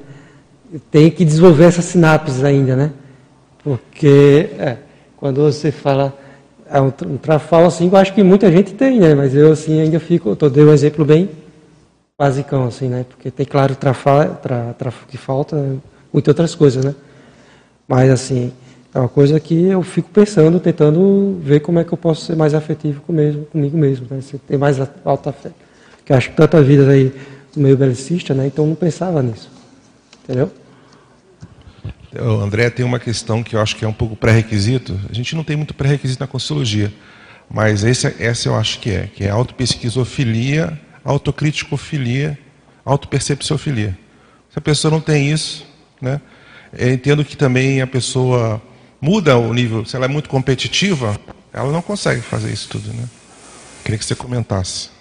[0.92, 2.92] Tem que desenvolver essas sinapses ainda, né?
[3.64, 4.78] Porque é,
[5.18, 6.18] quando você fala
[6.70, 9.14] é um, um trafal assim, eu acho que muita gente tem, né?
[9.14, 11.30] Mas eu assim ainda fico, eu dei um exemplo bem
[12.18, 13.06] basicão assim, né?
[13.08, 15.78] Porque tem claro trafal, tra, tra, que falta
[16.12, 16.96] muitas outras coisas, né?
[17.88, 18.52] Mas assim,
[18.94, 22.36] é uma coisa que eu fico pensando, tentando ver como é que eu posso ser
[22.36, 24.20] mais afetivo com mesmo, comigo mesmo, né?
[24.48, 25.52] Ter mais alta fé.
[25.98, 27.14] Porque eu acho que tanta vida aí
[27.56, 28.48] meio belicista, né?
[28.48, 29.50] Então eu não pensava nisso.
[30.24, 30.50] Entendeu?
[32.20, 35.00] O André tem uma questão que eu acho que é um pouco pré-requisito.
[35.10, 36.94] A gente não tem muito pré-requisito na Consciologia,
[37.50, 42.38] mas esse, essa eu acho que é, que é autopesquisofilia, autocriticofilia,
[42.86, 43.98] autopercepciofilia.
[44.52, 45.66] Se a pessoa não tem isso,
[46.00, 46.22] né,
[46.78, 48.62] eu entendo que também a pessoa
[49.02, 51.20] muda o nível, se ela é muito competitiva,
[51.52, 52.94] ela não consegue fazer isso tudo.
[52.94, 53.10] Né?
[53.84, 54.93] Queria que você comentasse.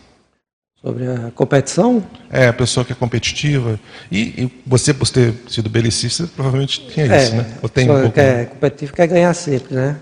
[0.85, 2.05] Sobre a competição?
[2.29, 3.79] É, a pessoa que é competitiva.
[4.11, 7.59] E, e você, por ter sido belicista, provavelmente tinha é, isso, né?
[7.63, 8.19] Ou tem um pouco...
[8.19, 9.97] é competitivo quer ganhar sempre, né?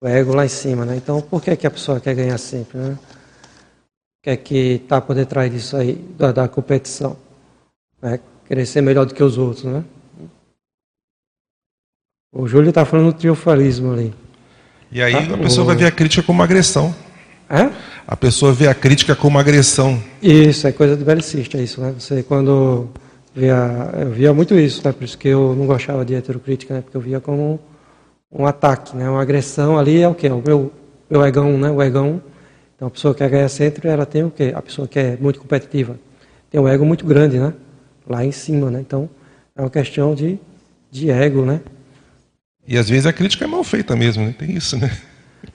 [0.00, 0.96] O ego lá em cima, né?
[0.96, 2.90] Então, por que, que a pessoa quer ganhar sempre, né?
[2.92, 7.16] O que é que está por detrás disso aí, da, da competição?
[8.00, 8.20] Né?
[8.46, 9.82] Querer ser melhor do que os outros, né?
[12.32, 14.14] O Júlio está falando do triunfalismo ali.
[14.92, 15.34] E aí tá?
[15.34, 15.66] a pessoa o...
[15.66, 16.94] vai ver a crítica como agressão.
[17.52, 17.70] É?
[18.06, 20.02] A pessoa vê a crítica como agressão.
[20.22, 21.94] Isso, é coisa do belicista, é isso, né?
[21.98, 22.88] Você quando
[23.34, 24.90] via, eu via muito isso, né?
[24.90, 26.80] Por isso que eu não gostava de heterocrítica, né?
[26.80, 27.60] Porque eu via como
[28.32, 29.06] um, um ataque, né?
[29.06, 30.30] Uma agressão ali é o quê?
[30.30, 30.72] O meu,
[31.10, 31.70] meu egão, né?
[31.70, 32.22] O egão.
[32.74, 34.54] Então a pessoa que ganha centro, ela tem o quê?
[34.56, 35.98] A pessoa que é muito competitiva
[36.50, 37.52] tem um ego muito grande, né?
[38.08, 38.80] Lá em cima, né?
[38.80, 39.10] Então
[39.54, 40.38] é uma questão de,
[40.90, 41.60] de ego, né?
[42.66, 44.34] E às vezes a crítica é mal feita mesmo, né?
[44.38, 44.90] Tem isso, né?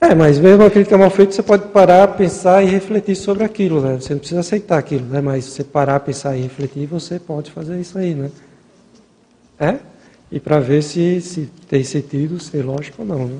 [0.00, 3.80] É, mas mesmo a crítica mal feita, você pode parar, pensar e refletir sobre aquilo,
[3.80, 3.94] né?
[3.94, 5.20] Você não precisa aceitar aquilo, né?
[5.20, 8.30] Mas você parar, pensar e refletir, você pode fazer isso aí, né?
[9.58, 9.78] É?
[10.30, 13.38] E para ver se, se tem sentido ser lógico ou não, né?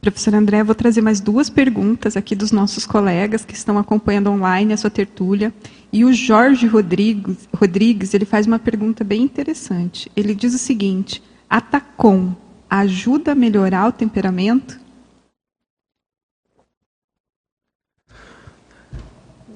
[0.00, 4.72] Professor André, vou trazer mais duas perguntas aqui dos nossos colegas que estão acompanhando online
[4.72, 5.52] a sua tertúlia.
[5.92, 10.10] E o Jorge Rodrigues, Rodrigues ele faz uma pergunta bem interessante.
[10.16, 12.34] Ele diz o seguinte: a Tacom
[12.68, 14.78] ajuda a melhorar o temperamento?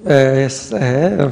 [0.05, 1.31] É, é,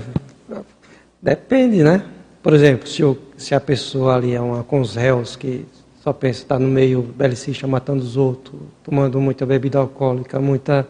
[1.21, 2.05] depende, né?
[2.41, 5.65] Por exemplo, se, eu, se a pessoa ali é uma com os réus que
[6.01, 10.87] só pensa estar tá no meio belicista matando os outros, tomando muita bebida alcoólica, muita,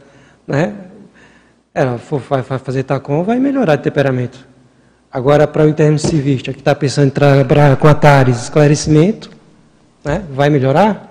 [0.47, 0.75] né?
[1.73, 4.47] Ela for, vai, vai fazer tacom, vai melhorar de temperamento.
[5.11, 9.29] Agora, para o internecivista que está pensando em trabalhar com atares, esclarecimento,
[10.03, 10.25] né?
[10.31, 11.07] vai melhorar?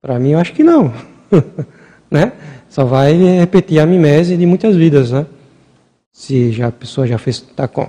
[0.00, 0.92] Para mim, eu acho que não.
[2.10, 2.32] né?
[2.68, 5.26] Só vai repetir a mimese de muitas vidas, né?
[6.12, 7.88] Se já, a pessoa já fez tacom.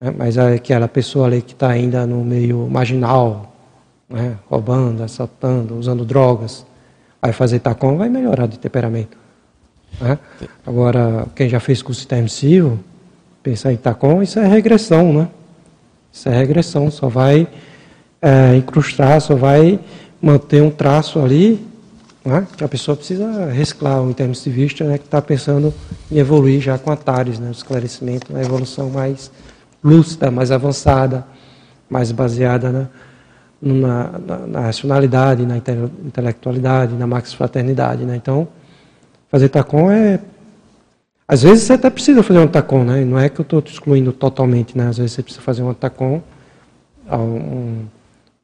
[0.00, 0.12] Né?
[0.16, 3.54] Mas aquela pessoa ali que está ainda no meio marginal,
[4.08, 4.36] né?
[4.48, 6.66] roubando, assaltando, usando drogas,
[7.20, 9.16] vai fazer tacom, vai melhorar de temperamento.
[10.00, 10.18] Né?
[10.66, 12.78] Agora, quem já fez curso intermissivo,
[13.42, 15.28] pensar em tacom, isso é regressão, né?
[16.12, 17.48] Isso é regressão, só vai
[18.24, 19.78] é, incrustar, só vai
[20.20, 21.62] manter um traço ali,
[22.24, 22.46] né?
[22.56, 24.96] que a pessoa precisa reciclar o intermissivista, né?
[24.96, 25.74] que está pensando
[26.10, 27.48] em evoluir já com Atares, né?
[27.48, 29.30] o esclarecimento, uma evolução mais
[29.82, 31.26] lúcida, mais avançada,
[31.90, 32.88] mais baseada né?
[33.60, 38.06] na, na, na, racionalidade, na intelectualidade, na max-fraternidade.
[38.06, 38.16] Né?
[38.16, 38.48] Então,
[39.30, 40.18] fazer tacom é.
[41.28, 43.02] Às vezes você até precisa fazer um tacom, né?
[43.02, 44.88] Não é que eu estou excluindo totalmente, né?
[44.88, 46.20] Às vezes você precisa fazer um tacom
[47.08, 47.86] a um,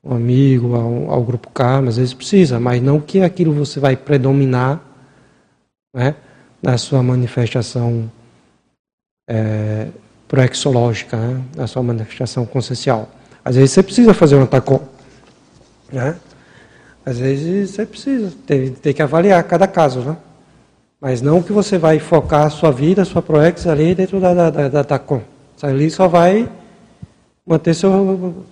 [0.02, 3.96] um amigo, ao, ao grupo Karma, às vezes precisa, mas não que aquilo você vai
[3.96, 4.80] predominar
[5.94, 6.14] né,
[6.62, 8.10] na sua manifestação
[9.28, 9.88] é,
[10.26, 13.08] proexológica, né, na sua manifestação consciencial.
[13.44, 14.80] Às vezes você precisa fazer um tacom.
[15.92, 16.16] Né?
[17.04, 20.16] Às vezes você precisa, tem, tem que avaliar cada caso, né?
[21.00, 24.34] Mas não que você vai focar a sua vida, a sua proex ali dentro da,
[24.34, 25.22] da, da, da TACOM.
[25.56, 26.46] Isso ali só vai
[27.50, 27.90] manter seu,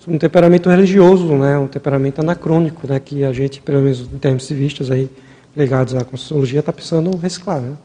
[0.05, 1.57] um temperamento religioso, né?
[1.57, 2.99] um temperamento anacrônico, né?
[2.99, 5.09] que a gente, pelo menos em termos civistas aí,
[5.55, 7.61] ligados à Conscienciologia, está precisando reciclar.
[7.61, 7.77] Né?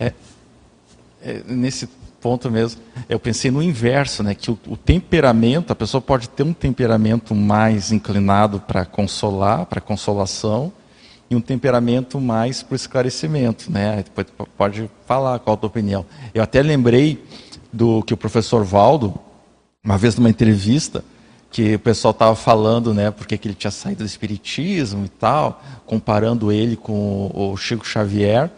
[0.00, 0.12] É,
[1.22, 1.88] é, nesse
[2.20, 4.34] ponto mesmo, eu pensei no inverso, né?
[4.34, 9.80] que o, o temperamento, a pessoa pode ter um temperamento mais inclinado para consolar, para
[9.80, 10.72] consolação,
[11.30, 14.02] e um temperamento mais para o esclarecimento, né?
[14.02, 14.26] Depois
[14.56, 16.06] pode falar qual a tua opinião.
[16.32, 17.22] Eu até lembrei
[17.72, 19.14] do que o professor Valdo,
[19.84, 21.04] uma vez numa entrevista,
[21.50, 25.62] que o pessoal estava falando, né, porque que ele tinha saído do espiritismo e tal,
[25.86, 28.50] comparando ele com o Chico Xavier.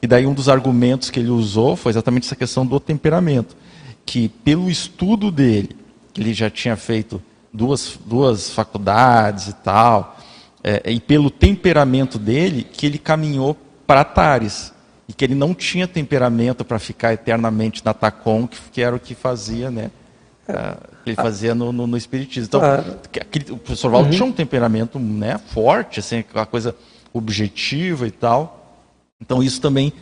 [0.00, 3.56] E daí um dos argumentos que ele usou foi exatamente essa questão do temperamento,
[4.04, 5.76] que pelo estudo dele,
[6.12, 7.20] que ele já tinha feito
[7.52, 10.16] duas, duas faculdades e tal,
[10.62, 13.56] é, e pelo temperamento dele, que ele caminhou
[13.86, 14.72] para Tares.
[15.08, 19.00] E que ele não tinha temperamento para ficar eternamente na Tacom, que, que, era o
[19.00, 19.90] que fazia, né?
[20.46, 22.46] Uh, ele fazia no, no, no Espiritismo.
[22.48, 22.84] Então, ah.
[23.20, 24.14] aquele, o professor Valdo uhum.
[24.14, 26.74] tinha um temperamento né, forte, assim, aquela coisa
[27.12, 28.84] objetiva e tal.
[29.20, 29.92] Então, isso também,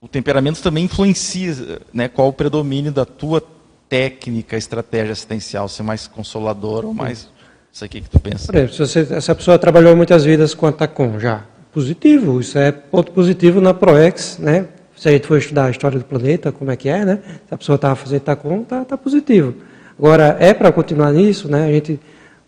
[0.00, 3.42] o temperamento também influencia né, qual o predomínio da tua
[3.88, 7.28] técnica, estratégia assistencial, ser mais consolador ou mais
[7.72, 8.56] isso aqui que tu pensa.
[8.56, 13.12] Exemplo, você, essa pessoa trabalhou muitas vidas com a TACOM já, positivo, isso é ponto
[13.12, 14.66] positivo na ProEx, né?
[14.96, 17.20] Se a gente for estudar a história do planeta, como é que é, né?
[17.48, 19.54] Se a pessoa estava fazendo TACOM, está tá positivo.
[19.98, 21.64] Agora, é para continuar nisso, né?
[21.64, 21.98] A gente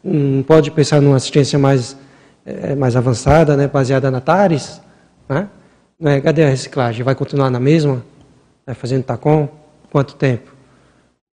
[0.02, 1.96] não pode pensar numa assistência mais,
[2.44, 3.68] é, mais avançada, né?
[3.68, 4.80] baseada na TARES,
[5.28, 5.48] né?
[5.98, 6.20] né?
[6.20, 7.04] Cadê a reciclagem?
[7.04, 8.04] Vai continuar na mesma?
[8.66, 8.74] Né?
[8.74, 9.48] Fazendo TACOM?
[9.90, 10.50] Quanto tempo?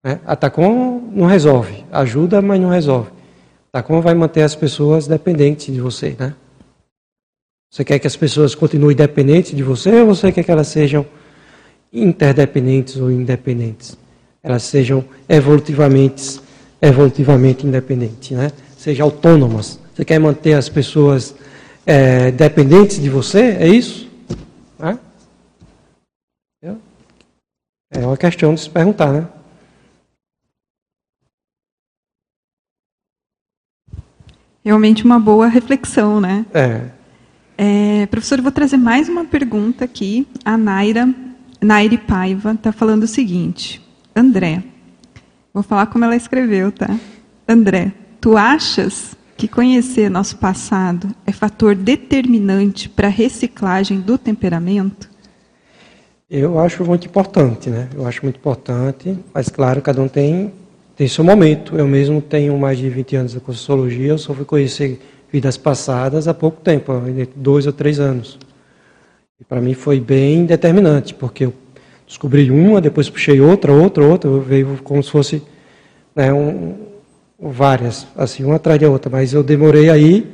[0.04, 0.20] Né?
[0.26, 1.84] A TACOM não resolve.
[1.92, 3.10] Ajuda, mas não resolve.
[3.72, 3.82] Tá?
[3.82, 6.36] Como vai manter as pessoas dependentes de você, né?
[7.74, 11.04] Você quer que as pessoas continuem dependentes de você ou você quer que elas sejam
[11.92, 13.98] interdependentes ou independentes?
[14.44, 16.40] Elas sejam evolutivamente,
[16.80, 18.52] evolutivamente independentes, né?
[18.78, 19.80] Sejam autônomas.
[19.92, 21.34] Você quer manter as pessoas
[21.84, 23.58] é, dependentes de você?
[23.60, 24.08] É isso?
[24.80, 24.96] É?
[27.90, 29.28] é uma questão de se perguntar, né?
[34.64, 36.46] Realmente uma boa reflexão, né?
[36.54, 37.02] É.
[37.58, 40.28] é professor, eu vou trazer mais uma pergunta aqui.
[40.44, 41.08] A Naira,
[41.62, 43.82] Naire Paiva está falando o seguinte.
[44.16, 44.64] André,
[45.54, 46.98] vou falar como ela escreveu, tá?
[47.48, 55.10] André, tu achas que conhecer nosso passado é fator determinante para a reciclagem do temperamento?
[56.30, 57.90] Eu acho muito importante, né?
[57.94, 60.52] Eu acho muito importante, mas claro, cada um tem,
[60.96, 61.78] tem seu momento.
[61.78, 65.00] Eu mesmo tenho mais de 20 anos de Conscienciologia, eu só fui conhecer
[65.34, 66.94] vidas passadas há pouco tempo,
[67.36, 68.38] dois ou três anos.
[69.42, 71.54] E para mim foi bem determinante, porque eu
[72.06, 75.42] descobri uma, depois puxei outra, outra, outra, veio como se fosse
[76.16, 76.76] né, um,
[77.40, 80.32] várias, assim, uma atrás da outra, mas eu demorei aí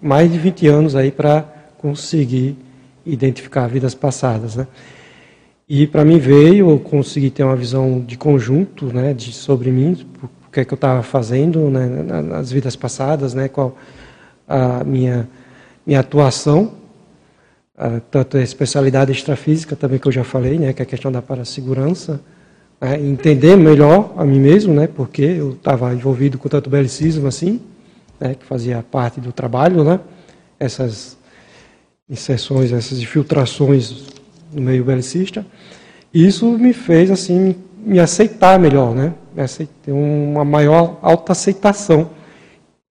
[0.00, 1.46] mais de 20 anos aí para
[1.78, 2.56] conseguir
[3.06, 4.66] identificar vidas passadas, né?
[5.68, 10.04] E para mim veio, eu consegui ter uma visão de conjunto, né, de sobre mim,
[10.20, 11.86] o que é que eu estava fazendo, né,
[12.22, 13.76] nas vidas passadas, né, qual
[14.52, 15.28] a minha
[15.84, 16.74] minha atuação,
[18.10, 21.20] tanto a especialidade extrafísica também que eu já falei, né, que é a questão da
[21.20, 22.20] parasegurança,
[22.80, 27.60] né, entender melhor a mim mesmo, né, porque eu estava envolvido com tanto belicismo assim,
[28.20, 29.98] né, que fazia parte do trabalho, né,
[30.60, 31.16] essas
[32.08, 34.04] inserções, essas infiltrações
[34.52, 35.44] no meio belicista.
[36.14, 39.14] Isso me fez assim me aceitar melhor, né,
[39.82, 42.21] ter uma maior autoaceitação.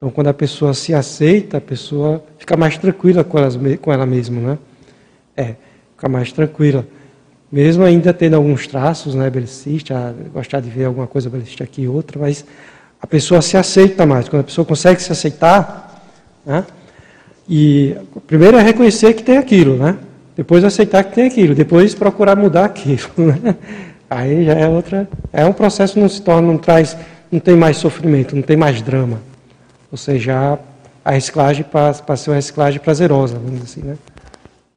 [0.03, 3.37] Então, quando a pessoa se aceita, a pessoa fica mais tranquila com,
[3.79, 4.57] com ela mesma, né?
[5.37, 5.55] É,
[5.95, 6.87] fica mais tranquila.
[7.51, 11.87] Mesmo ainda tendo alguns traços, né, belicista, gostar de ver alguma coisa belicista aqui e
[11.87, 12.43] outra, mas
[12.99, 14.27] a pessoa se aceita mais.
[14.27, 16.03] Quando a pessoa consegue se aceitar,
[16.43, 16.65] né,
[17.47, 17.95] e
[18.25, 19.99] primeiro é reconhecer que tem aquilo, né?
[20.35, 23.55] Depois aceitar que tem aquilo, depois procurar mudar aquilo, né?
[24.09, 26.97] Aí já é outra, é um processo não se torna, não traz,
[27.31, 29.29] não tem mais sofrimento, não tem mais drama.
[29.91, 30.57] Ou seja,
[31.03, 33.97] a reciclagem passa a ser uma reciclagem prazerosa, vamos assim, né?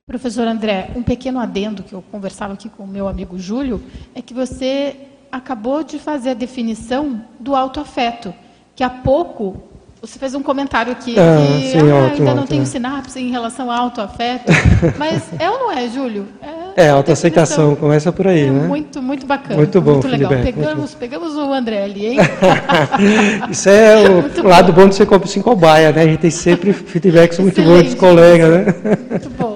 [0.06, 3.82] Professor André, um pequeno adendo que eu conversava aqui com o meu amigo Júlio
[4.14, 4.96] é que você
[5.32, 8.34] acabou de fazer a definição do autoafeto,
[8.76, 9.62] que há pouco
[10.00, 12.46] você fez um comentário aqui ah, que sim, ah, ainda não ótimo.
[12.46, 14.52] tenho sinapse em relação ao autoafeto,
[14.98, 16.28] mas é ou não é, Júlio?
[16.42, 16.53] É,
[16.90, 18.66] autoaceitação, começa por aí, É né?
[18.66, 19.56] muito, muito bacana.
[19.56, 20.30] Muito bom, muito legal.
[20.30, 22.18] feedback, muito Pegamos, pegamos o André ali, hein?
[23.50, 26.02] Isso é o Muito lado bom de ser sem cobaia, né?
[26.02, 28.74] A gente tem sempre feedbacks muito bons dos colegas, né?
[29.10, 29.53] Muito bom.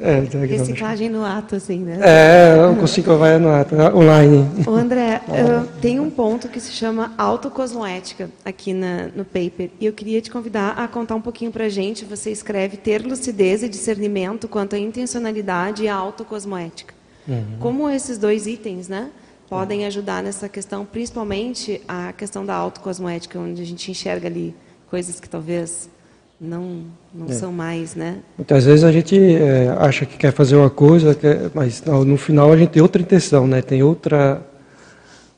[0.00, 0.46] É.
[0.46, 1.98] Reciclagem no ato, assim, né?
[2.02, 4.46] É, o com cobaia no ato, online.
[4.66, 9.70] Ô, André, uh, tem um ponto que se chama autocosmoética aqui na, no paper.
[9.80, 12.04] E eu queria te convidar a contar um pouquinho para a gente.
[12.04, 16.94] Você escreve ter lucidez e discernimento quanto à intencionalidade e à autocosmoética.
[17.28, 17.44] Uhum.
[17.60, 19.10] Como esses dois itens, né?
[19.48, 24.54] Podem ajudar nessa questão, principalmente a questão da autocosmoética, onde a gente enxerga ali
[24.90, 25.88] coisas que talvez
[26.40, 26.82] não,
[27.14, 27.32] não É.
[27.32, 28.18] são mais, né?
[28.36, 32.16] Muitas vezes a gente é, acha que quer fazer uma coisa, quer- mas no, no
[32.16, 33.62] final a gente tem outra intenção, né?
[33.62, 34.42] Tem outra,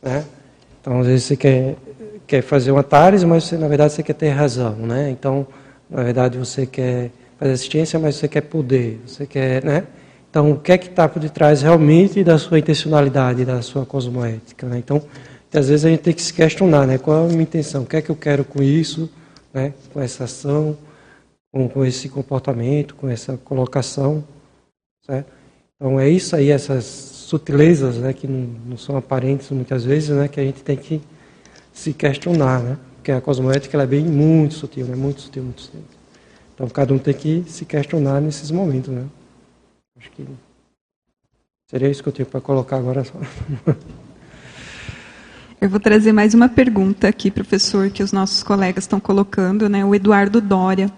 [0.03, 0.25] né?
[0.81, 1.77] Então às vezes você quer
[2.27, 5.11] quer fazer uma TARES, mas você, na verdade você quer ter razão, né?
[5.11, 5.47] Então
[5.89, 9.85] na verdade você quer fazer assistência, mas você quer poder, você quer, né?
[10.31, 14.67] Então o que é que está por detrás realmente da sua intencionalidade, da sua cosmoética,
[14.67, 14.79] né?
[14.79, 15.01] Então
[15.55, 16.99] às vezes a gente tem que se questionar, né?
[16.99, 17.83] Qual é a minha intenção?
[17.85, 19.09] O que é que eu quero com isso,
[19.55, 19.73] né?
[19.95, 20.77] Com essa ação?
[21.53, 24.25] Com, com esse comportamento, com essa colocação,
[25.05, 25.33] certo?
[25.77, 30.27] Então é isso aí, essas sutilezas, né, que não, não são aparentes muitas vezes, né,
[30.27, 31.01] que a gente tem que
[31.73, 32.79] se questionar, né?
[32.97, 34.97] Porque a cosmoética ela é bem muito sutil, né?
[34.97, 35.81] Muito sutil, muito sutil.
[36.55, 39.07] Então cada um tem que se questionar nesses momentos, né?
[39.97, 40.27] Acho que
[41.71, 43.15] seria isso que eu tenho para colocar agora só.
[45.61, 49.85] Eu vou trazer mais uma pergunta aqui, professor, que os nossos colegas estão colocando, né?
[49.85, 50.89] O Eduardo Dória,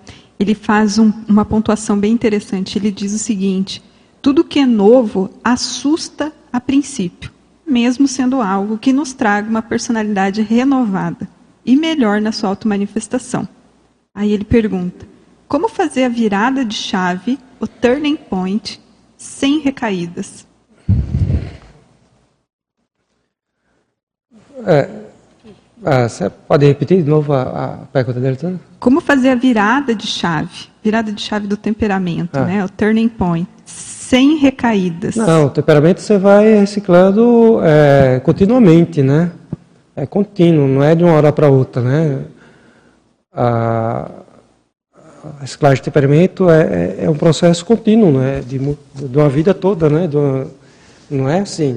[0.40, 2.78] ele faz um- uma pontuação bem interessante.
[2.78, 3.82] Ele diz o seguinte:
[4.22, 7.30] tudo que é novo assusta a princípio,
[7.66, 11.28] mesmo sendo algo que nos traga uma personalidade renovada
[11.64, 13.46] e melhor na sua automanifestação.
[14.14, 15.06] Aí ele pergunta:
[15.46, 18.80] como fazer a virada de chave, o turning point,
[19.18, 20.46] sem recaídas?
[24.66, 25.09] É,
[25.84, 28.60] Ah, você pode repetir de novo a, a pergunta dele toda?
[28.78, 32.44] Como fazer a virada de chave, virada de chave do temperamento, ah.
[32.44, 32.64] né?
[32.64, 35.16] O turning point, sem recaídas.
[35.16, 39.32] Não, o temperamento você vai reciclando é, continuamente, né?
[39.96, 42.24] É contínuo, não é de uma hora para outra, né?
[43.32, 44.10] A,
[45.24, 48.40] a reciclagem de temperamento é, é, é, um processo contínuo, né?
[48.40, 50.06] De, de uma vida toda, né?
[50.06, 50.46] De uma,
[51.10, 51.72] não é assim,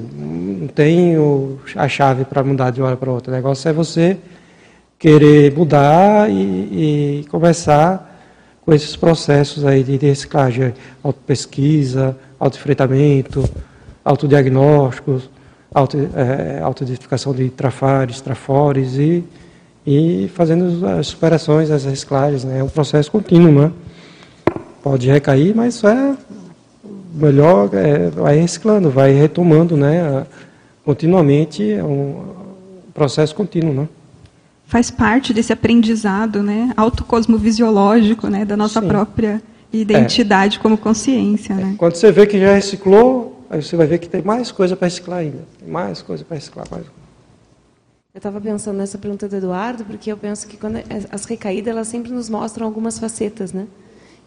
[0.60, 3.32] não tem o, a chave para mudar de uma hora para outra.
[3.32, 4.16] O negócio é você
[4.98, 8.10] querer mudar e, e começar
[8.64, 13.44] com esses processos aí de reciclagem, autopesquisa, autofreitamento,
[14.04, 15.28] autodiagnósticos,
[15.72, 19.24] auto, é, autoidentificação de trafares, trafores e,
[19.86, 22.44] e fazendo as superações, as reciclagens.
[22.44, 22.60] Né?
[22.60, 23.72] É um processo contínuo, né?
[24.82, 26.14] Pode recair, mas é
[27.14, 30.26] melhor é, vai reciclando, vai retomando, né?
[30.84, 32.24] Continuamente, é um
[32.92, 33.88] processo contínuo, né?
[34.66, 36.72] Faz parte desse aprendizado, né?
[36.76, 38.44] Autocosmovisiológico, né?
[38.44, 38.88] Da nossa Sim.
[38.88, 39.42] própria
[39.72, 40.60] identidade é.
[40.60, 41.74] como consciência, né?
[41.78, 44.86] Quando você vê que já reciclou, aí você vai ver que tem mais coisa para
[44.86, 45.44] reciclar ainda.
[45.58, 46.84] Tem mais coisa para reciclar, mais
[48.14, 50.78] eu estava pensando nessa pergunta do Eduardo, porque eu penso que quando
[51.10, 53.66] as recaídas elas sempre nos mostram algumas facetas, né?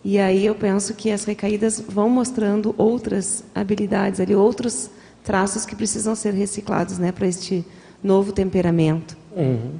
[0.09, 4.89] E aí eu penso que as recaídas vão mostrando outras habilidades ali, outros
[5.21, 7.65] traços que precisam ser reciclados, né, para este
[8.01, 9.17] novo temperamento.
[9.35, 9.71] Uhum.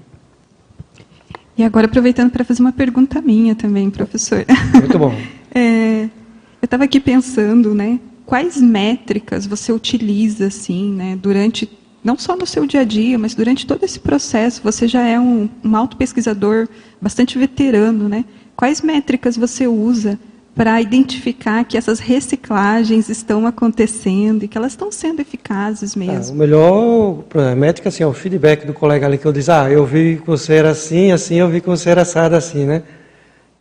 [1.57, 4.45] E agora aproveitando para fazer uma pergunta minha também, professor.
[4.73, 5.15] Muito bom.
[5.55, 11.69] é, eu estava aqui pensando, né, quais métricas você utiliza assim, né, durante
[12.03, 15.17] não só no seu dia a dia, mas durante todo esse processo, você já é
[15.17, 16.67] um, um auto-pesquisador
[17.01, 18.25] bastante veterano, né?
[18.57, 20.19] Quais métricas você usa
[20.55, 26.31] para identificar que essas reciclagens estão acontecendo e que elas estão sendo eficazes ah, mesmo?
[26.31, 29.47] Ah, o melhor a métrica assim, é o feedback do colega ali que eu diz,
[29.47, 32.65] ah, eu vi que você era assim, assim, eu vi que você era assado assim,
[32.65, 32.81] né?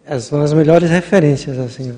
[0.06, 1.94] Essas são as melhores referências, assim.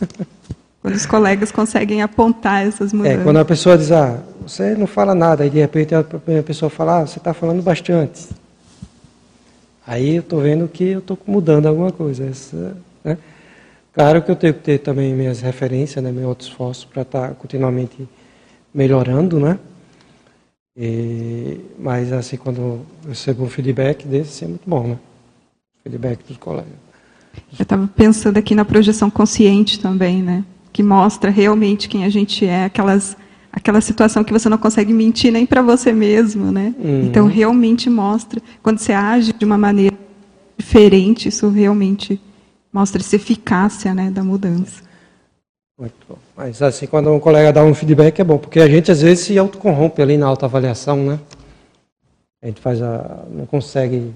[0.82, 3.20] Quando os colegas conseguem apontar essas mudanças.
[3.20, 6.04] É, quando a pessoa diz, ah, você não fala nada, e de repente a
[6.44, 8.28] pessoa fala, ah, você está falando bastante.
[9.86, 12.26] Aí eu estou vendo que eu estou mudando alguma coisa.
[12.26, 13.18] Essa, né?
[13.92, 17.34] Claro que eu tenho que ter também minhas referências, né, meu esforço para estar tá
[17.34, 18.08] continuamente
[18.72, 19.56] melhorando, né?
[20.76, 24.98] E, mas assim, quando eu recebo um feedback desse, é muito bom, né?
[25.84, 26.72] Feedback dos colegas.
[27.56, 30.44] Eu estava pensando aqui na projeção consciente também, né?
[30.72, 33.16] Que mostra realmente quem a gente é, aquelas
[33.54, 36.74] aquela situação que você não consegue mentir nem para você mesmo, né?
[36.76, 37.06] Uhum.
[37.06, 39.96] Então realmente mostra quando você age de uma maneira
[40.58, 42.20] diferente, isso realmente
[42.72, 44.82] mostra essa eficácia, né, da mudança.
[45.78, 46.18] Muito bom.
[46.36, 49.24] Mas assim, quando um colega dá um feedback é bom, porque a gente às vezes
[49.24, 51.20] se autocorrompe ali na autoavaliação, né?
[52.42, 54.12] A gente faz a, não consegue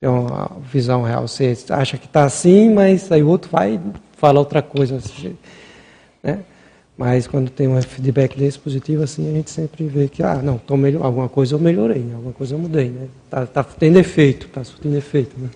[0.00, 1.28] ter uma visão real.
[1.28, 3.78] Você acha que está assim, mas aí o outro vai
[4.16, 4.96] falar outra coisa.
[4.96, 5.36] Assim,
[6.22, 6.40] né?
[6.98, 10.58] Mas quando tem um feedback desse positivo, assim, a gente sempre vê que, ah, não,
[10.58, 13.06] tô melhor, alguma coisa eu melhorei, alguma coisa eu mudei, né?
[13.30, 15.48] Tá, tá tendo efeito, tá surtindo efeito, né?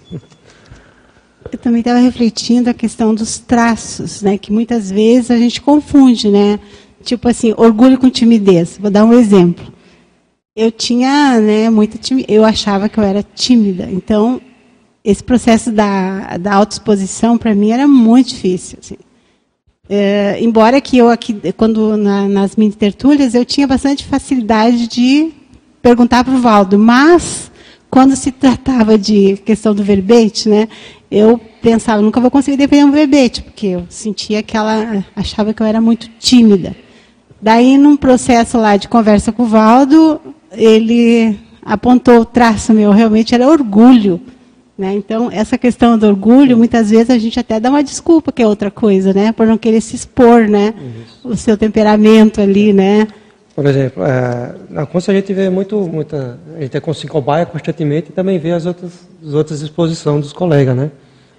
[1.51, 4.39] Eu também estava refletindo a questão dos traços, né?
[4.39, 6.61] Que muitas vezes a gente confunde, né?
[7.03, 8.79] Tipo assim, orgulho com timidez.
[8.81, 9.73] Vou dar um exemplo.
[10.55, 12.33] Eu tinha, né, muita timidez.
[12.35, 13.89] Eu achava que eu era tímida.
[13.91, 14.41] Então,
[15.05, 18.97] esse processo da, da autoexposição, para mim, era muito difícil, assim.
[19.95, 25.31] É, embora que eu aqui, quando na, nas mini tertúlias, eu tinha bastante facilidade de
[25.83, 27.53] perguntar para o Valdo, mas
[27.91, 30.67] quando se tratava de questão do verbete, né,
[31.11, 35.63] eu pensava, nunca vou conseguir defender um verbete, porque eu sentia que ela achava que
[35.63, 36.75] eu era muito tímida.
[37.39, 40.19] Daí, num processo lá de conversa com o Valdo,
[40.53, 44.19] ele apontou o traço meu, realmente era orgulho
[44.77, 44.95] né?
[44.95, 48.47] Então, essa questão do orgulho, muitas vezes a gente até dá uma desculpa, que é
[48.47, 49.31] outra coisa, né?
[49.33, 50.75] por não querer se expor né?
[51.23, 52.73] o seu temperamento ali.
[52.73, 53.07] Né?
[53.55, 57.45] Por exemplo, é, na Consta a gente vê muito, muita, a gente é com cobaia
[57.45, 60.75] constantemente e também vê as outras, as outras exposições dos colegas.
[60.75, 60.91] Né?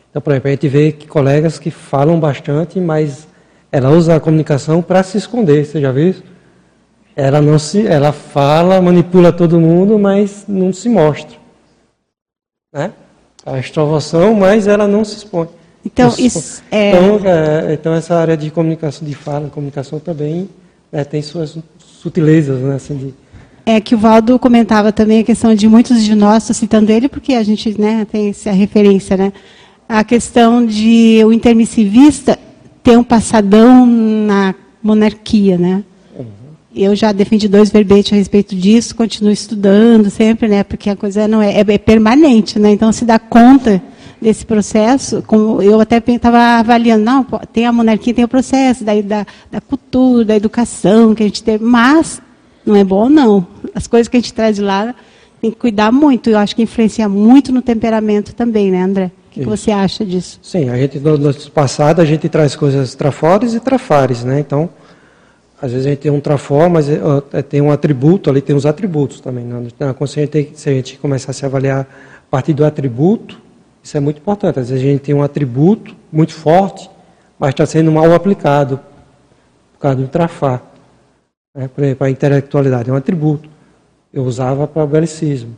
[0.10, 3.28] Então, por exemplo, a gente vê que colegas que falam bastante, mas
[3.72, 6.24] ela usa a comunicação para se esconder, você já viu isso?
[7.16, 11.38] Ela, não se, ela fala, manipula todo mundo, mas não se mostra.
[12.72, 12.92] Né?
[13.46, 15.48] A extroversão, mas ela não se expõe.
[15.86, 16.90] Então, isso é...
[16.92, 20.50] Então, é, então, essa área de comunicação, de fala, comunicação também
[20.92, 23.14] é, tem suas sutilezas, né, assim, de...
[23.66, 27.08] É que o Valdo comentava também a questão de muitos de nós, estou citando ele
[27.08, 29.32] porque a gente né, tem essa referência, né?
[29.88, 32.38] A questão de o intermissivista
[32.82, 35.82] ter um passadão na monarquia, né?
[36.76, 40.64] Eu já defendi dois verbetes a respeito disso, continuo estudando sempre, né?
[40.64, 42.72] Porque a coisa não é, é, é permanente, né?
[42.72, 43.82] Então se dá conta
[44.20, 49.00] desse processo, como eu até estava avaliando, não, tem a monarquia, tem o processo da,
[49.02, 52.22] da, da cultura, da educação que a gente teve, mas
[52.66, 53.46] não é bom não.
[53.76, 54.96] As coisas que a gente traz de lá
[55.42, 56.30] tem que cuidar muito.
[56.30, 59.12] Eu acho que influencia muito no temperamento também, né, André?
[59.28, 60.40] O que, que você acha disso?
[60.42, 64.40] Sim, a gente no, no passado a gente traz coisas trafores e trafares, né?
[64.40, 64.70] Então,
[65.64, 68.66] às vezes a gente tem um trafor, mas uh, tem um atributo, ali tem os
[68.66, 69.46] atributos também.
[69.46, 69.70] Né?
[69.80, 71.88] Na consciência, se a gente começar a se avaliar
[72.28, 73.40] a partir do atributo,
[73.82, 74.60] isso é muito importante.
[74.60, 76.90] Às vezes a gente tem um atributo muito forte,
[77.40, 78.78] mas está sendo mal aplicado
[79.72, 80.62] por causa do trafar.
[81.56, 81.70] Né?
[81.74, 83.48] Por exemplo, a intelectualidade é um atributo.
[84.12, 85.56] Eu usava para o belicismo.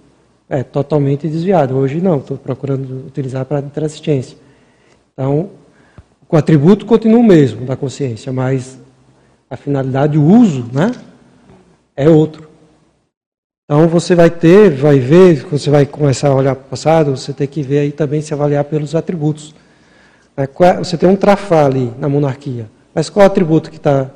[0.48, 1.76] É totalmente desviado.
[1.76, 4.38] Hoje não, estou procurando utilizar para a interassistência.
[5.14, 5.50] Então,
[6.30, 8.85] o atributo continua o mesmo da consciência, mas
[9.50, 10.92] a finalidade, o uso, né,
[11.96, 12.50] é outro.
[13.66, 17.34] Então você vai ter, vai ver, você vai começar a olhar para o passado, você
[17.34, 19.56] tem que ver aí também se avaliar pelos atributos.
[20.38, 20.48] É,
[20.78, 24.12] você tem um trafá ali na monarquia, mas qual é o atributo que está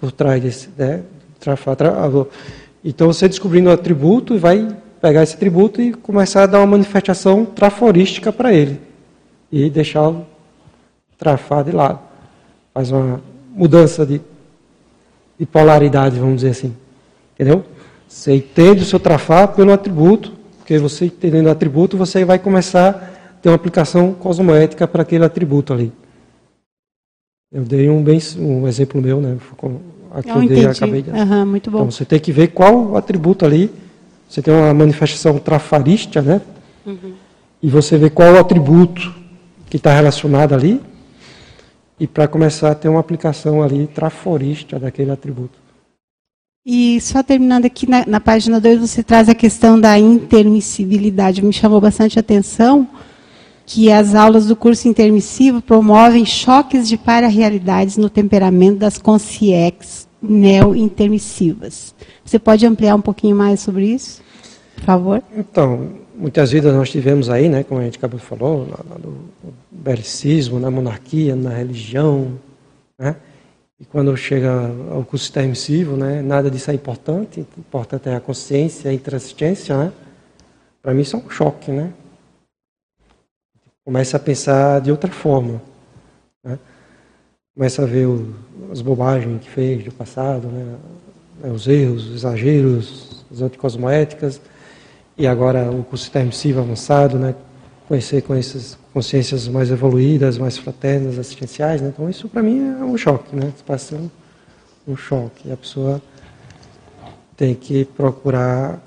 [0.00, 1.02] por trás desse né,
[1.38, 1.76] trafá?
[2.84, 4.66] Então você descobrindo o atributo vai
[5.00, 8.80] pegar esse atributo e começar a dar uma manifestação traforística para ele
[9.50, 10.26] e deixar o
[11.16, 12.00] trafá de lado.
[12.74, 13.20] Faz uma
[13.54, 14.20] mudança de,
[15.38, 16.74] de polaridade, vamos dizer assim.
[17.34, 17.64] Entendeu?
[18.08, 22.88] Você entende o seu trafar pelo atributo, porque você entendendo o atributo, você vai começar
[22.88, 22.92] a
[23.40, 25.92] ter uma aplicação cosmoética para aquele atributo ali.
[27.52, 29.38] Eu dei um, bem, um exemplo meu, né?
[30.10, 31.10] Aqui eu, eu dei, acabei de...
[31.10, 31.78] Uhum, muito bom.
[31.78, 33.70] Então você tem que ver qual atributo ali.
[34.28, 36.40] Você tem uma manifestação trafarista, né?
[36.84, 37.14] Uhum.
[37.62, 39.14] E você vê qual o atributo
[39.70, 40.80] que está relacionado ali.
[42.00, 45.58] E para começar a ter uma aplicação ali traforista daquele atributo.
[46.64, 51.42] E só terminando aqui na, na página 2, você traz a questão da intermissibilidade.
[51.42, 52.86] Me chamou bastante atenção
[53.64, 61.94] que as aulas do curso intermissivo promovem choques de para-realidades no temperamento das consciex neo-intermissivas.
[62.24, 64.22] Você pode ampliar um pouquinho mais sobre isso,
[64.74, 65.22] por favor?
[65.36, 69.16] Então, muitas vidas nós tivemos aí, né, como a gente acabou de falar, no
[69.78, 72.38] belicismo, na monarquia, na religião,
[72.98, 73.16] né?
[73.80, 74.50] E quando chega
[74.90, 77.46] ao curso intermissivo, né, nada disso é importante.
[77.56, 79.92] O importante é a consciência, a interassistência, né?
[80.82, 81.92] Para mim isso é um choque, né?
[83.84, 85.62] Começa a pensar de outra forma.
[86.42, 86.58] Né?
[87.54, 88.34] Começa a ver o,
[88.70, 90.76] as bobagens que fez do passado, né?
[91.54, 94.40] os erros, os exageros, as anticosmoéticas.
[95.16, 97.34] E agora o curso intermissivo avançado, né?
[97.88, 101.80] Conhecer com essas consciências mais evoluídas, mais fraternas, assistenciais.
[101.80, 101.88] Né?
[101.88, 103.52] Então, isso para mim é um choque, né?
[103.66, 104.10] Passa um,
[104.86, 105.50] um choque.
[105.50, 106.00] A pessoa
[107.34, 108.78] tem que procurar,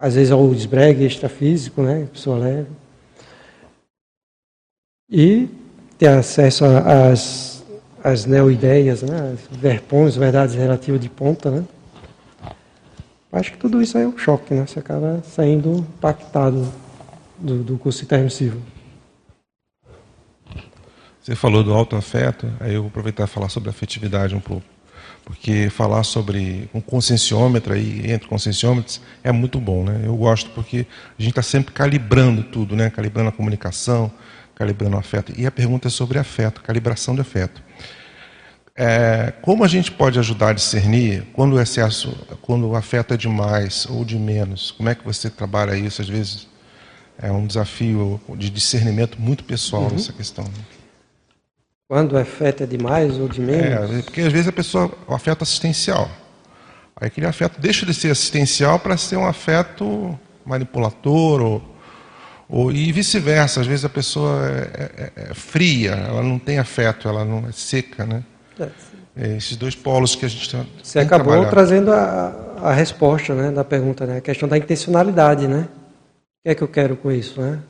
[0.00, 2.04] às vezes, o desbregue extrafísico, né?
[2.04, 2.68] A pessoa leva.
[5.10, 5.48] E
[5.98, 7.62] ter acesso às,
[8.02, 9.36] às neo-ideias, né?
[9.50, 11.64] verpões, verdades relativas de ponta, né?
[13.30, 14.64] Acho que tudo isso é um choque, né?
[14.64, 16.72] Você acaba saindo impactado
[17.44, 18.60] do, do curso intermissivo.
[21.22, 24.66] Você falou do autoafeto, aí eu vou aproveitar e falar sobre afetividade um pouco.
[25.24, 30.02] Porque falar sobre um conscienciômetro aí, entre conscienciômetros, é muito bom, né?
[30.04, 30.86] Eu gosto porque
[31.18, 32.90] a gente está sempre calibrando tudo, né?
[32.90, 34.12] Calibrando a comunicação,
[34.54, 35.32] calibrando o afeto.
[35.34, 37.62] E a pergunta é sobre afeto, calibração de afeto.
[38.76, 43.16] É, como a gente pode ajudar a discernir quando o excesso, quando o afeto é
[43.16, 44.72] demais ou de menos?
[44.72, 46.02] Como é que você trabalha isso?
[46.02, 46.53] Às vezes
[47.20, 49.90] é um desafio de discernimento muito pessoal uhum.
[49.90, 50.44] nessa questão.
[51.88, 53.90] Quando o afeto é demais ou de menos?
[53.90, 56.10] É, porque às vezes a pessoa, o afeto assestencial.
[56.96, 61.62] Aí aquele afeto deixa de ser assistencial para ser um afeto manipulador ou,
[62.48, 63.60] ou e vice-versa.
[63.60, 67.52] Às vezes a pessoa é, é, é, fria, ela não tem afeto, ela não é
[67.52, 68.22] seca, né?
[68.58, 68.68] É.
[69.16, 72.32] é esses dois polos que a gente tem Você acabou trazendo a,
[72.62, 74.18] a resposta né, da pergunta, né?
[74.18, 75.68] A questão da intencionalidade, né?
[76.44, 77.62] Que é que eu quero com isso, né?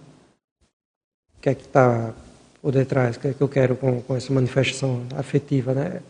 [1.38, 2.12] O que é que está
[2.60, 3.16] por detrás?
[3.16, 6.02] O que é que eu quero com, com essa manifestação afetiva, né?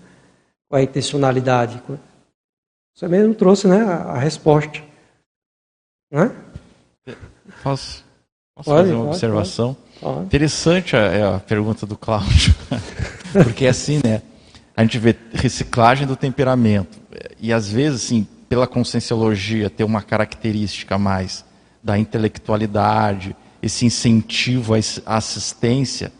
[0.67, 1.83] Qual é a intencionalidade?
[2.95, 4.83] Você mesmo trouxe, né, a, a resposta,
[6.11, 6.35] né?
[7.63, 8.03] Posso,
[8.55, 9.77] posso pode, fazer uma pode, observação?
[10.01, 12.55] Pode, Interessante a, a pergunta do Cláudio,
[13.45, 14.23] porque é assim, né?
[14.75, 16.99] A gente vê reciclagem do temperamento
[17.39, 21.45] e às vezes, assim, pela conscienciologia ter uma característica mais
[21.85, 26.11] da intelectualidade, esse incentivo à assistência,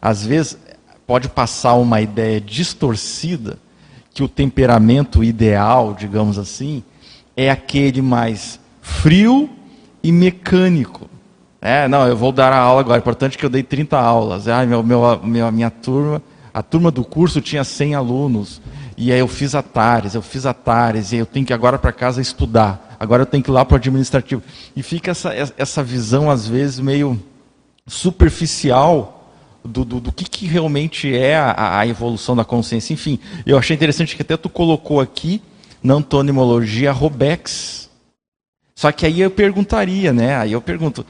[0.00, 0.58] às vezes
[1.06, 3.58] pode passar uma ideia distorcida
[4.12, 6.82] que o temperamento ideal, digamos assim,
[7.36, 9.48] é aquele mais frio
[10.02, 11.08] e mecânico.
[11.60, 12.98] É, não, eu vou dar a aula agora.
[12.98, 14.48] É importante que eu dei 30 aulas.
[14.48, 16.20] Ah, meu, meu, minha turma,
[16.52, 18.60] a turma do curso tinha 100 alunos.
[19.04, 22.20] E aí eu fiz atares, eu fiz atares, e eu tenho que agora para casa
[22.20, 22.96] estudar.
[23.00, 24.40] Agora eu tenho que ir lá para o administrativo.
[24.76, 27.20] E fica essa, essa visão, às vezes, meio
[27.84, 29.28] superficial
[29.64, 32.94] do, do, do que, que, realmente é a, a, evolução da consciência.
[32.94, 35.42] Enfim, eu achei interessante que até tu colocou aqui,
[35.82, 37.90] na antonimologia, Robex.
[38.72, 40.36] Só que aí eu perguntaria, né?
[40.36, 41.04] Aí eu pergunto,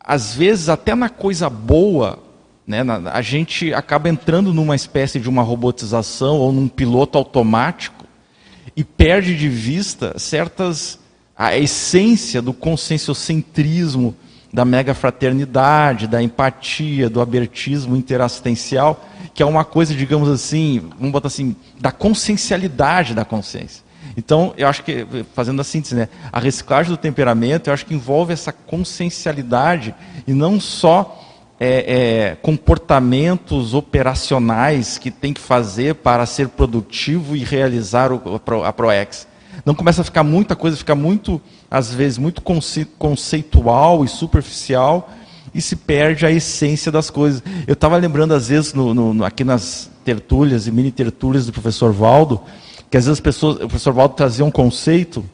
[0.00, 2.18] às vezes até na coisa boa,
[2.66, 2.80] né,
[3.12, 8.04] a gente acaba entrando numa espécie de uma robotização ou num piloto automático
[8.76, 10.98] e perde de vista certas
[11.36, 14.16] a essência do conscienciocentrismo,
[14.52, 21.12] da mega fraternidade, da empatia, do abertismo interassistencial, que é uma coisa, digamos assim, vamos
[21.12, 23.84] botar assim, da consciencialidade da consciência.
[24.16, 27.94] Então, eu acho que, fazendo a síntese, né, a reciclagem do temperamento, eu acho que
[27.94, 29.94] envolve essa consciencialidade
[30.26, 31.25] e não só
[31.58, 38.72] é, é, comportamentos operacionais que tem que fazer para ser produtivo e realizar o, a
[38.72, 39.26] ProEx.
[39.64, 42.42] Não começa a ficar muita coisa, fica muito às vezes muito
[42.98, 45.10] conceitual e superficial
[45.54, 47.42] e se perde a essência das coisas.
[47.66, 51.92] Eu estava lembrando às vezes no, no, aqui nas tertúlias e mini tertúlias do professor
[51.92, 52.40] Valdo,
[52.90, 55.24] que às vezes as pessoas, o professor Valdo trazia um conceito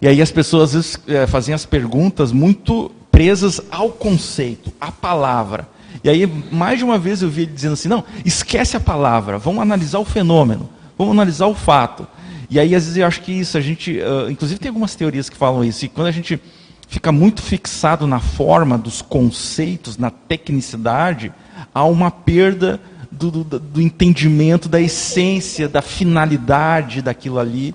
[0.00, 4.90] e aí as pessoas às vezes é, faziam as perguntas muito presas ao conceito, à
[4.90, 5.68] palavra.
[6.02, 9.38] E aí mais de uma vez eu vi ele dizendo assim: não, esquece a palavra,
[9.38, 10.68] vamos analisar o fenômeno,
[10.98, 12.06] vamos analisar o fato.
[12.50, 13.98] E aí, às vezes, eu acho que isso, a gente.
[13.98, 15.84] Uh, inclusive, tem algumas teorias que falam isso.
[15.84, 16.40] E quando a gente
[16.86, 21.32] fica muito fixado na forma dos conceitos, na tecnicidade,
[21.74, 22.80] há uma perda
[23.10, 27.74] do, do, do entendimento, da essência, da finalidade daquilo ali.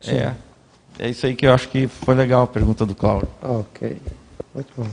[0.00, 0.12] Sim.
[0.12, 0.34] É.
[0.98, 3.28] É isso aí que eu acho que foi legal a pergunta do Cláudio.
[3.42, 3.96] Ok.
[4.54, 4.86] Muito bom.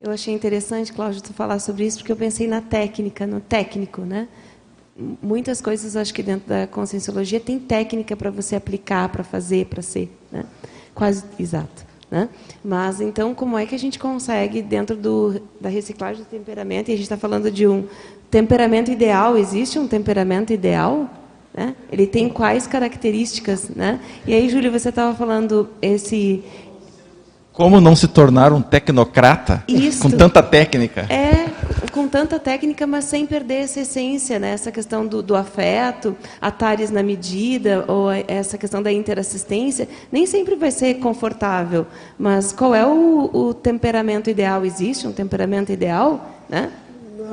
[0.00, 4.02] Eu achei interessante, Cláudio, tu falar sobre isso, porque eu pensei na técnica, no técnico,
[4.02, 4.28] né?
[5.22, 9.80] muitas coisas, acho que dentro da conscienciologia tem técnica para você aplicar, para fazer, para
[9.80, 10.10] ser.
[10.30, 10.44] Né?
[10.94, 11.86] Quase exato.
[12.10, 12.28] Né?
[12.64, 16.92] Mas então, como é que a gente consegue, dentro do, da reciclagem do temperamento, e
[16.92, 17.86] a gente está falando de um
[18.30, 21.08] temperamento ideal, existe um temperamento ideal?
[21.58, 21.74] Né?
[21.90, 23.68] Ele tem quais características?
[23.70, 23.98] Né?
[24.24, 26.44] E aí, Júlio, você estava falando esse.
[27.52, 30.00] Como não se tornar um tecnocrata Isso.
[30.00, 31.00] com tanta técnica?
[31.12, 31.48] É,
[31.90, 34.52] com tanta técnica, mas sem perder essa essência, né?
[34.52, 40.54] essa questão do, do afeto, atares na medida, ou essa questão da interassistência, nem sempre
[40.54, 41.84] vai ser confortável.
[42.16, 44.64] Mas qual é o, o temperamento ideal?
[44.64, 46.24] Existe um temperamento ideal?
[46.48, 46.70] Né?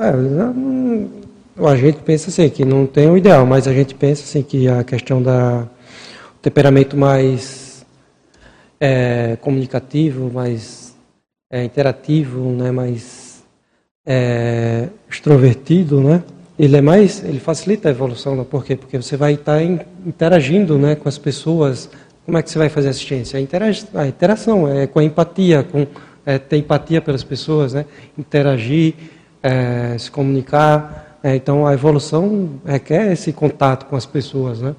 [0.00, 1.25] É,
[1.58, 4.68] a gente pensa assim, que não tem o ideal, mas a gente pensa assim que
[4.68, 5.66] a questão da
[6.42, 7.84] temperamento mais
[8.78, 10.94] é, comunicativo, mais
[11.50, 13.44] é, interativo, né, mais
[14.04, 16.22] é, extrovertido, né?
[16.58, 18.46] Ele é mais, ele facilita a evolução, né?
[18.48, 18.76] por quê?
[18.76, 21.90] Porque você vai estar interagindo, né, com as pessoas.
[22.24, 23.38] Como é que você vai fazer assistência?
[23.38, 25.86] A, a interação é com a empatia, com
[26.24, 27.84] é, ter empatia pelas pessoas, né?
[28.16, 28.94] Interagir,
[29.42, 31.05] é, se comunicar.
[31.26, 34.76] É, então a evolução requer esse contato com as pessoas, né?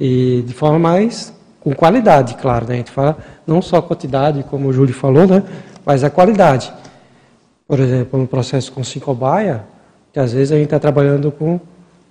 [0.00, 2.66] E de forma mais com qualidade, claro.
[2.66, 2.74] Né?
[2.74, 5.44] A gente fala não só a quantidade, como o Júlio falou, né?
[5.84, 6.72] Mas a qualidade.
[7.68, 9.64] Por exemplo, no processo com Sincobaia,
[10.12, 11.60] que às vezes a gente está trabalhando com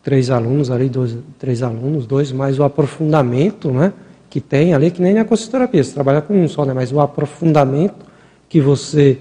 [0.02, 3.92] três alunos ali, dois, três alunos, dois, mais o aprofundamento né,
[4.30, 7.02] que tem ali, que nem na consultoria, você trabalha com um só, né, mas o
[7.02, 8.06] aprofundamento
[8.48, 9.18] que você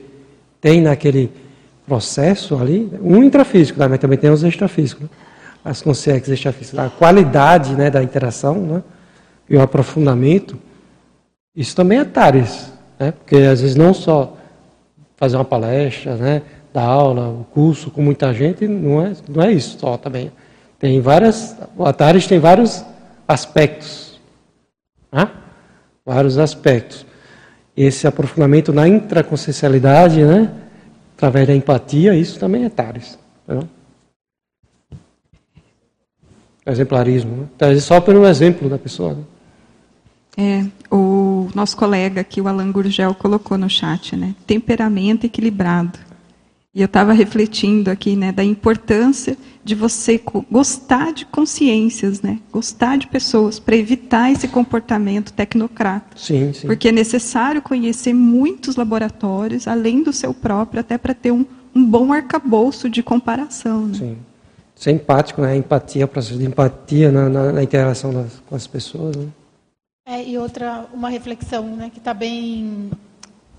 [0.60, 1.42] tem naquele
[1.86, 5.10] processo ali, um intrafísico, tá, mas também tem os extrafísicos, né,
[5.64, 8.82] as consciências extrafísicas, a qualidade né, da interação né,
[9.48, 10.58] e o aprofundamento,
[11.54, 14.36] isso também é TARES, né, porque às vezes não só
[15.16, 16.42] fazer uma palestra, né,
[16.72, 20.32] dar aula, o um curso com muita gente, não é, não é isso só também.
[20.78, 22.84] Tem várias, o Atares tem vários
[23.28, 24.20] aspectos,
[25.12, 25.30] né?
[26.04, 27.06] vários aspectos.
[27.76, 30.50] Esse aprofundamento na intraconsciencialidade, né,
[31.24, 33.18] através da empatia, isso também é Tares.
[33.48, 33.60] Né?
[36.66, 37.36] Exemplarismo.
[37.36, 37.48] Né?
[37.56, 39.14] Então, só pelo exemplo da pessoa.
[39.14, 39.24] Né?
[40.36, 44.34] É, o nosso colega aqui, o Alan Gurgel, colocou no chat, né?
[44.46, 45.98] Temperamento equilibrado.
[46.74, 50.20] E eu estava refletindo aqui, né, da importância de você
[50.50, 52.40] gostar de consciências, né?
[52.52, 56.16] Gostar de pessoas para evitar esse comportamento tecnocrata.
[56.16, 56.66] Sim, sim.
[56.66, 61.84] Porque é necessário conhecer muitos laboratórios, além do seu próprio, até para ter um, um
[61.84, 63.86] bom arcabouço de comparação.
[63.86, 63.94] Né?
[63.94, 64.16] Sim.
[64.74, 65.56] ser empático, né?
[65.56, 69.16] Empatia, o processo de empatia na, na, na interação das, com as pessoas.
[69.16, 69.28] Né?
[70.06, 72.90] É, e outra, uma reflexão né, que está bem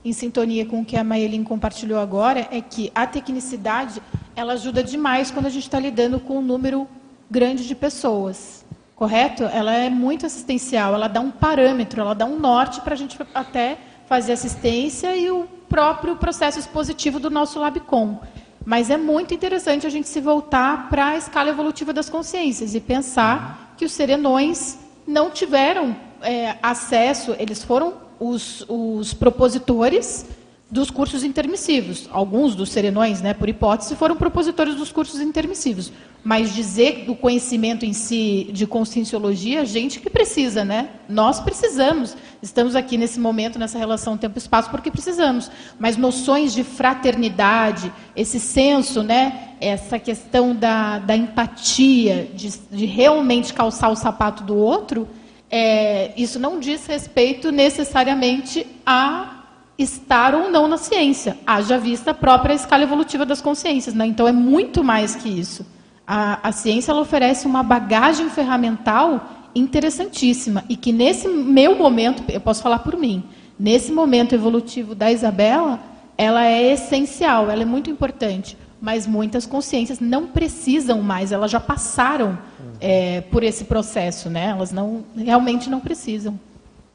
[0.05, 3.99] em sintonia com o que a Maelin compartilhou agora, é que a tecnicidade
[4.35, 6.87] ela ajuda demais quando a gente está lidando com um número
[7.29, 8.63] grande de pessoas,
[8.95, 9.43] correto?
[9.45, 13.17] Ela é muito assistencial, ela dá um parâmetro, ela dá um norte para a gente
[13.33, 18.19] até fazer assistência e o próprio processo expositivo do nosso LabCom.
[18.63, 22.79] Mas é muito interessante a gente se voltar para a escala evolutiva das consciências e
[22.79, 24.77] pensar que os serenões
[25.07, 30.25] não tiveram é, acesso, eles foram os, os propositores
[30.69, 32.09] dos cursos intermissivos.
[32.11, 35.91] Alguns dos serenões, né, por hipótese, foram propositores dos cursos intermissivos.
[36.23, 40.89] Mas dizer do conhecimento em si de conscienciologia, gente que precisa, né?
[41.07, 42.17] Nós precisamos.
[42.41, 45.51] Estamos aqui nesse momento, nessa relação tempo-espaço, porque precisamos.
[45.77, 49.55] Mas noções de fraternidade, esse senso, né?
[49.61, 55.07] Essa questão da, da empatia, de, de realmente calçar o sapato do outro,
[55.49, 59.43] é, isso não diz respeito necessariamente a
[59.77, 63.93] estar ou não na ciência, haja vista a própria escala evolutiva das consciências.
[63.93, 64.05] Né?
[64.05, 65.65] Então, é muito mais que isso.
[66.07, 72.61] A, a ciência oferece uma bagagem ferramental interessantíssima e que, nesse meu momento, eu posso
[72.61, 73.23] falar por mim,
[73.59, 75.79] nesse momento evolutivo da Isabela,
[76.17, 81.59] ela é essencial, ela é muito importante mas muitas consciências não precisam mais, elas já
[81.59, 82.37] passaram
[82.79, 84.47] é, por esse processo, né?
[84.49, 86.39] Elas não realmente não precisam.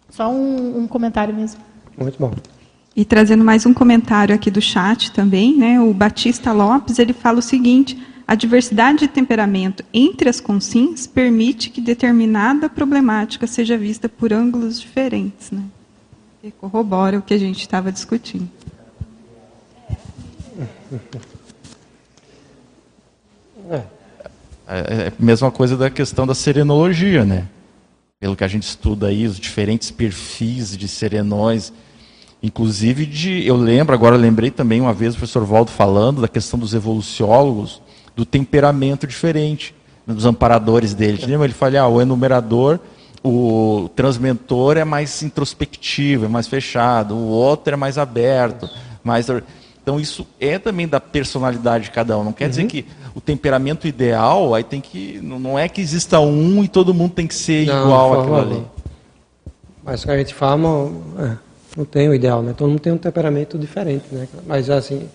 [0.08, 1.60] Só um, um, comentário mesmo.
[1.96, 2.32] Muito bom.
[2.94, 5.80] E trazendo mais um comentário aqui do chat também, né?
[5.80, 7.96] O Batista Lopes ele fala o seguinte:
[8.26, 14.80] a diversidade de temperamento entre as consciências permite que determinada problemática seja vista por ângulos
[14.80, 15.62] diferentes, né?
[16.42, 18.48] E corrobora o que a gente estava discutindo.
[23.70, 23.84] É.
[24.78, 25.08] é.
[25.08, 27.46] a mesma coisa da questão da serenologia, né?
[28.20, 31.72] Pelo que a gente estuda aí, os diferentes perfis de serenões.
[32.42, 33.46] Inclusive de.
[33.46, 36.72] Eu lembro, agora eu lembrei também uma vez o professor Valdo falando da questão dos
[36.72, 37.82] evoluciólogos,
[38.14, 39.74] do temperamento diferente,
[40.06, 41.24] dos amparadores dele.
[41.26, 41.46] Lembra?
[41.46, 42.78] Ele fala, ah, o enumerador,
[43.22, 48.68] o transmentor é mais introspectivo, é mais fechado, o outro é mais aberto,
[49.04, 49.26] mais.
[49.90, 52.22] Então isso é também da personalidade de cada um.
[52.22, 52.50] Não quer uhum.
[52.50, 55.18] dizer que o temperamento ideal, aí tem que.
[55.20, 58.66] Não é que exista um e todo mundo tem que ser não, igual àquilo ali.
[59.82, 60.88] Mas que a gente fala,
[61.18, 61.36] é,
[61.76, 62.54] não tem o ideal, né?
[62.56, 64.28] Todo mundo tem um temperamento diferente, né?
[64.46, 65.08] Mas assim,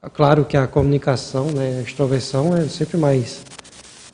[0.00, 3.42] é claro que a comunicação, né, a extroversão é sempre mais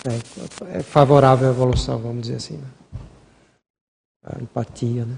[0.06, 2.54] é, é favorável à evolução, vamos dizer assim.
[2.54, 3.00] Né?
[4.24, 5.16] A empatia, né?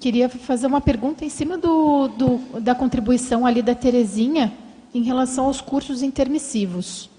[0.00, 4.50] Queria fazer uma pergunta em cima do, do, da contribuição ali da Terezinha
[4.94, 7.10] em relação aos cursos intermissivos.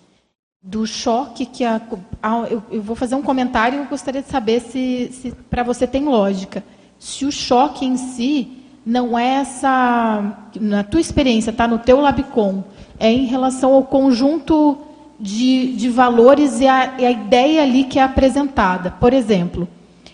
[0.63, 1.81] Do choque que a.
[2.21, 5.63] a eu, eu, vou fazer um comentário e eu gostaria de saber se, se para
[5.63, 6.63] você tem lógica.
[6.99, 10.49] Se o choque em si não é essa.
[10.59, 12.63] Na tua experiência, está no teu Labcom,
[12.99, 14.77] é em relação ao conjunto
[15.19, 18.91] de, de valores e a, e a ideia ali que é apresentada.
[18.91, 19.67] Por exemplo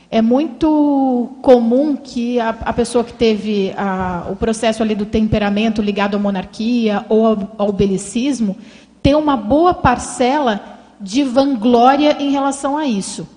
[0.09, 5.81] é muito comum que a, a pessoa que teve a, o processo ali do temperamento
[5.81, 8.55] ligado à monarquia ou ao, ao belicismo
[9.03, 13.27] tenha uma boa parcela de vanglória em relação a isso.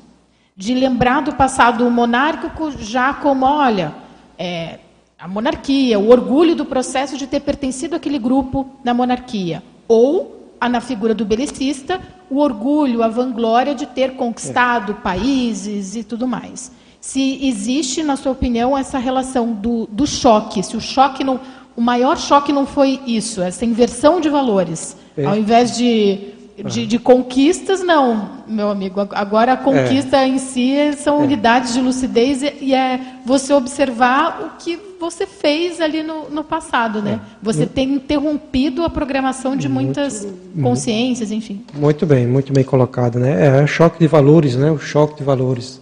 [0.57, 3.95] De lembrar do passado monárquico já como, olha,
[4.39, 4.79] é,
[5.19, 9.63] a monarquia, o orgulho do processo de ter pertencido àquele grupo da monarquia.
[9.89, 16.27] Ou na figura do belicista, o orgulho, a vanglória de ter conquistado países e tudo
[16.27, 16.71] mais.
[17.01, 21.41] Se existe, na sua opinião, essa relação do, do choque, se o choque não,
[21.75, 25.25] o maior choque não foi isso, essa inversão de valores, é.
[25.25, 29.01] ao invés de de, de, conquistas, não, meu amigo.
[29.13, 30.29] Agora a conquista é.
[30.29, 31.25] em si são é.
[31.25, 36.45] unidades de lucidez e, e, é você observar o que você fez ali no, no
[36.45, 37.19] passado, né?
[37.25, 37.37] É.
[37.43, 41.65] Você tem interrompido a programação de muitas muito, consciências, enfim.
[41.75, 43.63] Muito bem, muito bem colocado, né?
[43.63, 44.71] É choque de valores, né?
[44.71, 45.81] O choque de valores.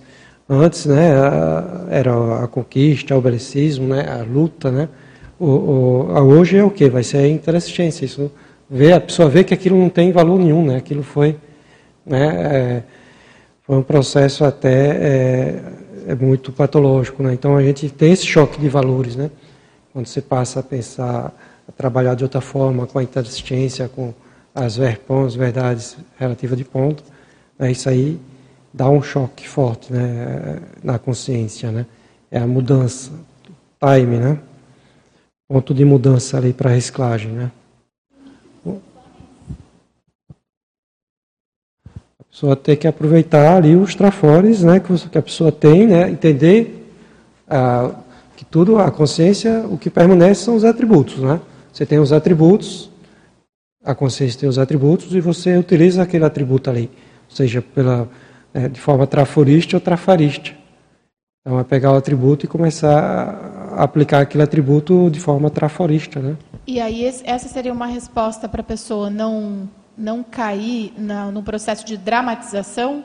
[0.49, 1.11] Antes, né?
[1.91, 4.07] Era a conquista, o belicismo, né?
[4.09, 4.89] A luta, né?
[5.39, 6.89] O, o, hoje é o que?
[6.89, 8.05] Vai ser a inteligência.
[8.05, 8.31] Isso
[8.71, 10.77] vê, a pessoa vê que aquilo não tem valor nenhum, né?
[10.77, 11.37] Aquilo foi,
[12.05, 12.83] né, é,
[13.63, 15.63] foi um processo até é,
[16.09, 17.35] é, muito patológico, né?
[17.35, 19.31] Então a gente tem esse choque de valores, né?
[19.93, 21.35] Quando você passa a pensar,
[21.69, 24.15] a trabalhar de outra forma, com a inteligência, com
[24.55, 27.05] as verpons, verdades relativas de ponto,
[27.59, 27.71] né?
[27.71, 28.19] isso aí
[28.73, 30.61] dá um choque forte, né?
[30.83, 31.85] Na consciência, né?
[32.31, 33.11] É a mudança,
[33.79, 34.39] time, né?
[35.47, 37.51] ponto de mudança ali para a reciclagem, né?
[42.39, 46.87] Pessoa tem que aproveitar ali os trafores, né, que a pessoa tem, né, entender
[47.49, 47.91] ah,
[48.37, 51.41] que tudo, a consciência, o que permanece são os atributos, né?
[51.73, 52.91] Você tem os atributos,
[53.85, 56.89] a consciência tem os atributos e você utiliza aquele atributo ali,
[57.29, 58.09] seja pela,
[58.55, 60.53] é, de forma traforista ou trafarista.
[61.41, 66.37] Então é pegar o atributo e começar a aplicar aquele atributo de forma traforista, né?
[66.65, 69.69] E aí essa seria uma resposta para a pessoa não
[69.99, 73.05] não cair na, no processo de dramatização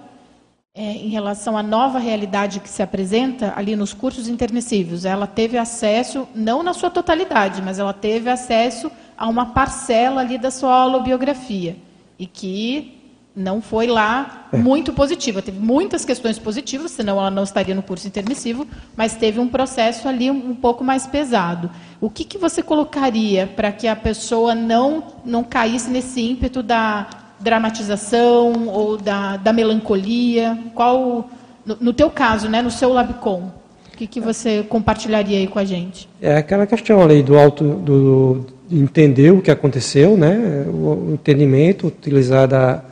[0.76, 5.06] é, em relação à nova realidade que se apresenta ali nos cursos intermissivos.
[5.06, 10.38] Ela teve acesso, não na sua totalidade, mas ela teve acesso a uma parcela ali
[10.38, 11.76] da sua holobiografia
[12.18, 13.03] e que
[13.35, 14.57] não foi lá é.
[14.57, 15.41] muito positiva.
[15.41, 20.07] Teve muitas questões positivas, senão ela não estaria no curso intermissivo, mas teve um processo
[20.07, 21.69] ali um, um pouco mais pesado.
[21.99, 27.07] O que, que você colocaria para que a pessoa não, não caísse nesse ímpeto da
[27.39, 30.57] dramatização ou da, da melancolia?
[30.76, 31.30] Qual,
[31.65, 33.51] no, no teu caso, né, no seu Labcom,
[33.91, 36.07] o que, que você compartilharia aí com a gente?
[36.22, 40.65] É aquela questão ali do alto, do, entender o que aconteceu, né?
[40.68, 42.84] o entendimento, utilizar da,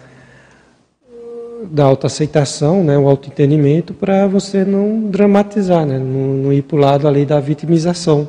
[1.70, 2.98] da autoaceitação, né?
[2.98, 5.98] o autoentendimento, para você não dramatizar, né?
[5.98, 8.28] não, não ir para o lado ali da vitimização,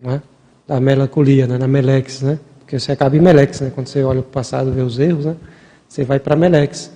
[0.00, 0.22] né?
[0.66, 1.58] da melancolia, né?
[1.58, 2.38] na melex, né?
[2.60, 3.72] porque você acaba em melex, né?
[3.74, 5.36] quando você olha para o passado e vê os erros, né?
[5.88, 6.90] você vai para melex.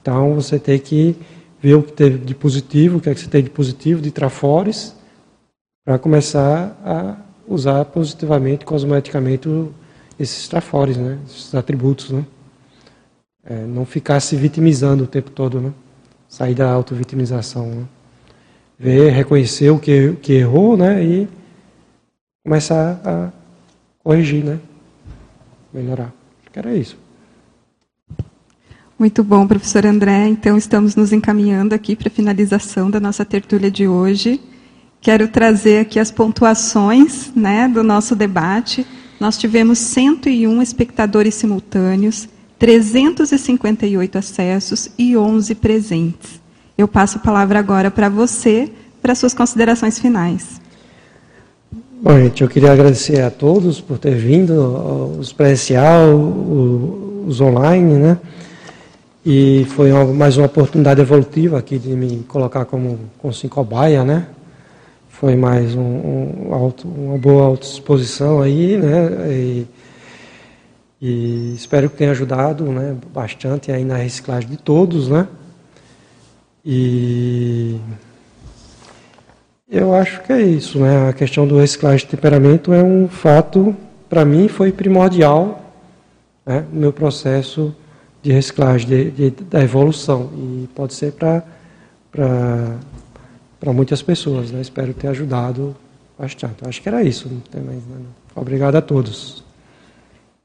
[0.00, 1.16] Então você tem que
[1.60, 4.10] ver o que teve de positivo, o que, é que você tem de positivo, de
[4.10, 4.94] trafores,
[5.84, 7.16] para começar a
[7.46, 9.48] usar positivamente, cosmeticamente,
[10.18, 11.18] esses trafores, né?
[11.26, 12.10] esses atributos.
[12.10, 12.24] Né?
[13.44, 15.72] É, não ficar se vitimizando o tempo todo, né?
[16.28, 17.66] sair da auto-vitimização.
[17.66, 17.84] Né?
[18.78, 21.04] Ver, reconhecer o que, que errou né?
[21.04, 21.28] e
[22.44, 23.30] começar a
[24.02, 24.58] corrigir, né?
[25.72, 26.12] melhorar.
[26.40, 26.96] Acho que era isso.
[28.98, 30.26] Muito bom, professor André.
[30.28, 34.38] Então, estamos nos encaminhando aqui para a finalização da nossa tertúlia de hoje.
[35.00, 38.86] Quero trazer aqui as pontuações né, do nosso debate.
[39.18, 42.28] Nós tivemos 101 espectadores simultâneos,
[42.60, 46.38] 358 acessos e 11 presentes.
[46.76, 48.70] Eu passo a palavra agora para você,
[49.00, 50.60] para suas considerações finais.
[52.02, 54.52] Bom, gente, eu queria agradecer a todos por ter vindo,
[55.18, 56.14] os presencial,
[57.26, 58.18] os online, né?
[59.24, 64.26] E foi mais uma oportunidade evolutiva aqui de me colocar como, como cobaia, né?
[65.20, 65.82] foi mais um,
[66.48, 69.30] um auto, uma boa autoexposição aí, né?
[69.30, 69.66] E,
[71.00, 75.26] e, espero que tenha ajudado, né, bastante aí na reciclagem de todos, né?
[76.64, 77.78] E
[79.70, 81.08] eu acho que é isso, né?
[81.08, 83.74] A questão do reciclagem de temperamento é um fato,
[84.08, 85.72] para mim, foi primordial,
[86.44, 87.74] né, no meu processo
[88.22, 90.30] de reciclagem, de, de, da evolução.
[90.34, 91.42] E pode ser para
[93.72, 94.50] muitas pessoas.
[94.50, 94.60] Né?
[94.60, 95.74] Espero ter ajudado
[96.18, 96.56] bastante.
[96.66, 97.28] Acho que era isso.
[97.28, 97.40] Né?
[98.34, 99.39] Obrigado a todos.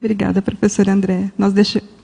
[0.06, 1.32] Obrigada, professor André.
[1.36, 1.95] Nós deixamos.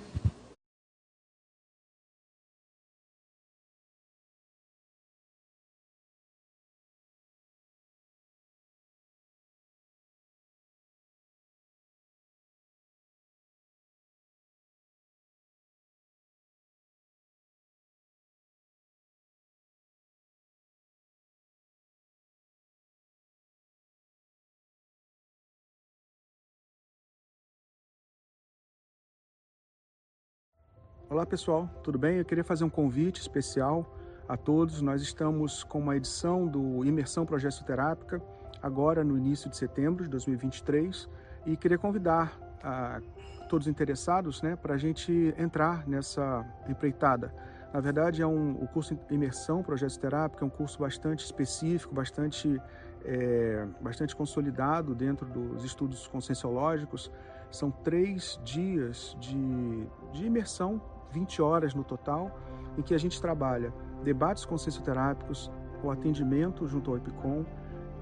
[31.11, 32.19] Olá pessoal, tudo bem?
[32.19, 33.85] Eu queria fazer um convite especial
[34.29, 34.81] a todos.
[34.81, 38.21] Nós estamos com uma edição do Imersão Progestoterápica,
[38.63, 41.09] agora no início de setembro de 2023,
[41.45, 43.01] e queria convidar a
[43.49, 47.35] todos interessados né, para a gente entrar nessa empreitada.
[47.73, 52.57] Na verdade, é um, o curso Imersão Progestoterápica é um curso bastante específico, bastante,
[53.03, 57.11] é, bastante consolidado dentro dos estudos conscienciológicos.
[57.51, 60.81] São três dias de, de imersão
[61.11, 62.31] 20 horas no total,
[62.77, 63.73] em que a gente trabalha
[64.03, 65.51] debates consciencioterápicos,
[65.83, 67.45] o atendimento junto ao IPCOM,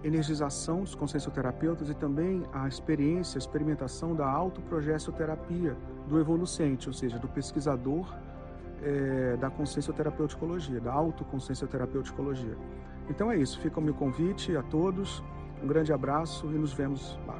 [0.03, 5.75] energização dos consciencioterapeutas e também a experiência, a experimentação da autoprogessoterapia
[6.07, 8.15] do evolucente, ou seja, do pesquisador
[8.81, 12.55] é, da consciencioterapeuticologia, da autoconsciencioterapeuticologia.
[13.09, 15.23] Então é isso, fica o meu convite a todos,
[15.61, 17.37] um grande abraço e nos vemos lá.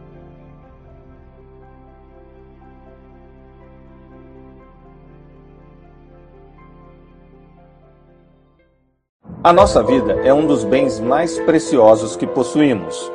[9.42, 13.10] A nossa vida é um dos bens mais preciosos que possuímos.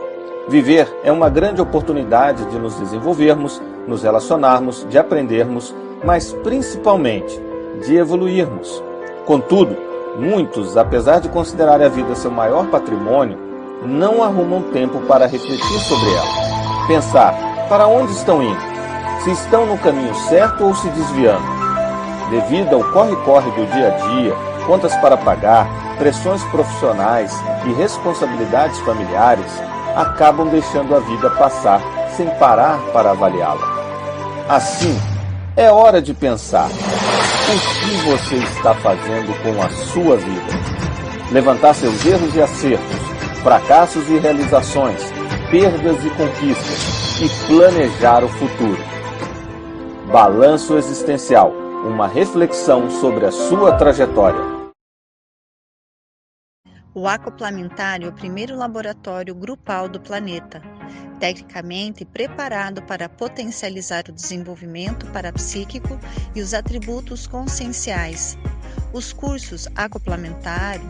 [0.48, 7.38] Viver é uma grande oportunidade de nos desenvolvermos, nos relacionarmos, de aprendermos, mas principalmente
[7.84, 8.82] de evoluirmos.
[9.26, 9.76] Contudo,
[10.18, 13.36] muitos, apesar de considerar a vida seu maior patrimônio,
[13.84, 16.86] não arrumam tempo para refletir sobre ela.
[16.86, 17.34] Pensar
[17.68, 18.62] para onde estão indo,
[19.22, 21.44] se estão no caminho certo ou se desviando.
[22.30, 24.34] Devido ao corre-corre do dia a dia,
[24.66, 27.32] contas para pagar, pressões profissionais
[27.66, 29.50] e responsabilidades familiares,
[29.96, 31.80] acabam deixando a vida passar
[32.16, 33.66] sem parar para avaliá-la.
[34.48, 34.98] Assim,
[35.56, 40.74] é hora de pensar: o que você está fazendo com a sua vida?
[41.30, 42.96] Levantar seus erros e acertos,
[43.42, 45.00] fracassos e realizações,
[45.50, 48.78] perdas e conquistas e planejar o futuro.
[50.10, 51.52] Balanço existencial
[51.84, 54.63] uma reflexão sobre a sua trajetória.
[56.96, 60.62] O acoplamentário é o primeiro laboratório grupal do planeta,
[61.18, 65.98] tecnicamente preparado para potencializar o desenvolvimento parapsíquico
[66.36, 68.38] e os atributos conscienciais.
[68.92, 70.84] Os cursos acoplamentário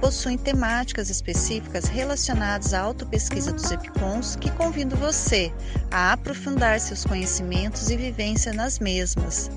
[0.00, 5.52] possuem temáticas específicas relacionadas à autopesquisa dos EPICONs que convidam você
[5.90, 9.50] a aprofundar seus conhecimentos e vivência nas mesmas.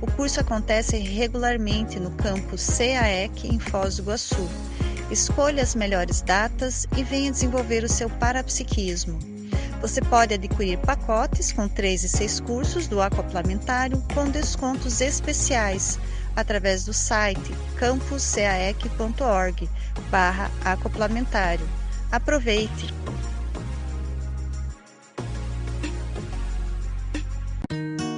[0.00, 4.48] O curso acontece regularmente no campus CAEC em Foz do Iguaçu
[5.12, 9.18] Escolha as melhores datas e venha desenvolver o seu parapsiquismo.
[9.82, 15.98] Você pode adquirir pacotes com 3 e 6 cursos do Aquaplamentário com descontos especiais
[16.34, 19.68] através do site campuscaec.org
[20.10, 20.50] barra.
[22.10, 22.94] Aproveite!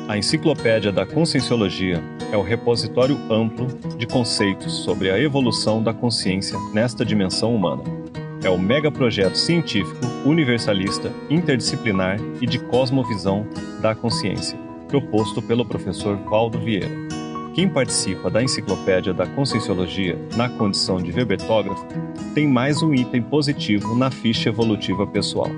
[0.06, 6.58] A Enciclopédia da Conscienciologia é o repositório amplo de conceitos sobre a evolução da consciência
[6.72, 7.82] nesta dimensão humana.
[8.42, 13.46] É o megaprojeto científico, universalista, interdisciplinar e de cosmovisão
[13.80, 16.90] da consciência, proposto pelo professor Valdo Vieira.
[17.54, 21.86] Quem participa da Enciclopédia da Conscienciologia na condição de verbetógrafo
[22.34, 25.50] tem mais um item positivo na ficha evolutiva pessoal.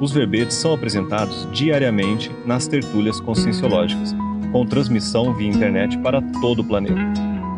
[0.00, 4.14] Os verbetes são apresentados diariamente nas tertúlias conscienciológicas,
[4.52, 7.00] com transmissão via internet para todo o planeta.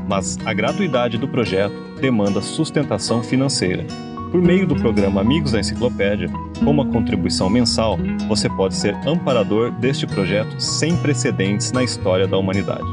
[0.08, 3.86] Mas a gratuidade do projeto demanda sustentação financeira.
[4.30, 6.28] Por meio do programa Amigos da Enciclopédia,
[6.58, 7.98] com uma contribuição mensal,
[8.28, 12.86] você pode ser amparador deste projeto sem precedentes na história da humanidade.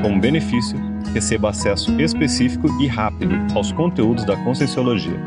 [0.00, 0.78] Como benefício,
[1.12, 5.20] receba acesso específico e rápido aos conteúdos da Conscienciologia,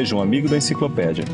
[0.00, 1.26] Seja um amigo da enciclopédia.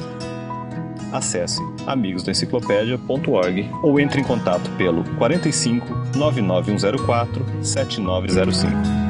[1.13, 5.87] Acesse amigosdaenciclopédia.org ou entre em contato pelo 45
[6.17, 9.06] 99104 7905.